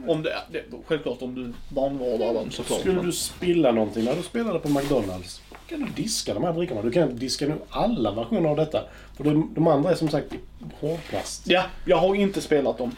Om 0.06 0.22
det, 0.22 0.36
det, 0.50 0.64
självklart 0.86 1.22
om 1.22 1.34
du 1.34 1.74
barnvårdar 1.74 2.34
dem 2.34 2.50
såklart. 2.50 2.80
Skulle 2.80 2.94
men- 2.94 3.06
du 3.06 3.12
spilla 3.12 3.72
någonting 3.72 4.04
när 4.04 4.16
du 4.16 4.22
spelade 4.22 4.58
på 4.58 4.68
McDonalds 4.68 5.42
kan 5.68 5.80
du 5.80 6.02
diska 6.02 6.34
de 6.34 6.44
här 6.44 6.52
brickorna. 6.52 6.82
Du 6.82 6.90
kan 6.90 7.16
diska 7.16 7.46
nog 7.48 7.58
alla 7.70 8.12
versioner 8.12 8.50
av 8.50 8.56
detta. 8.56 8.84
För 9.16 9.24
de, 9.24 9.54
de 9.54 9.66
andra 9.66 9.90
är 9.90 9.94
som 9.94 10.08
sagt 10.08 10.34
i 10.34 10.38
hårdplast. 10.80 11.42
Ja, 11.46 11.62
jag 11.84 11.96
har 11.96 12.14
inte 12.14 12.40
spelat 12.40 12.78
dem. 12.78 12.96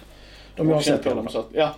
De 0.56 0.68
jag 0.68 0.74
har 0.74 0.82
sett 0.82 1.02
på 1.02 1.14
dem. 1.14 1.28
Så, 1.28 1.38
att, 1.38 1.48
ja. 1.52 1.74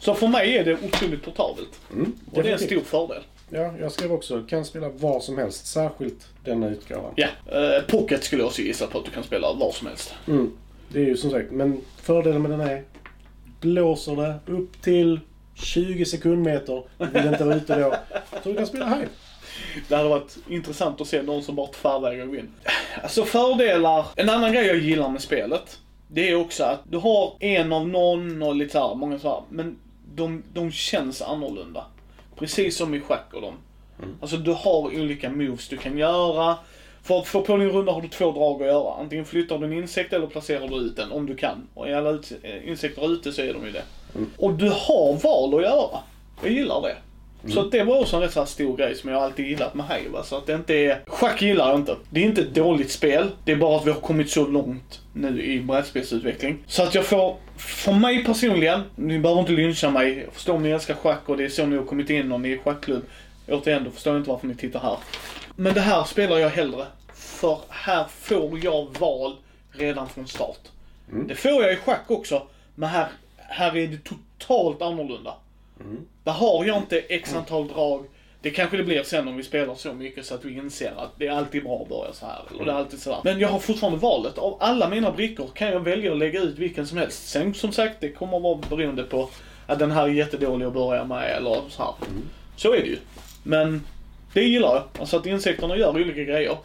så 0.00 0.14
för 0.14 0.28
mig 0.28 0.56
är 0.56 0.64
det 0.64 0.74
otroligt 0.74 1.22
portabelt. 1.22 1.80
Mm, 1.92 2.12
Och 2.32 2.42
det 2.42 2.48
är 2.48 2.52
en 2.52 2.58
stor 2.58 2.80
fördel. 2.80 3.22
Ja, 3.50 3.72
jag 3.80 3.92
skrev 3.92 4.12
också 4.12 4.42
kan 4.42 4.64
spela 4.64 4.88
var 4.88 5.20
som 5.20 5.38
helst. 5.38 5.66
Särskilt 5.66 6.28
denna 6.44 6.68
utgåvan. 6.68 7.12
Ja, 7.16 7.28
eh, 7.46 7.82
Pocket 7.88 8.24
skulle 8.24 8.42
jag 8.42 8.46
också 8.46 8.62
gissa 8.62 8.86
på 8.86 8.98
att 8.98 9.04
du 9.04 9.10
kan 9.10 9.22
spela 9.22 9.52
var 9.52 9.72
som 9.72 9.86
helst. 9.86 10.14
Mm. 10.28 10.52
Det 10.88 11.00
är 11.00 11.04
ju 11.04 11.16
som 11.16 11.30
sagt, 11.30 11.50
men 11.50 11.80
fördelen 11.96 12.42
med 12.42 12.50
den 12.50 12.60
är 12.60 12.82
blåser 13.66 14.16
det 14.16 14.52
upp 14.52 14.82
till 14.82 15.20
20 15.54 16.04
sekundmeter. 16.04 16.82
Vill 16.98 17.26
inte 17.26 17.44
vara 17.44 17.56
ute 17.56 17.80
då. 17.80 17.94
Så 18.42 18.48
du 18.48 18.54
kan 18.54 18.66
spela 18.66 18.86
här. 18.86 19.08
Det 19.88 19.96
hade 19.96 20.08
varit 20.08 20.36
intressant 20.48 21.00
att 21.00 21.06
se 21.06 21.22
någon 21.22 21.42
som 21.42 21.56
bara 21.56 21.66
tvärvägrar 21.66 22.26
gå 22.26 22.36
in. 22.36 22.48
Alltså 23.02 23.24
fördelar. 23.24 24.06
En 24.16 24.30
annan 24.30 24.52
grej 24.52 24.66
jag 24.66 24.76
gillar 24.76 25.08
med 25.08 25.22
spelet. 25.22 25.78
Det 26.08 26.30
är 26.30 26.34
också 26.34 26.64
att 26.64 26.80
du 26.90 26.96
har 26.96 27.36
en 27.40 27.72
av 27.72 27.88
någon 27.88 28.42
och 28.42 28.56
lite 28.56 28.72
så 28.72 28.88
här, 28.88 28.94
många 28.94 29.18
så 29.18 29.28
här, 29.28 29.42
men 29.50 29.78
de, 30.14 30.42
de 30.52 30.70
känns 30.72 31.22
annorlunda. 31.22 31.84
Precis 32.38 32.76
som 32.76 32.94
i 32.94 33.00
schack 33.00 33.34
och 33.34 33.42
dem. 33.42 33.54
Alltså 34.20 34.36
du 34.36 34.52
har 34.52 34.78
olika 34.78 35.30
moves 35.30 35.68
du 35.68 35.76
kan 35.76 35.98
göra. 35.98 36.56
För 37.06 37.18
att 37.18 37.26
få 37.26 37.42
på 37.42 37.56
din 37.56 37.70
runda 37.70 37.92
har 37.92 38.00
du 38.00 38.08
två 38.08 38.32
drag 38.32 38.62
att 38.62 38.68
göra. 38.68 38.94
Antingen 39.00 39.24
flyttar 39.24 39.58
du 39.58 39.66
en 39.66 39.72
insekt 39.72 40.12
eller 40.12 40.26
placerar 40.26 40.68
du 40.68 40.76
ut 40.76 40.96
den 40.96 41.12
om 41.12 41.26
du 41.26 41.36
kan. 41.36 41.66
Och 41.74 41.88
är 41.88 41.94
alla 41.94 42.10
ut, 42.10 42.32
eh, 42.42 42.68
insekter 42.68 43.12
ute 43.12 43.32
så 43.32 43.42
är 43.42 43.52
de 43.52 43.66
ju 43.66 43.72
det. 43.72 43.82
Och 44.36 44.52
du 44.52 44.68
har 44.68 45.22
val 45.22 45.54
att 45.54 45.62
göra. 45.62 45.98
Jag 46.42 46.52
gillar 46.52 46.82
det. 46.82 46.96
Så 47.52 47.60
att 47.60 47.72
det 47.72 47.84
var 47.84 48.00
också 48.00 48.16
en 48.16 48.22
rätt 48.22 48.32
så 48.32 48.46
stor 48.46 48.76
grej 48.76 48.94
som 48.94 49.10
jag 49.10 49.22
alltid 49.22 49.46
gillat 49.46 49.74
med 49.74 49.86
Hive. 49.86 50.18
Så 50.24 50.36
att 50.36 50.46
det 50.46 50.54
inte 50.54 50.74
är... 50.74 51.00
Schack 51.06 51.42
gillar 51.42 51.68
jag 51.68 51.78
inte. 51.78 51.96
Det 52.10 52.20
är 52.20 52.24
inte 52.24 52.40
ett 52.40 52.54
dåligt 52.54 52.90
spel. 52.90 53.30
Det 53.44 53.52
är 53.52 53.56
bara 53.56 53.76
att 53.76 53.86
vi 53.86 53.90
har 53.90 54.00
kommit 54.00 54.30
så 54.30 54.46
långt 54.46 55.00
nu 55.12 55.42
i 55.42 55.60
brädspelsutveckling. 55.60 56.58
Så 56.66 56.82
att 56.82 56.94
jag 56.94 57.04
får, 57.04 57.36
för 57.56 57.92
mig 57.92 58.24
personligen, 58.24 58.82
ni 58.96 59.18
behöver 59.18 59.40
inte 59.40 59.52
lyncha 59.52 59.90
mig. 59.90 60.18
Jag 60.24 60.32
förstår 60.32 60.54
om 60.54 60.62
ni 60.62 60.70
älskar 60.70 60.94
schack 60.94 61.22
och 61.26 61.36
det 61.36 61.44
är 61.44 61.48
så 61.48 61.66
ni 61.66 61.76
har 61.76 61.84
kommit 61.84 62.10
in 62.10 62.32
och 62.32 62.40
ni 62.40 62.52
är 62.52 62.58
schackklubb. 62.58 63.02
Återigen, 63.48 63.84
då 63.84 63.90
förstår 63.90 64.12
jag 64.12 64.20
inte 64.20 64.30
varför 64.30 64.46
ni 64.46 64.54
tittar 64.54 64.80
här. 64.80 64.96
Men 65.56 65.74
det 65.74 65.80
här 65.80 66.04
spelar 66.04 66.38
jag 66.38 66.50
hellre. 66.50 66.86
För 67.36 67.58
här 67.68 68.04
får 68.08 68.64
jag 68.64 68.98
val 68.98 69.36
redan 69.72 70.08
från 70.08 70.26
start. 70.26 70.60
Det 71.28 71.34
får 71.34 71.50
jag 71.50 71.72
i 71.72 71.76
schack 71.76 72.10
också, 72.10 72.42
men 72.74 72.88
här, 72.88 73.06
här 73.36 73.76
är 73.76 73.86
det 73.86 73.98
totalt 74.04 74.82
annorlunda. 74.82 75.34
Där 76.24 76.32
har 76.32 76.64
jag 76.64 76.76
inte 76.76 76.98
x 76.98 77.34
antal 77.34 77.68
drag. 77.68 78.04
Det 78.40 78.50
kanske 78.50 78.76
det 78.76 78.82
blir 78.82 79.02
sen 79.02 79.28
om 79.28 79.36
vi 79.36 79.42
spelar 79.42 79.74
så 79.74 79.92
mycket 79.92 80.26
så 80.26 80.34
att 80.34 80.44
vi 80.44 80.56
inser 80.56 80.92
att 80.96 81.10
det 81.18 81.26
är 81.26 81.32
alltid 81.32 81.64
bra 81.64 81.82
att 81.82 81.88
börja 81.88 82.12
så 82.12 82.26
här. 82.26 82.40
Och 82.58 82.64
det 82.64 82.70
är 82.70 82.74
alltid 82.74 83.02
sådär. 83.02 83.18
Men 83.24 83.38
jag 83.38 83.48
har 83.48 83.58
fortfarande 83.58 83.98
valet. 83.98 84.38
Av 84.38 84.56
alla 84.60 84.88
mina 84.88 85.10
brickor 85.10 85.48
kan 85.54 85.68
jag 85.68 85.80
välja 85.80 86.12
att 86.12 86.18
lägga 86.18 86.40
ut 86.40 86.58
vilken 86.58 86.86
som 86.86 86.98
helst. 86.98 87.28
Sen 87.28 87.54
som 87.54 87.72
sagt, 87.72 87.96
det 88.00 88.12
kommer 88.12 88.36
att 88.36 88.42
vara 88.42 88.58
beroende 88.70 89.02
på 89.02 89.28
att 89.66 89.78
den 89.78 89.90
här 89.90 90.02
är 90.04 90.08
jättedålig 90.08 90.66
att 90.66 90.72
börja 90.72 91.04
med 91.04 91.36
eller 91.36 91.60
så 91.68 91.82
här. 91.82 91.94
Så 92.56 92.72
är 92.74 92.80
det 92.80 92.86
ju. 92.86 92.98
Men 93.42 93.82
det 94.32 94.44
gillar 94.44 94.74
jag. 94.74 94.82
Alltså 95.00 95.16
att 95.16 95.26
insekterna 95.26 95.76
gör 95.76 95.90
olika 95.90 96.22
grejer. 96.22 96.56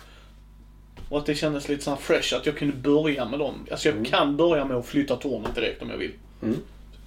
Och 1.12 1.18
att 1.20 1.26
det 1.26 1.36
kändes 1.36 1.70
lite 1.70 1.84
såhär 1.84 1.98
fresh, 1.98 2.36
att 2.36 2.46
jag 2.46 2.58
kunde 2.58 2.76
börja 2.76 3.26
med 3.26 3.40
dem. 3.40 3.54
Alltså 3.72 3.90
jag 3.90 4.06
kan 4.06 4.38
börja 4.38 4.66
med 4.66 4.78
att 4.78 4.86
flytta 4.86 5.16
tornet 5.16 5.56
direkt 5.56 5.82
om 5.82 5.90
jag 5.90 5.98
vill. 5.98 6.12
Mm. 6.42 6.58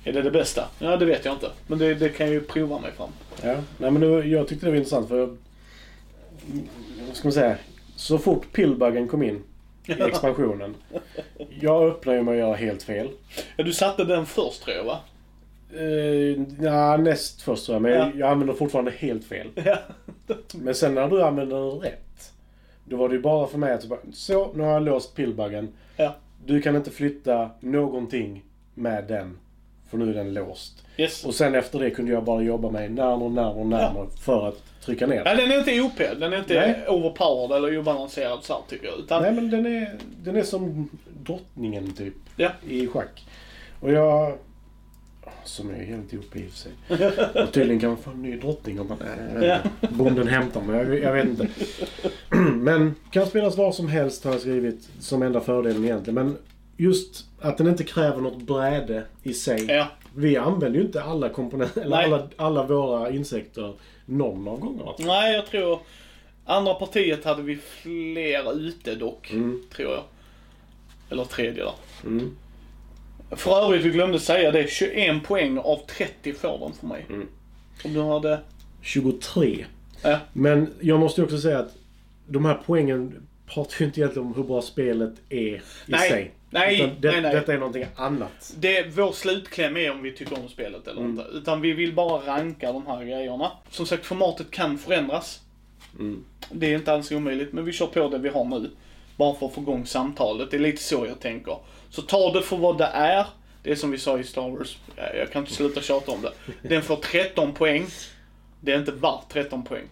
Är 0.04 0.12
det 0.12 0.22
det 0.22 0.30
bästa? 0.30 0.68
Ja, 0.78 0.96
det 0.96 1.04
vet 1.04 1.24
jag 1.24 1.34
inte. 1.34 1.50
Men 1.66 1.78
det, 1.78 1.94
det 1.94 2.08
kan 2.08 2.26
jag 2.26 2.34
ju 2.34 2.40
prova 2.40 2.78
mig 2.78 2.90
fram. 2.96 3.08
Ja, 3.42 3.56
nej 3.78 3.90
men 3.90 4.00
det, 4.00 4.06
jag 4.26 4.48
tyckte 4.48 4.66
det 4.66 4.70
var 4.70 4.76
intressant 4.76 5.08
för... 5.08 5.18
jag- 5.18 5.36
Vad 7.08 7.16
ska 7.16 7.28
man 7.28 7.32
säga? 7.32 7.56
Så 7.96 8.18
fort 8.18 8.52
pillbuggen 8.52 9.08
kom 9.08 9.22
in 9.22 9.42
i 9.86 9.92
expansionen. 9.92 10.74
Jag 11.60 11.82
öppnade 11.88 12.18
ju 12.18 12.24
med 12.24 12.32
att 12.32 12.38
göra 12.38 12.54
helt 12.56 12.82
fel. 12.82 13.08
Ja, 13.56 13.64
du 13.64 13.72
satte 13.72 14.04
den 14.04 14.26
först 14.26 14.62
tror 14.62 14.76
jag 14.76 14.84
va? 14.84 14.98
Uh, 15.80 16.42
ja, 16.60 16.96
näst 16.96 17.42
först 17.42 17.66
tror 17.66 17.74
jag. 17.74 17.82
Men 17.82 17.92
Ja. 17.92 17.98
jag, 17.98 18.16
jag 18.16 18.30
använder 18.30 18.54
fortfarande 18.54 18.90
helt 18.90 19.24
fel. 19.24 19.46
Ja. 19.64 19.78
Men 20.54 20.74
sen 20.74 20.94
när 20.94 21.08
du 21.08 21.22
använder 21.22 21.56
den 21.56 21.80
rätt. 21.80 22.03
Då 22.84 22.96
var 22.96 23.08
det 23.08 23.14
ju 23.14 23.20
bara 23.20 23.46
för 23.46 23.58
mig 23.58 23.72
att 23.72 23.84
bara, 23.84 23.98
så, 24.12 24.52
nu 24.54 24.62
har 24.62 24.72
jag 24.72 24.82
låst 24.82 25.14
pillbuggen. 25.14 25.68
Ja. 25.96 26.14
Du 26.46 26.62
kan 26.62 26.76
inte 26.76 26.90
flytta 26.90 27.50
någonting 27.60 28.44
med 28.74 29.04
den. 29.04 29.38
För 29.90 29.98
nu 29.98 30.10
är 30.10 30.14
den 30.14 30.34
låst. 30.34 30.84
Yes. 30.96 31.24
Och 31.24 31.34
sen 31.34 31.54
efter 31.54 31.78
det 31.78 31.90
kunde 31.90 32.12
jag 32.12 32.24
bara 32.24 32.42
jobba 32.42 32.70
mig 32.70 32.88
närmare 32.88 33.24
och 33.24 33.30
närmare 33.30 33.60
och 33.60 33.66
närmare 33.66 34.06
för 34.20 34.48
att 34.48 34.62
trycka 34.84 35.06
ner. 35.06 35.22
Ja, 35.24 35.34
den 35.34 35.50
är 35.50 35.58
inte 35.58 35.80
OP. 35.80 35.98
Den 36.20 36.32
är 36.32 36.38
inte 36.38 36.54
Nej. 36.54 36.88
overpowered 36.88 37.56
eller 37.56 37.78
obalanserad 37.78 38.44
så 38.44 38.64
tycker 38.68 38.86
jag. 38.86 38.98
Utan, 38.98 39.22
Nej 39.22 39.32
men 39.32 39.50
den 39.50 39.66
är, 39.66 39.98
den 40.22 40.36
är 40.36 40.42
som 40.42 40.88
drottningen 41.24 41.92
typ. 41.92 42.14
Ja. 42.36 42.50
I 42.68 42.86
schack. 42.86 43.26
Och 43.80 43.92
jag... 43.92 44.38
Som 45.44 45.70
är 45.70 45.84
helt 45.84 46.12
ihop 46.12 46.36
i 46.36 46.46
och 46.46 46.50
för 46.50 46.58
sig. 46.58 46.72
Och 47.42 47.52
tydligen 47.52 47.80
kan 47.80 47.88
man 47.90 47.98
få 47.98 48.10
en 48.10 48.22
ny 48.22 48.36
drottning 48.36 48.80
om 48.80 48.88
man... 48.88 48.98
Äh. 49.42 49.56
Bonden 49.90 50.28
hämtar 50.28 50.60
mig. 50.60 50.76
Jag, 50.76 50.98
jag 50.98 51.12
vet 51.12 51.24
inte. 51.24 51.48
Men 52.54 52.94
kan 53.10 53.26
spelas 53.26 53.56
var 53.56 53.72
som 53.72 53.88
helst 53.88 54.24
har 54.24 54.32
jag 54.32 54.40
skrivit 54.40 54.88
som 55.00 55.22
enda 55.22 55.40
fördelen 55.40 55.84
egentligen. 55.84 56.14
Men 56.14 56.36
just 56.76 57.24
att 57.40 57.58
den 57.58 57.66
inte 57.68 57.84
kräver 57.84 58.20
något 58.20 58.42
bräde 58.42 59.04
i 59.22 59.32
sig. 59.34 59.64
Ja. 59.68 59.86
Vi 60.16 60.36
använder 60.36 60.78
ju 60.80 60.84
inte 60.86 61.02
alla 61.02 61.28
komponenter, 61.28 61.80
eller 61.82 61.96
alla, 61.96 62.28
alla 62.36 62.66
våra 62.66 63.10
insekter 63.10 63.74
någon 64.06 64.48
av 64.48 64.60
gångerna. 64.60 64.90
Nej, 64.98 65.34
jag 65.34 65.46
tror... 65.46 65.78
Andra 66.46 66.74
partiet 66.74 67.24
hade 67.24 67.42
vi 67.42 67.56
fler 67.56 68.58
ute 68.58 68.94
dock, 68.94 69.30
Mm. 69.32 69.62
tror 69.74 69.92
jag. 69.92 70.02
Eller 71.10 71.24
tredje 71.24 71.64
där. 71.64 71.72
Mm. 72.04 72.36
För 73.30 73.64
övrigt, 73.64 73.84
vi 73.84 73.90
glömde 73.90 74.20
säga 74.20 74.50
det. 74.50 74.70
21 74.70 75.24
poäng 75.24 75.58
av 75.58 75.80
30 75.86 76.32
får 76.32 76.58
de 76.58 76.72
för 76.72 76.86
mig. 76.86 77.06
Mm. 77.08 77.28
Om 77.84 77.94
du 77.94 78.00
hade... 78.00 78.40
23. 78.82 79.64
Ja. 80.02 80.18
Men 80.32 80.74
jag 80.80 81.00
måste 81.00 81.20
ju 81.20 81.24
också 81.24 81.38
säga 81.38 81.58
att 81.58 81.74
de 82.26 82.44
här 82.44 82.60
poängen 82.66 83.26
pratar 83.46 83.74
ju 83.78 83.84
inte 83.84 84.00
egentligen 84.00 84.28
om 84.28 84.34
hur 84.34 84.42
bra 84.42 84.62
spelet 84.62 85.12
är 85.28 85.36
i 85.36 85.60
Nej. 85.86 86.10
sig. 86.10 86.30
Nej, 86.50 86.94
det, 87.00 87.10
nej, 87.10 87.22
nej. 87.22 87.34
Detta 87.34 87.54
är 87.54 87.58
någonting 87.58 87.86
annat. 87.96 88.54
Det, 88.58 88.86
vår 88.96 89.12
slutkläm 89.12 89.76
är 89.76 89.90
om 89.90 90.02
vi 90.02 90.12
tycker 90.12 90.38
om 90.42 90.48
spelet 90.48 90.88
eller 90.88 91.02
inte. 91.02 91.24
Utan 91.32 91.60
vi 91.60 91.72
vill 91.72 91.94
bara 91.94 92.26
ranka 92.26 92.72
de 92.72 92.86
här 92.86 93.04
grejerna. 93.04 93.52
Som 93.70 93.86
sagt, 93.86 94.06
formatet 94.06 94.50
kan 94.50 94.78
förändras. 94.78 95.40
Mm. 95.98 96.24
Det 96.50 96.66
är 96.66 96.74
inte 96.74 96.92
alls 96.92 97.12
omöjligt, 97.12 97.52
men 97.52 97.64
vi 97.64 97.72
kör 97.72 97.86
på 97.86 98.08
det 98.08 98.18
vi 98.18 98.28
har 98.28 98.44
nu. 98.44 98.70
Bara 99.16 99.34
för 99.34 99.46
att 99.46 99.54
få 99.54 99.60
igång 99.60 99.86
samtalet. 99.86 100.50
Det 100.50 100.56
är 100.56 100.60
lite 100.60 100.82
så 100.82 101.06
jag 101.06 101.20
tänker. 101.20 101.56
Så 101.94 102.02
ta 102.02 102.32
det 102.32 102.42
för 102.42 102.56
vad 102.56 102.78
det 102.78 102.84
är. 102.84 103.26
Det 103.62 103.70
är 103.70 103.74
som 103.74 103.90
vi 103.90 103.98
sa 103.98 104.18
i 104.18 104.24
Star 104.24 104.50
Wars. 104.50 104.78
Jag 104.96 105.32
kan 105.32 105.42
inte 105.42 105.54
sluta 105.54 105.80
tjata 105.80 106.12
om 106.12 106.22
det. 106.22 106.32
Den 106.68 106.82
får 106.82 106.96
13 106.96 107.52
poäng. 107.52 107.86
Det 108.60 108.72
är 108.72 108.78
inte 108.78 108.92
värt 108.92 109.28
13 109.28 109.64
poäng. 109.64 109.84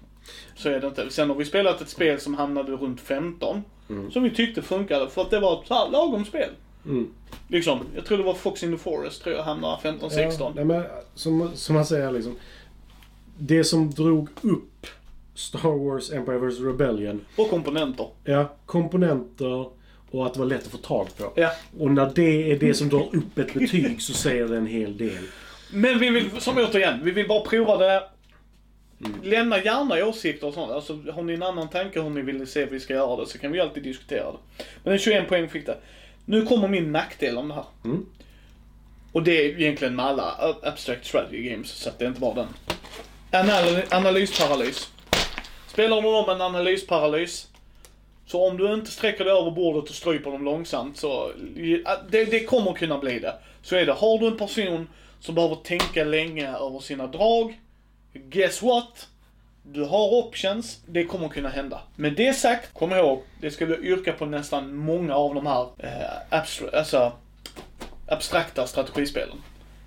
Så 0.57 0.69
är 0.69 0.81
det 0.81 0.87
inte. 0.87 1.11
Sen 1.11 1.31
har 1.31 1.37
vi 1.37 1.45
spelat 1.45 1.81
ett 1.81 1.89
spel 1.89 2.21
som 2.21 2.35
hamnade 2.35 2.73
runt 2.73 3.01
15. 3.01 3.65
Som 4.13 4.23
vi 4.23 4.31
tyckte 4.31 4.63
funkade 4.63 5.11
för 5.11 5.23
att 5.23 5.31
det 5.31 5.41
var 5.41 5.61
ett 5.61 5.69
så 5.69 5.75
här 5.75 5.91
lagom 5.91 6.25
spel. 6.25 6.51
Mm. 6.85 7.11
Liksom, 7.49 7.81
jag 7.95 8.05
tror 8.05 8.19
det 8.19 8.25
var 8.25 8.35
Fox 8.35 8.63
in 8.63 8.73
the 8.73 8.79
Forest 8.79 9.23
tror 9.23 9.37
jag 9.37 9.43
hamnade 9.43 9.77
15-16. 9.83 10.37
Ja, 10.39 10.53
nej, 10.55 10.65
men, 10.65 10.85
som, 11.15 11.51
som 11.55 11.75
man 11.75 11.87
säger 11.87 12.13
liksom. 12.13 12.37
Det 13.39 13.65
som 13.65 13.91
drog 13.91 14.29
upp 14.41 14.87
Star 15.35 15.89
Wars 15.89 16.13
Empire 16.13 16.39
vs 16.39 16.61
Rebellion. 16.61 17.21
Och 17.37 17.51
komponenter. 17.51 18.09
Ja, 18.25 18.53
komponenter 18.67 19.82
och 20.13 20.27
att 20.27 20.35
det 20.35 20.41
var 20.41 20.47
lätt 20.47 20.67
att 20.67 20.73
få 20.73 20.79
tag 20.79 21.09
på. 21.17 21.33
Ja. 21.37 21.53
Och 21.79 21.91
när 21.91 22.13
det 22.15 22.53
är 22.53 22.59
det 22.59 22.75
som 22.75 22.89
drar 22.89 23.17
upp 23.17 23.39
ett 23.39 23.55
betyg 23.55 24.03
så 24.03 24.13
säger 24.13 24.49
det 24.49 24.57
en 24.57 24.67
hel 24.67 24.97
del. 24.97 25.25
Men 25.71 25.99
vi 25.99 26.11
vill, 26.11 26.31
som 26.39 26.59
återigen, 26.59 27.01
vi 27.05 27.11
vill 27.11 27.29
bara 27.29 27.41
prova 27.41 27.77
det. 27.77 28.03
Lämna 29.23 29.63
gärna 29.63 30.07
åsikter 30.07 30.47
och 30.47 30.55
sånt. 30.55 30.73
Alltså, 30.73 30.99
har 31.15 31.23
ni 31.23 31.33
en 31.33 31.43
annan 31.43 31.69
tanke 31.69 32.01
hur 32.01 32.11
ni 32.11 32.23
vill 32.23 32.47
se 32.47 32.63
att 32.63 32.73
vi 32.73 32.81
ska 32.81 32.95
göra 32.95 33.21
det 33.21 33.27
så 33.27 33.39
kan 33.39 33.53
vi 33.53 33.61
alltid 33.61 33.83
diskutera 33.83 34.33
det. 34.33 34.65
Men 34.85 34.93
en 34.93 34.99
21 34.99 35.29
poäng 35.29 35.49
fick 35.49 35.67
det. 35.67 35.77
Nu 36.25 36.47
kommer 36.47 36.69
min 36.69 36.93
nackdel 36.93 37.39
om 37.39 37.49
det 37.49 37.55
här. 37.55 37.65
Mm. 37.85 38.07
Och 39.13 39.23
det 39.23 39.33
är 39.33 39.61
egentligen 39.61 39.97
med 39.97 40.05
alla 40.05 40.55
abstract 40.63 41.07
strategy 41.07 41.51
games, 41.51 41.71
så 41.71 41.89
att 41.89 41.99
det 41.99 42.07
inte 42.07 42.21
bara 42.21 42.35
den. 42.35 42.49
Anal 43.31 43.83
analysparalys. 43.91 44.91
Spelar 45.67 46.03
du 46.03 46.09
om 46.09 46.29
en 46.29 46.41
analysparalys, 46.41 47.49
så 48.27 48.49
om 48.49 48.57
du 48.57 48.75
inte 48.75 48.91
sträcker 48.91 49.25
dig 49.25 49.33
över 49.33 49.51
bordet 49.51 49.91
och 49.91 49.97
stryper 49.97 50.31
dem 50.31 50.45
långsamt 50.45 50.97
så, 50.97 51.33
det, 52.11 52.25
det 52.25 52.45
kommer 52.45 52.73
kunna 52.73 52.99
bli 52.99 53.19
det. 53.19 53.35
Så 53.63 53.77
är 53.77 53.87
det. 53.87 53.93
Har 53.93 54.19
du 54.19 54.27
en 54.27 54.37
person 54.37 54.89
som 55.21 55.35
behöver 55.35 55.57
tänka 55.57 56.05
länge 56.05 56.57
över 56.57 56.79
sina 56.81 57.07
drag, 57.07 57.59
Guess 58.13 58.63
what? 58.63 59.09
Du 59.63 59.85
har 59.85 60.15
options, 60.15 60.81
det 60.87 61.05
kommer 61.05 61.29
kunna 61.29 61.49
hända. 61.49 61.81
Med 61.97 62.13
det 62.13 62.35
sagt, 62.35 62.75
kom 62.75 62.93
ihåg, 62.93 63.23
det 63.41 63.51
ska 63.51 63.67
vi 63.67 63.75
yrka 63.75 64.13
på 64.13 64.27
nästan 64.27 64.75
många 64.77 65.15
av 65.15 65.35
de 65.35 65.47
här 65.47 65.67
eh, 65.79 66.39
abstra- 66.39 66.77
alltså, 66.77 67.13
abstrakta 68.09 68.67
strategispelen. 68.67 69.37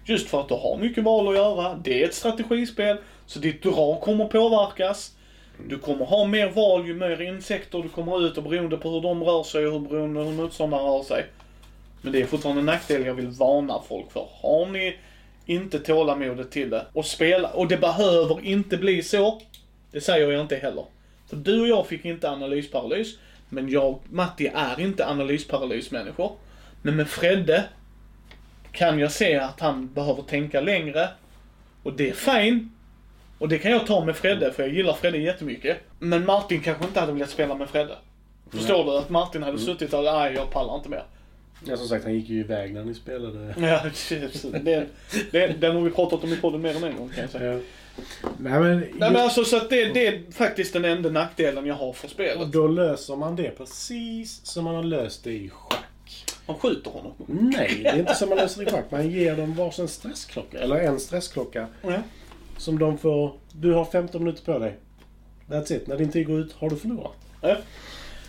Just 0.05 0.29
för 0.29 0.41
att 0.41 0.49
du 0.49 0.53
har 0.53 0.77
mycket 0.77 1.03
val 1.03 1.27
att 1.27 1.35
göra, 1.35 1.75
det 1.83 2.03
är 2.03 2.07
ett 2.07 2.13
strategispel, 2.13 2.97
så 3.25 3.39
ditt 3.39 3.63
drag 3.63 4.01
kommer 4.01 4.25
påverkas. 4.25 5.15
Du 5.67 5.79
kommer 5.79 6.05
ha 6.05 6.25
mer 6.25 6.49
val 6.49 6.87
ju 6.87 6.93
mer 6.93 7.21
insekter 7.21 7.81
du 7.81 7.89
kommer 7.89 8.25
ut 8.27 8.37
och 8.37 8.43
beroende 8.43 8.77
på 8.77 8.89
hur 8.89 9.01
de 9.01 9.23
rör 9.23 9.43
sig 9.43 9.67
och 9.67 9.73
hur 9.73 9.79
beroende 9.79 10.23
hur 10.23 10.31
motståndaren 10.31 10.85
rör 10.85 11.03
sig. 11.03 11.25
Men 12.01 12.13
det 12.13 12.21
är 12.21 12.25
fortfarande 12.25 12.61
en 12.61 12.65
nackdel 12.65 13.05
jag 13.05 13.13
vill 13.13 13.27
varna 13.27 13.81
folk 13.87 14.11
för. 14.11 14.27
Har 14.41 14.65
ni 14.65 14.95
inte 15.45 15.79
tålamodet 15.79 16.51
till 16.51 16.69
det 16.69 16.85
och 16.93 17.05
spela, 17.05 17.49
och 17.49 17.67
det 17.67 17.77
behöver 17.77 18.45
inte 18.45 18.77
bli 18.77 19.03
så. 19.03 19.41
Det 19.91 20.01
säger 20.01 20.31
jag 20.31 20.41
inte 20.41 20.55
heller. 20.55 20.85
För 21.29 21.35
du 21.35 21.61
och 21.61 21.67
jag 21.67 21.87
fick 21.87 22.05
inte 22.05 22.29
analysparalys, 22.29 23.17
men 23.49 23.69
jag, 23.69 23.99
Matti, 24.09 24.51
är 24.55 24.79
inte 24.79 25.07
analysparalysmänniskor. 25.07 26.31
Men 26.81 26.95
med 26.95 27.07
Fredde 27.07 27.63
kan 28.71 28.99
jag 28.99 29.11
se 29.11 29.35
att 29.35 29.59
han 29.59 29.93
behöver 29.93 30.23
tänka 30.23 30.61
längre. 30.61 31.09
Och 31.83 31.93
det 31.93 32.09
är 32.09 32.13
fine. 32.13 32.74
Och 33.37 33.49
det 33.49 33.57
kan 33.57 33.71
jag 33.71 33.87
ta 33.87 34.05
med 34.05 34.15
Fredde, 34.15 34.53
för 34.53 34.63
jag 34.63 34.73
gillar 34.73 34.93
Fredde 34.93 35.17
jättemycket. 35.17 35.77
Men 35.99 36.25
Martin 36.25 36.61
kanske 36.61 36.85
inte 36.85 36.99
hade 36.99 37.11
velat 37.11 37.29
spela 37.29 37.55
med 37.55 37.69
Fredde. 37.69 37.95
Förstår 38.51 38.85
du? 38.85 38.97
Att 38.97 39.09
Martin 39.09 39.43
hade 39.43 39.59
suttit 39.59 39.91
där, 39.91 40.01
nej 40.01 40.33
jag 40.33 40.51
pallar 40.51 40.75
inte 40.75 40.89
mer. 40.89 41.03
Ja, 41.65 41.77
som 41.77 41.87
sagt, 41.87 42.03
han 42.03 42.13
gick 42.13 42.29
ju 42.29 42.39
iväg 42.39 42.73
när 42.73 42.83
ni 42.83 42.93
spelade. 42.93 43.55
Ja, 43.67 43.79
precis. 43.83 44.41
det, 44.41 44.87
det, 45.31 45.47
den 45.47 45.75
har 45.75 45.81
vi 45.81 45.89
pratat 45.89 46.23
om 46.23 46.33
i 46.33 46.37
podden 46.37 46.61
mer 46.61 46.75
än 46.75 46.83
en 46.83 46.97
gång 46.97 47.09
kan 47.09 47.21
jag 47.21 47.29
säga. 47.29 47.53
Ja. 47.53 47.59
Nej, 48.37 48.59
men, 48.59 48.79
Nej 48.79 49.11
men 49.11 49.15
alltså 49.15 49.43
så 49.45 49.57
att 49.57 49.69
det, 49.69 49.85
det 49.85 50.07
är 50.07 50.31
faktiskt 50.31 50.73
den 50.73 50.85
enda 50.85 51.09
nackdelen 51.09 51.65
jag 51.65 51.75
har 51.75 51.93
för 51.93 52.05
och 52.05 52.11
spelet. 52.11 52.51
då 52.51 52.67
löser 52.67 53.15
man 53.15 53.35
det 53.35 53.57
precis 53.57 54.45
som 54.45 54.63
man 54.63 54.75
har 54.75 54.83
löst 54.83 55.23
det 55.23 55.31
i 55.31 55.49
schack. 55.49 56.25
Man 56.45 56.57
skjuter 56.57 56.91
honom. 56.91 57.13
Nej, 57.27 57.79
det 57.83 57.89
är 57.89 57.99
inte 57.99 58.15
som 58.15 58.29
man 58.29 58.37
löser 58.37 58.65
det 58.65 58.69
i 58.69 58.73
schack. 58.73 58.91
Man 58.91 59.09
ger 59.09 59.35
dem 59.35 59.55
varsin 59.55 59.87
stressklocka. 59.87 60.59
Eller 60.59 60.75
en 60.75 60.99
stressklocka. 60.99 61.67
Ja. 61.81 62.01
Som 62.57 62.79
de 62.79 62.97
får... 62.97 63.33
Du 63.51 63.73
har 63.73 63.85
15 63.85 64.23
minuter 64.23 64.53
på 64.53 64.59
dig. 64.59 64.77
That's 65.47 65.73
it. 65.73 65.87
När 65.87 65.97
din 65.97 66.11
tid 66.11 66.27
går 66.27 66.39
ut 66.39 66.53
har 66.53 66.69
du 66.69 66.75
förlorat. 66.75 67.11
Ja. 67.41 67.57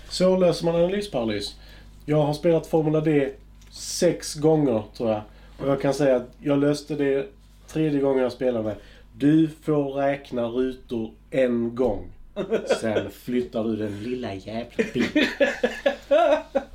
Så 0.08 0.36
löser 0.36 0.64
man 0.64 0.74
analysparalys. 0.74 1.56
Jag 2.04 2.22
har 2.22 2.34
spelat 2.34 2.66
Formula 2.66 3.00
D 3.00 3.32
sex 3.70 4.34
gånger, 4.34 4.82
tror 4.96 5.10
jag. 5.10 5.22
Och 5.58 5.68
jag 5.68 5.80
kan 5.80 5.94
säga 5.94 6.16
att 6.16 6.28
jag 6.38 6.58
löste 6.58 6.94
det 6.94 7.26
tredje 7.68 8.00
gången 8.00 8.22
jag 8.22 8.32
spelade. 8.32 8.76
Du 9.12 9.48
får 9.62 9.92
räkna 9.92 10.46
rutor 10.46 11.10
en 11.30 11.74
gång. 11.74 12.10
Sen 12.80 13.10
flyttar 13.10 13.64
du 13.64 13.76
den 13.76 14.02
lilla 14.02 14.34
jävla 14.34 14.84
bilen. 14.94 15.26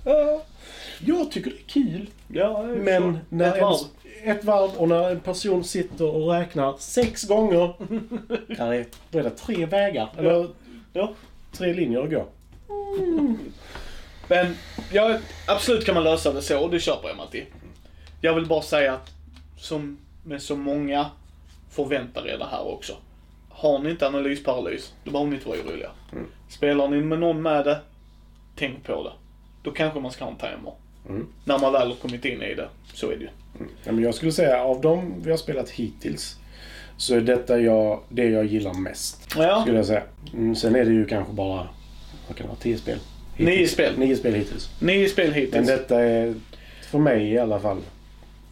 Jag 1.05 1.31
tycker 1.31 1.51
det 1.51 1.57
är 1.57 1.67
kul. 1.67 2.09
Ja, 2.27 2.63
Men 2.63 3.19
när 3.29 3.47
Ett 3.49 3.55
en, 3.55 3.61
varv. 3.61 3.77
ett 4.23 4.43
varv 4.43 4.71
och 4.77 4.87
när 4.89 5.09
en 5.11 5.19
person 5.19 5.63
sitter 5.63 6.05
och 6.15 6.31
räknar 6.31 6.75
sex 6.79 7.23
gånger. 7.23 7.73
Där 8.57 8.73
är, 8.73 8.85
då 9.11 9.19
är 9.19 9.23
det 9.23 9.29
tre 9.29 9.65
vägar. 9.65 10.09
Eller 10.17 10.47
Ja. 10.93 11.13
tre 11.51 11.73
linjer 11.73 12.03
att 12.03 12.09
gå. 12.09 12.25
Men 14.27 14.55
ja, 14.91 15.17
absolut 15.47 15.85
kan 15.85 15.95
man 15.95 16.03
lösa 16.03 16.33
det 16.33 16.41
så 16.41 16.59
och 16.63 16.69
det 16.71 16.79
köper 16.79 17.07
jag 17.07 17.17
Matti. 17.17 17.45
Jag 18.21 18.33
vill 18.35 18.45
bara 18.45 18.61
säga 18.61 18.93
att 18.93 19.11
som 19.57 19.97
med 20.23 20.41
så 20.41 20.55
många 20.55 21.05
förväntar 21.71 22.27
er 22.27 22.37
det 22.37 22.45
här 22.51 22.67
också. 22.67 22.93
Har 23.49 23.79
ni 23.79 23.89
inte 23.89 24.07
analysparalys, 24.07 24.93
då 25.03 25.11
behöver 25.11 25.29
ni 25.29 25.35
inte 25.35 25.47
vara 25.49 25.59
oroliga. 25.59 25.89
Spelar 26.49 26.87
ni 26.87 27.01
med 27.01 27.19
någon 27.19 27.41
med 27.41 27.65
det, 27.65 27.79
tänk 28.55 28.83
på 28.83 29.03
det. 29.03 29.11
Då 29.63 29.71
kanske 29.71 29.99
man 29.99 30.11
ska 30.11 30.23
ha 30.23 30.31
en 30.31 30.37
timer. 30.37 30.73
Mm. 31.09 31.27
När 31.45 31.57
man 31.59 31.73
väl 31.73 31.87
har 31.87 31.95
kommit 31.95 32.25
in 32.25 32.41
i 32.41 32.53
det, 32.53 32.69
så 32.93 33.11
är 33.11 33.15
det 33.15 33.21
ju. 33.23 33.29
Ja, 33.83 33.91
men 33.91 34.03
jag 34.03 34.15
skulle 34.15 34.31
säga 34.31 34.63
av 34.63 34.81
de 34.81 35.13
vi 35.23 35.31
har 35.31 35.37
spelat 35.37 35.69
hittills. 35.69 36.37
Så 36.97 37.15
är 37.15 37.21
detta 37.21 37.59
jag, 37.59 37.99
det 38.09 38.29
jag 38.29 38.45
gillar 38.45 38.73
mest. 38.73 39.35
Ja, 39.37 39.61
Skulle 39.61 39.77
jag 39.77 39.85
säga. 39.85 40.03
Mm, 40.33 40.55
sen 40.55 40.75
är 40.75 40.85
det 40.85 40.91
ju 40.91 41.05
kanske 41.05 41.33
bara, 41.33 41.67
vad 42.27 42.37
kan 42.37 42.45
det 42.45 42.47
vara, 42.47 42.59
tio 42.59 42.77
spel? 42.77 42.97
Hittills. 43.35 43.57
Nio 43.57 43.67
spel. 43.67 43.99
Nio 43.99 44.15
spel 44.15 44.33
hittills. 44.33 44.69
nio 44.79 45.09
spel 45.09 45.33
hittills. 45.33 45.53
Men 45.53 45.65
detta 45.65 46.01
är, 46.01 46.35
för 46.91 46.99
mig 46.99 47.31
i 47.31 47.37
alla 47.39 47.59
fall, 47.59 47.81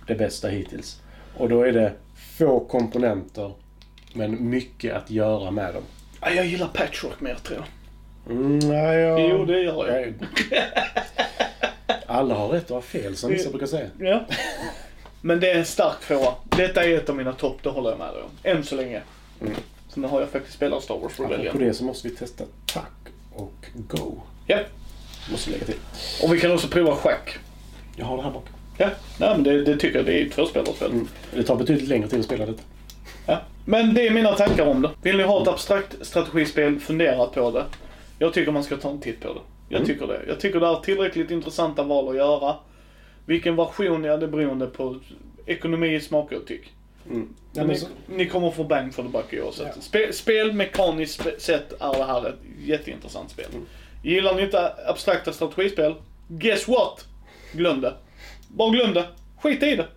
det 0.07 0.15
bästa 0.15 0.47
hittills. 0.47 1.01
Och 1.38 1.49
då 1.49 1.62
är 1.62 1.71
det 1.71 1.93
få 2.38 2.59
komponenter, 2.59 3.51
men 4.13 4.49
mycket 4.49 4.93
att 4.93 5.12
göra 5.12 5.51
med 5.51 5.73
dem. 5.73 5.83
Ja, 6.21 6.29
jag 6.29 6.45
gillar 6.45 6.67
patchwork 6.67 7.21
mer 7.21 7.35
tror 7.35 7.57
jag. 7.59 7.67
Mm, 8.35 8.59
nej, 8.59 8.99
jag... 8.99 9.29
Jo, 9.29 9.45
det 9.45 9.62
gör 9.62 9.88
jag. 9.88 10.01
jag... 10.01 10.13
Alla 12.10 12.36
har 12.36 12.48
rätt 12.48 12.63
att 12.63 12.69
ha 12.69 12.82
fel, 12.82 13.15
som 13.15 13.32
vissa 13.32 13.50
brukar 13.50 13.67
säga. 13.67 13.89
Ja. 14.00 14.26
Men 15.22 15.39
det 15.39 15.52
är 15.52 15.58
en 15.58 15.65
stark 15.65 16.00
tvåa. 16.08 16.34
Detta 16.43 16.84
är 16.84 16.98
ett 16.98 17.10
av 17.10 17.15
mina 17.15 17.34
topp, 17.34 17.58
det 17.63 17.69
håller 17.69 17.89
jag 17.89 18.00
med 18.00 18.13
dig 18.13 18.24
om. 18.24 18.30
Än 18.43 18.63
så 18.63 18.76
länge. 18.76 19.02
Mm. 19.41 19.54
Så 19.89 20.00
nu 20.00 20.08
har 20.08 20.19
jag 20.19 20.30
faktiskt 20.30 20.56
spelat 20.56 20.84
Star 20.84 20.98
Wars 20.98 21.13
Apropå 21.13 21.34
Rebellion. 21.34 21.60
det 21.60 21.74
så 21.74 21.84
måste 21.84 22.08
vi 22.08 22.15
testa 22.15 22.43
tack 22.65 22.91
och 23.36 23.65
go. 23.74 24.22
Ja. 24.48 24.60
Måste 25.32 25.52
lägga 25.52 25.65
till. 25.65 25.76
Och 26.24 26.34
vi 26.34 26.39
kan 26.39 26.52
också 26.52 26.67
prova 26.67 26.95
schack. 26.95 27.38
Jag 27.95 28.06
har 28.06 28.17
det 28.17 28.24
här 28.24 28.32
bak. 28.32 28.45
Ja, 28.78 28.89
nej 29.19 29.30
men 29.30 29.43
det, 29.43 29.63
det 29.63 29.78
tycker 29.78 29.98
jag. 29.98 30.06
Det 30.06 30.22
är 30.22 30.26
ett 30.26 30.32
tvåspelarspel. 30.32 30.91
Mm. 30.91 31.08
Det 31.34 31.43
tar 31.43 31.56
betydligt 31.56 31.89
längre 31.89 32.08
tid 32.08 32.19
att 32.19 32.26
spela 32.26 32.45
detta. 32.45 32.63
Ja. 33.26 33.41
Men 33.65 33.93
det 33.93 34.08
är 34.08 34.12
mina 34.12 34.34
tankar 34.34 34.65
om 34.65 34.82
det. 34.82 34.89
Vill 35.02 35.17
ni 35.17 35.24
ha 35.24 35.41
ett 35.41 35.48
abstrakt 35.48 35.95
strategispel, 36.02 36.80
fundera 36.80 37.26
på 37.26 37.52
det. 37.52 37.65
Jag 38.19 38.34
tycker 38.34 38.52
man 38.52 38.63
ska 38.63 38.78
ta 38.78 38.89
en 38.89 39.02
titt 39.02 39.22
på 39.22 39.34
det. 39.34 39.39
Jag 39.69 39.75
Mm. 39.82 39.88
tycker 39.88 40.08
det. 40.08 40.21
Jag 40.27 40.39
tycker 40.39 40.60
det 40.60 40.67
är 40.67 40.75
tillräckligt 40.75 41.32
intressanta 41.32 41.84
val 41.84 42.10
att 42.10 42.15
göra. 42.15 42.55
Vilken 43.25 43.55
version 43.55 44.05
är 44.05 44.17
det 44.17 44.27
beroende 44.27 44.67
på 44.67 44.99
ekonomi, 45.45 45.99
smak 45.99 46.32
och 46.32 46.47
tyck. 46.47 46.73
Mm. 47.10 47.34
Ja, 47.53 47.63
ni, 47.63 47.75
så, 47.75 47.88
ni 48.08 48.25
kommer 48.25 48.51
få 48.51 48.63
bang 48.63 48.93
för 48.93 49.03
the 49.03 49.10
buck 49.10 49.34
oavsett. 49.43 49.67
Ja. 49.75 49.82
Spe, 49.82 50.13
spelmekaniskt 50.13 51.21
spe- 51.21 51.39
sett 51.39 51.82
är 51.82 51.93
det 51.97 52.03
här 52.03 52.29
ett 52.29 52.36
jätteintressant 52.65 53.29
spel. 53.32 53.45
Mm. 53.53 53.65
Gillar 54.03 54.36
ni 54.36 54.41
inte 54.41 54.73
abstrakta 54.88 55.34
strategispel? 55.34 55.95
Guess 56.27 56.67
what? 56.67 57.05
Glöm 57.53 57.82
det. 57.82 57.93
Bara 58.47 58.69
glöm 58.69 58.93
det. 58.93 59.05
Skit 59.41 59.63
i 59.63 59.75
det. 59.75 59.88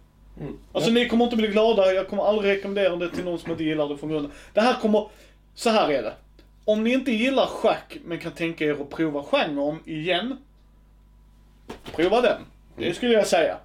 mm. 0.41 0.59
Alltså 0.73 0.91
ni 0.91 1.09
kommer 1.09 1.25
inte 1.25 1.37
bli 1.37 1.49
glada, 1.49 1.93
jag 1.93 2.09
kommer 2.09 2.23
aldrig 2.25 2.57
rekommendera 2.57 2.97
det 2.97 3.11
till 3.11 3.25
någon 3.25 3.39
som 3.39 3.51
inte 3.51 3.65
gillar 3.65 3.89
det 3.89 3.97
från 3.97 4.11
grunden. 4.11 4.33
Det 4.55 4.61
här 4.61 4.75
kommer, 4.81 5.09
så 5.55 5.71
här 5.71 5.89
är 5.91 6.03
det. 6.03 6.13
Om 6.65 6.85
ni 6.85 6.93
inte 6.93 7.13
gillar 7.13 7.47
schack 7.47 7.97
men 8.05 8.19
kan 8.19 8.33
tänka 8.33 8.65
er 8.65 8.73
att 8.73 8.91
prova 8.91 9.23
genren 9.23 9.79
igen. 9.85 10.37
Prova 11.93 12.21
den. 12.21 12.41
Det 12.77 12.95
skulle 12.95 13.13
jag 13.13 13.27
säga. 13.27 13.57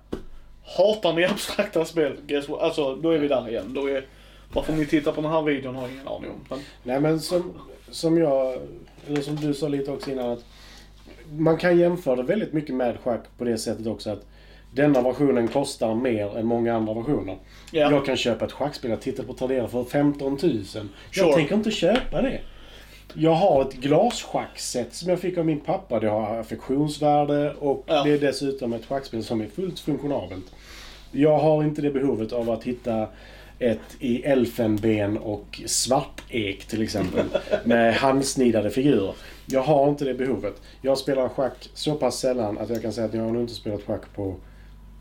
Hatar 0.78 1.14
ni 1.14 1.26
abstrakta 1.26 1.86
spel, 1.86 2.18
guess 2.28 2.50
what? 2.50 2.62
alltså 2.62 2.96
då 2.96 3.12
är 3.12 3.20
vi 3.20 3.28
där 3.28 3.50
igen. 3.50 3.74
Då 3.74 3.90
är, 3.90 4.06
varför 4.54 4.74
ni 4.74 4.86
tittar 4.86 5.12
på 5.12 5.22
den 5.22 5.32
här 5.32 5.42
videon 5.42 5.76
har 5.76 5.82
jag 5.82 5.92
ingen 5.92 6.08
aning 6.08 6.32
om. 6.32 6.46
Men, 6.50 6.60
Nej 6.84 7.00
men 7.00 7.20
som, 7.20 7.54
som 7.90 8.18
jag, 8.18 8.60
eller 9.08 9.22
som 9.22 9.36
du 9.36 9.54
sa 9.54 9.68
lite 9.68 9.92
också 9.92 10.12
innan 10.12 10.30
att 10.30 10.46
man 11.32 11.58
kan 11.58 11.78
jämföra 11.78 12.16
det 12.16 12.24
väldigt 12.24 12.54
mycket 12.54 12.76
med 12.76 12.98
schack 13.04 13.24
på 13.38 13.44
det 13.44 13.58
sättet 13.58 13.88
också 13.88 14.10
att 14.10 14.26
denna 14.72 15.02
versionen 15.02 15.48
kostar 15.48 15.96
mer 15.96 16.38
än 16.38 16.46
många 16.46 16.76
andra 16.76 16.94
versioner. 16.94 17.38
ja. 17.72 17.92
Jag 17.92 18.06
kan 18.06 18.18
köpa 18.18 18.46
ett 18.46 18.52
schackspel 18.52 18.92
jag 18.92 19.02
tittar 19.02 19.24
på 19.24 19.34
Tradera 19.34 19.68
för 19.68 19.84
15 19.84 20.32
000. 20.32 20.40
Sure. 20.40 20.88
Jag 21.12 21.36
tänker 21.36 21.56
inte 21.56 21.72
köpa 21.72 22.22
det. 22.22 22.40
Jag 23.14 23.34
har 23.34 23.62
ett 23.62 23.74
glasschackset 23.74 24.94
som 24.94 25.10
jag 25.10 25.20
fick 25.20 25.38
av 25.38 25.46
min 25.46 25.60
pappa. 25.60 26.00
Det 26.00 26.10
har 26.10 26.38
affektionsvärde 26.40 27.54
och 27.54 27.84
Ja. 27.88 28.04
det 28.04 28.12
är 28.12 28.20
dessutom 28.20 28.74
ett 28.74 28.86
schackspel 28.86 29.24
som 29.24 29.42
är 29.42 29.48
fullt 29.48 29.80
funktionabelt. 29.80 30.46
Jag 31.12 31.38
har 31.38 31.64
inte 31.64 31.82
det 31.82 31.90
behovet 31.92 32.34
av 32.34 32.50
att 32.50 32.64
hitta 32.64 33.08
ett 33.60 33.80
i 34.00 34.24
elfenben 34.24 35.18
och 35.18 35.62
svartek 35.66 36.66
till 36.66 36.82
exempel. 36.82 37.26
med 37.64 37.96
handsnidade 37.96 38.70
figurer. 38.70 39.14
Jag 39.46 39.62
har 39.62 39.90
inte 39.90 40.06
det 40.06 40.14
behovet. 40.14 40.62
Jag 40.82 40.98
spelar 40.98 41.30
schack 41.30 41.70
så 41.74 41.96
pass 41.96 42.20
sällan 42.20 42.58
att 42.58 42.70
jag 42.70 42.82
kan 42.82 42.94
säga 42.94 43.08
att 43.08 43.14
jag 43.14 43.24
har 43.24 43.32
nog 43.32 43.42
inte 43.42 43.54
spelat 43.54 43.84
schack 43.84 44.02
på 44.16 44.36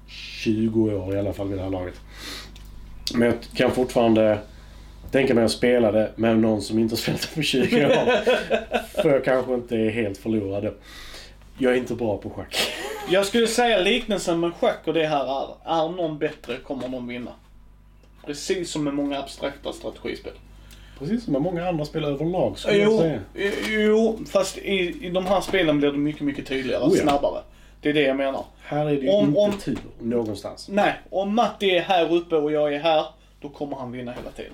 20 0.08 0.92
år 0.94 1.14
i 1.14 1.18
alla 1.18 1.32
fall 1.32 1.48
vid 1.48 1.58
det 1.58 1.62
här 1.62 1.70
laget. 1.70 1.94
Men 3.14 3.28
jag 3.28 3.34
kan 3.54 3.70
fortfarande 3.70 4.38
tänka 5.16 5.34
mig 5.34 5.44
att 5.44 5.50
spela 5.50 5.92
det 5.92 6.10
med 6.16 6.38
någon 6.38 6.62
som 6.62 6.78
inte 6.78 6.92
har 6.92 6.96
spelat 6.98 7.20
det 7.22 7.34
på 7.34 7.42
20 7.42 7.86
år. 7.86 7.90
För 9.02 9.10
jag 9.10 9.24
kanske 9.24 9.54
inte 9.54 9.76
är 9.76 9.90
helt 9.90 10.18
förlorad. 10.18 10.74
Jag 11.58 11.72
är 11.72 11.76
inte 11.76 11.94
bra 11.94 12.16
på 12.18 12.30
schack. 12.30 12.56
Jag 13.10 13.26
skulle 13.26 13.46
säga 13.46 13.78
liknelsen 13.80 14.40
med 14.40 14.54
schack 14.54 14.78
och 14.84 14.94
det 14.94 15.06
här 15.06 15.24
är, 15.24 15.46
är 15.64 15.88
någon 15.88 16.18
bättre 16.18 16.56
kommer 16.56 16.88
någon 16.88 17.06
vinna. 17.08 17.30
Precis 18.26 18.70
som 18.70 18.84
med 18.84 18.94
många 18.94 19.18
abstrakta 19.18 19.72
strategispel. 19.72 20.32
Precis 20.98 21.24
som 21.24 21.32
med 21.32 21.42
många 21.42 21.68
andra 21.68 21.84
spel 21.84 22.04
överlag 22.04 22.58
skulle 22.58 22.76
jag 22.78 22.92
Jo, 22.92 22.98
säga. 22.98 23.20
jo, 23.68 24.18
fast 24.32 24.58
i, 24.58 25.06
i 25.06 25.10
de 25.10 25.26
här 25.26 25.40
spelen 25.40 25.78
blir 25.78 25.92
det 25.92 25.98
mycket, 25.98 26.22
mycket 26.22 26.46
tydligare, 26.46 26.82
ja. 26.90 26.90
snabbare. 27.02 27.40
Det 27.80 27.88
är 27.88 27.92
det 27.94 28.02
jag 28.02 28.16
menar. 28.16 28.44
Här 28.62 28.86
är 28.86 29.00
det 29.00 29.10
Om- 29.10 29.28
inte 29.28 29.40
om- 29.40 29.58
tur 29.58 29.78
någonstans. 30.00 30.68
Nej, 30.68 30.94
om 31.10 31.34
Matti 31.34 31.70
är 31.70 31.80
här 31.82 32.12
uppe 32.14 32.36
och 32.36 32.52
jag 32.52 32.74
är 32.74 32.78
här, 32.78 33.04
då 33.40 33.48
kommer 33.48 33.76
han 33.76 33.92
vinna 33.92 34.12
hela 34.12 34.30
tiden. 34.30 34.52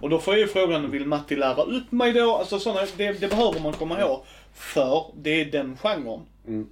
Och 0.00 0.10
då 0.10 0.18
får 0.18 0.34
jag 0.34 0.40
ju 0.40 0.46
frågan, 0.48 0.90
vill 0.90 1.06
Matti 1.06 1.36
lära 1.36 1.62
upp 1.62 1.92
mig 1.92 2.12
då? 2.12 2.36
Alltså 2.36 2.58
sådana, 2.58 2.86
det, 2.96 3.12
det 3.12 3.28
behöver 3.28 3.60
man 3.60 3.72
komma 3.72 4.00
ihåg. 4.00 4.24
För 4.54 5.04
det 5.16 5.40
är 5.40 5.44
den 5.44 5.76
genren. 5.76 6.20
Mm. 6.46 6.68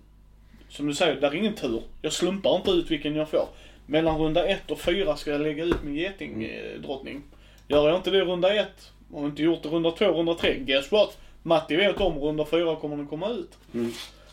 Som 0.68 0.86
du 0.86 0.94
säger, 0.94 1.20
där 1.20 1.30
är 1.30 1.34
ingen 1.34 1.54
tur. 1.54 1.82
Jag 2.02 2.12
slumpar 2.12 2.56
inte 2.56 2.70
ut 2.70 2.90
vilken 2.90 3.14
jag 3.14 3.28
får. 3.28 3.48
Mellan 3.86 4.18
runda 4.18 4.46
ett 4.46 4.70
och 4.70 4.80
fyra 4.80 5.16
ska 5.16 5.30
jag 5.30 5.40
lägga 5.40 5.64
ut 5.64 5.82
min 5.82 5.94
getingdrottning. 5.94 7.22
Gör 7.68 7.88
jag 7.88 7.96
inte 7.96 8.10
det 8.10 8.18
i 8.18 8.22
runda 8.22 8.54
ett, 8.54 8.92
och 9.12 9.26
inte 9.26 9.42
gjort 9.42 9.62
det 9.62 9.68
runda 9.68 9.90
två, 9.90 10.04
runda 10.04 10.34
tre, 10.34 10.58
guess 10.58 10.92
what? 10.92 11.18
Matti 11.42 11.76
vet 11.76 12.00
om 12.00 12.18
runda 12.18 12.44
fyra 12.44 12.76
kommer 12.76 12.96
den 12.96 13.06
komma 13.06 13.28
ut. 13.28 13.50
Mm. 13.74 13.92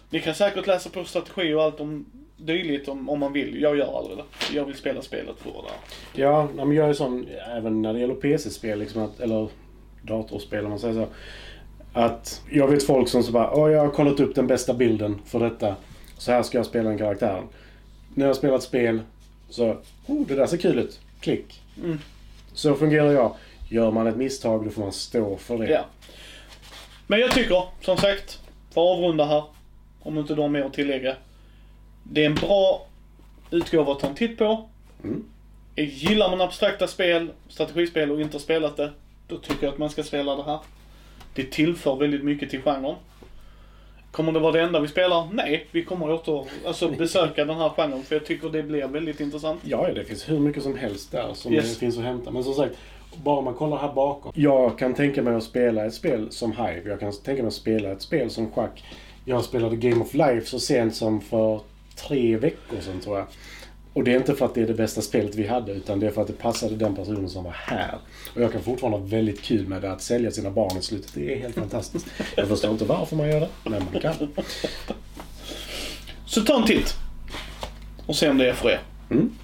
Ni 0.10 0.20
kan 0.20 0.36
säkert 0.36 0.68
läsa 0.68 0.90
på 0.90 1.04
strategi 1.04 1.54
och 1.54 1.64
allt 1.64 1.80
om 1.80 2.06
dylikt 2.46 2.88
om, 2.88 3.10
om 3.10 3.20
man 3.20 3.34
vill. 3.34 3.62
Jag 3.62 3.78
gör 3.78 3.98
aldrig 3.98 4.18
det. 4.18 4.24
Jag 4.56 4.66
vill 4.66 4.76
spela 4.76 5.02
spelet 5.02 5.36
för 5.38 5.50
det. 5.50 6.22
Ja, 6.22 6.48
men 6.56 6.72
jag 6.72 6.90
är 6.90 6.94
sån 6.94 7.28
även 7.56 7.82
när 7.82 7.94
det 7.94 8.00
gäller 8.00 8.16
PC-spel, 8.16 8.80
liksom 8.80 9.02
att, 9.02 9.20
eller 9.20 9.48
datorspel 10.02 10.64
om 10.64 10.70
man 10.70 10.80
säger 10.80 10.94
så. 10.94 11.08
Att 11.94 12.42
jag 12.50 12.68
vet 12.68 12.84
folk 12.84 13.10
som 13.10 13.24
så 13.24 13.32
bara, 13.32 13.54
åh 13.54 13.72
jag 13.72 13.80
har 13.80 13.90
kollat 13.90 14.20
upp 14.20 14.36
den 14.36 14.48
bästa 14.48 14.74
bilden 14.74 15.22
för 15.26 15.40
detta. 15.40 15.76
Så 16.18 16.32
här 16.32 16.44
ska 16.44 16.58
jag 16.58 16.66
spela 16.66 16.90
den 16.90 16.98
karaktären. 16.98 17.44
När 18.14 18.26
jag 18.28 18.36
spelat 18.36 18.64
spel 18.64 19.02
så, 19.50 19.78
oh 20.08 20.28
det 20.28 20.36
där 20.36 20.46
ser 20.46 20.58
kul 20.58 20.80
ut. 20.80 21.00
Klick. 21.20 21.62
Mm. 21.84 22.00
Så 22.54 22.76
fungerar 22.76 23.12
jag. 23.12 23.36
Gör 23.70 23.92
man 23.92 24.08
ett 24.08 24.16
misstag 24.16 24.66
då 24.66 24.70
får 24.70 24.82
man 24.82 24.92
stå 24.92 25.38
för 25.38 25.58
det. 25.58 25.70
Ja. 25.70 25.86
Men 27.08 27.20
jag 27.20 27.32
tycker, 27.32 27.64
som 27.82 27.98
sagt, 27.98 28.40
för 28.74 28.82
att 28.82 28.98
avrunda 28.98 29.26
här, 29.26 29.44
om 30.00 30.18
inte 30.18 30.36
du 30.36 30.42
har 30.42 30.50
mer 30.50 30.64
att 30.64 30.74
tillägga. 30.74 31.16
Det 32.04 32.22
är 32.22 32.26
en 32.26 32.36
bra 32.36 32.86
utgåva 33.52 33.92
att 33.92 34.00
ta 34.00 34.08
en 34.08 34.16
titt 34.16 34.38
på. 34.38 34.70
Mm. 35.04 35.24
Gillar 35.76 36.30
man 36.30 36.42
abstrakta 36.42 36.88
spel, 36.88 37.32
strategispel 37.50 38.12
och 38.12 38.22
inte 38.22 38.36
har 38.36 38.40
spelat 38.40 38.78
det, 38.78 38.92
då 39.28 39.38
tycker 39.38 39.64
jag 39.66 39.74
att 39.74 39.80
man 39.80 39.90
ska 39.90 40.04
spela 40.04 40.36
det 40.36 40.44
här. 40.44 40.60
Det 41.36 41.44
tillför 41.52 41.96
väldigt 41.96 42.24
mycket 42.24 42.50
till 42.50 42.62
genren. 42.62 42.96
Kommer 44.12 44.32
det 44.32 44.40
vara 44.40 44.52
det 44.52 44.62
enda 44.62 44.80
vi 44.80 44.88
spelar? 44.88 45.28
Nej, 45.32 45.68
vi 45.72 45.84
kommer 45.84 46.12
åter, 46.12 46.46
alltså 46.66 46.90
besöka 46.98 47.46
den 47.46 47.58
här 47.58 47.70
genren 47.70 48.04
för 48.04 48.16
jag 48.16 48.26
tycker 48.26 48.50
det 48.50 48.64
blir 48.64 48.88
väldigt 48.88 49.20
intressant. 49.20 49.62
Ja, 49.64 49.88
det 49.94 50.06
finns 50.06 50.30
hur 50.30 50.40
mycket 50.40 50.64
som 50.64 50.78
helst 50.78 51.12
där 51.12 51.34
som 51.34 51.54
Yes. 51.54 51.74
det 51.74 51.80
finns 51.80 51.98
att 51.98 52.04
hämta. 52.04 52.32
Men 52.32 52.44
som 52.44 52.54
sagt, 52.54 52.76
bara 53.24 53.42
man 53.42 53.54
kollar 53.54 53.78
här 53.78 53.94
bakom. 53.94 54.32
Jag 54.36 54.78
kan 54.80 54.94
tänka 54.94 55.22
mig 55.22 55.36
att 55.36 55.44
spela 55.44 55.86
ett 55.86 55.94
spel 55.94 56.32
som 56.32 56.52
Hive. 56.52 56.82
Jag 56.86 57.00
kan 57.00 57.12
tänka 57.12 57.42
mig 57.42 57.48
att 57.48 57.54
spela 57.54 57.92
ett 57.92 58.02
spel 58.02 58.30
som 58.30 58.52
schack. 58.52 58.84
Jag 59.26 59.44
spelade 59.44 59.76
Game 59.76 60.02
of 60.02 60.14
Life 60.14 60.46
så 60.46 60.60
sent 60.60 60.96
som 60.96 61.22
för 61.22 61.60
tre 61.96 62.38
veckor 62.38 62.82
sedan 62.82 63.00
tror 63.00 63.18
jag. 63.18 63.28
Och 63.94 64.04
det 64.04 64.12
är 64.12 64.18
inte 64.18 64.36
för 64.36 64.46
att 64.46 64.56
det 64.56 64.62
är 64.62 64.68
det 64.68 64.74
bästa 64.74 65.02
spelet 65.02 65.36
vi 65.36 65.48
hade 65.48 65.72
utan 65.72 66.00
det 66.00 66.08
är 66.08 66.12
för 66.12 66.22
att 66.22 66.28
det 66.28 66.34
passade 66.34 66.76
den 66.76 66.96
personen 66.96 67.30
som 67.30 67.44
var 67.44 67.56
här. 67.58 67.98
Och 68.36 68.42
jag 68.42 68.52
kan 68.52 68.64
fortfarande 68.64 68.98
ha 68.98 69.06
väldigt 69.06 69.42
kul 69.42 69.68
med 69.68 69.82
det 69.82 69.92
att 69.92 70.02
sälja 70.02 70.32
sina 70.32 70.50
barn 70.50 70.78
i 70.78 70.82
slutet. 70.82 71.12
Det 71.14 71.34
är 71.34 71.40
helt 71.40 71.56
fantastiskt. 71.56 72.06
Jag 72.36 72.48
förstår 72.48 72.72
inte 72.72 72.86
varför 72.86 73.16
man 73.16 73.30
gör 73.30 73.40
det, 73.40 73.50
men 73.64 73.84
man 73.92 74.02
kan. 74.02 74.14
Så 76.26 76.42
ta 76.42 76.58
en 76.58 76.68
titt. 76.68 76.96
Och 78.06 78.16
se 78.16 78.30
om 78.30 78.38
det 78.38 78.50
är 78.50 78.54
för 78.54 78.70
er. 78.70 78.82
Mm. 79.10 79.36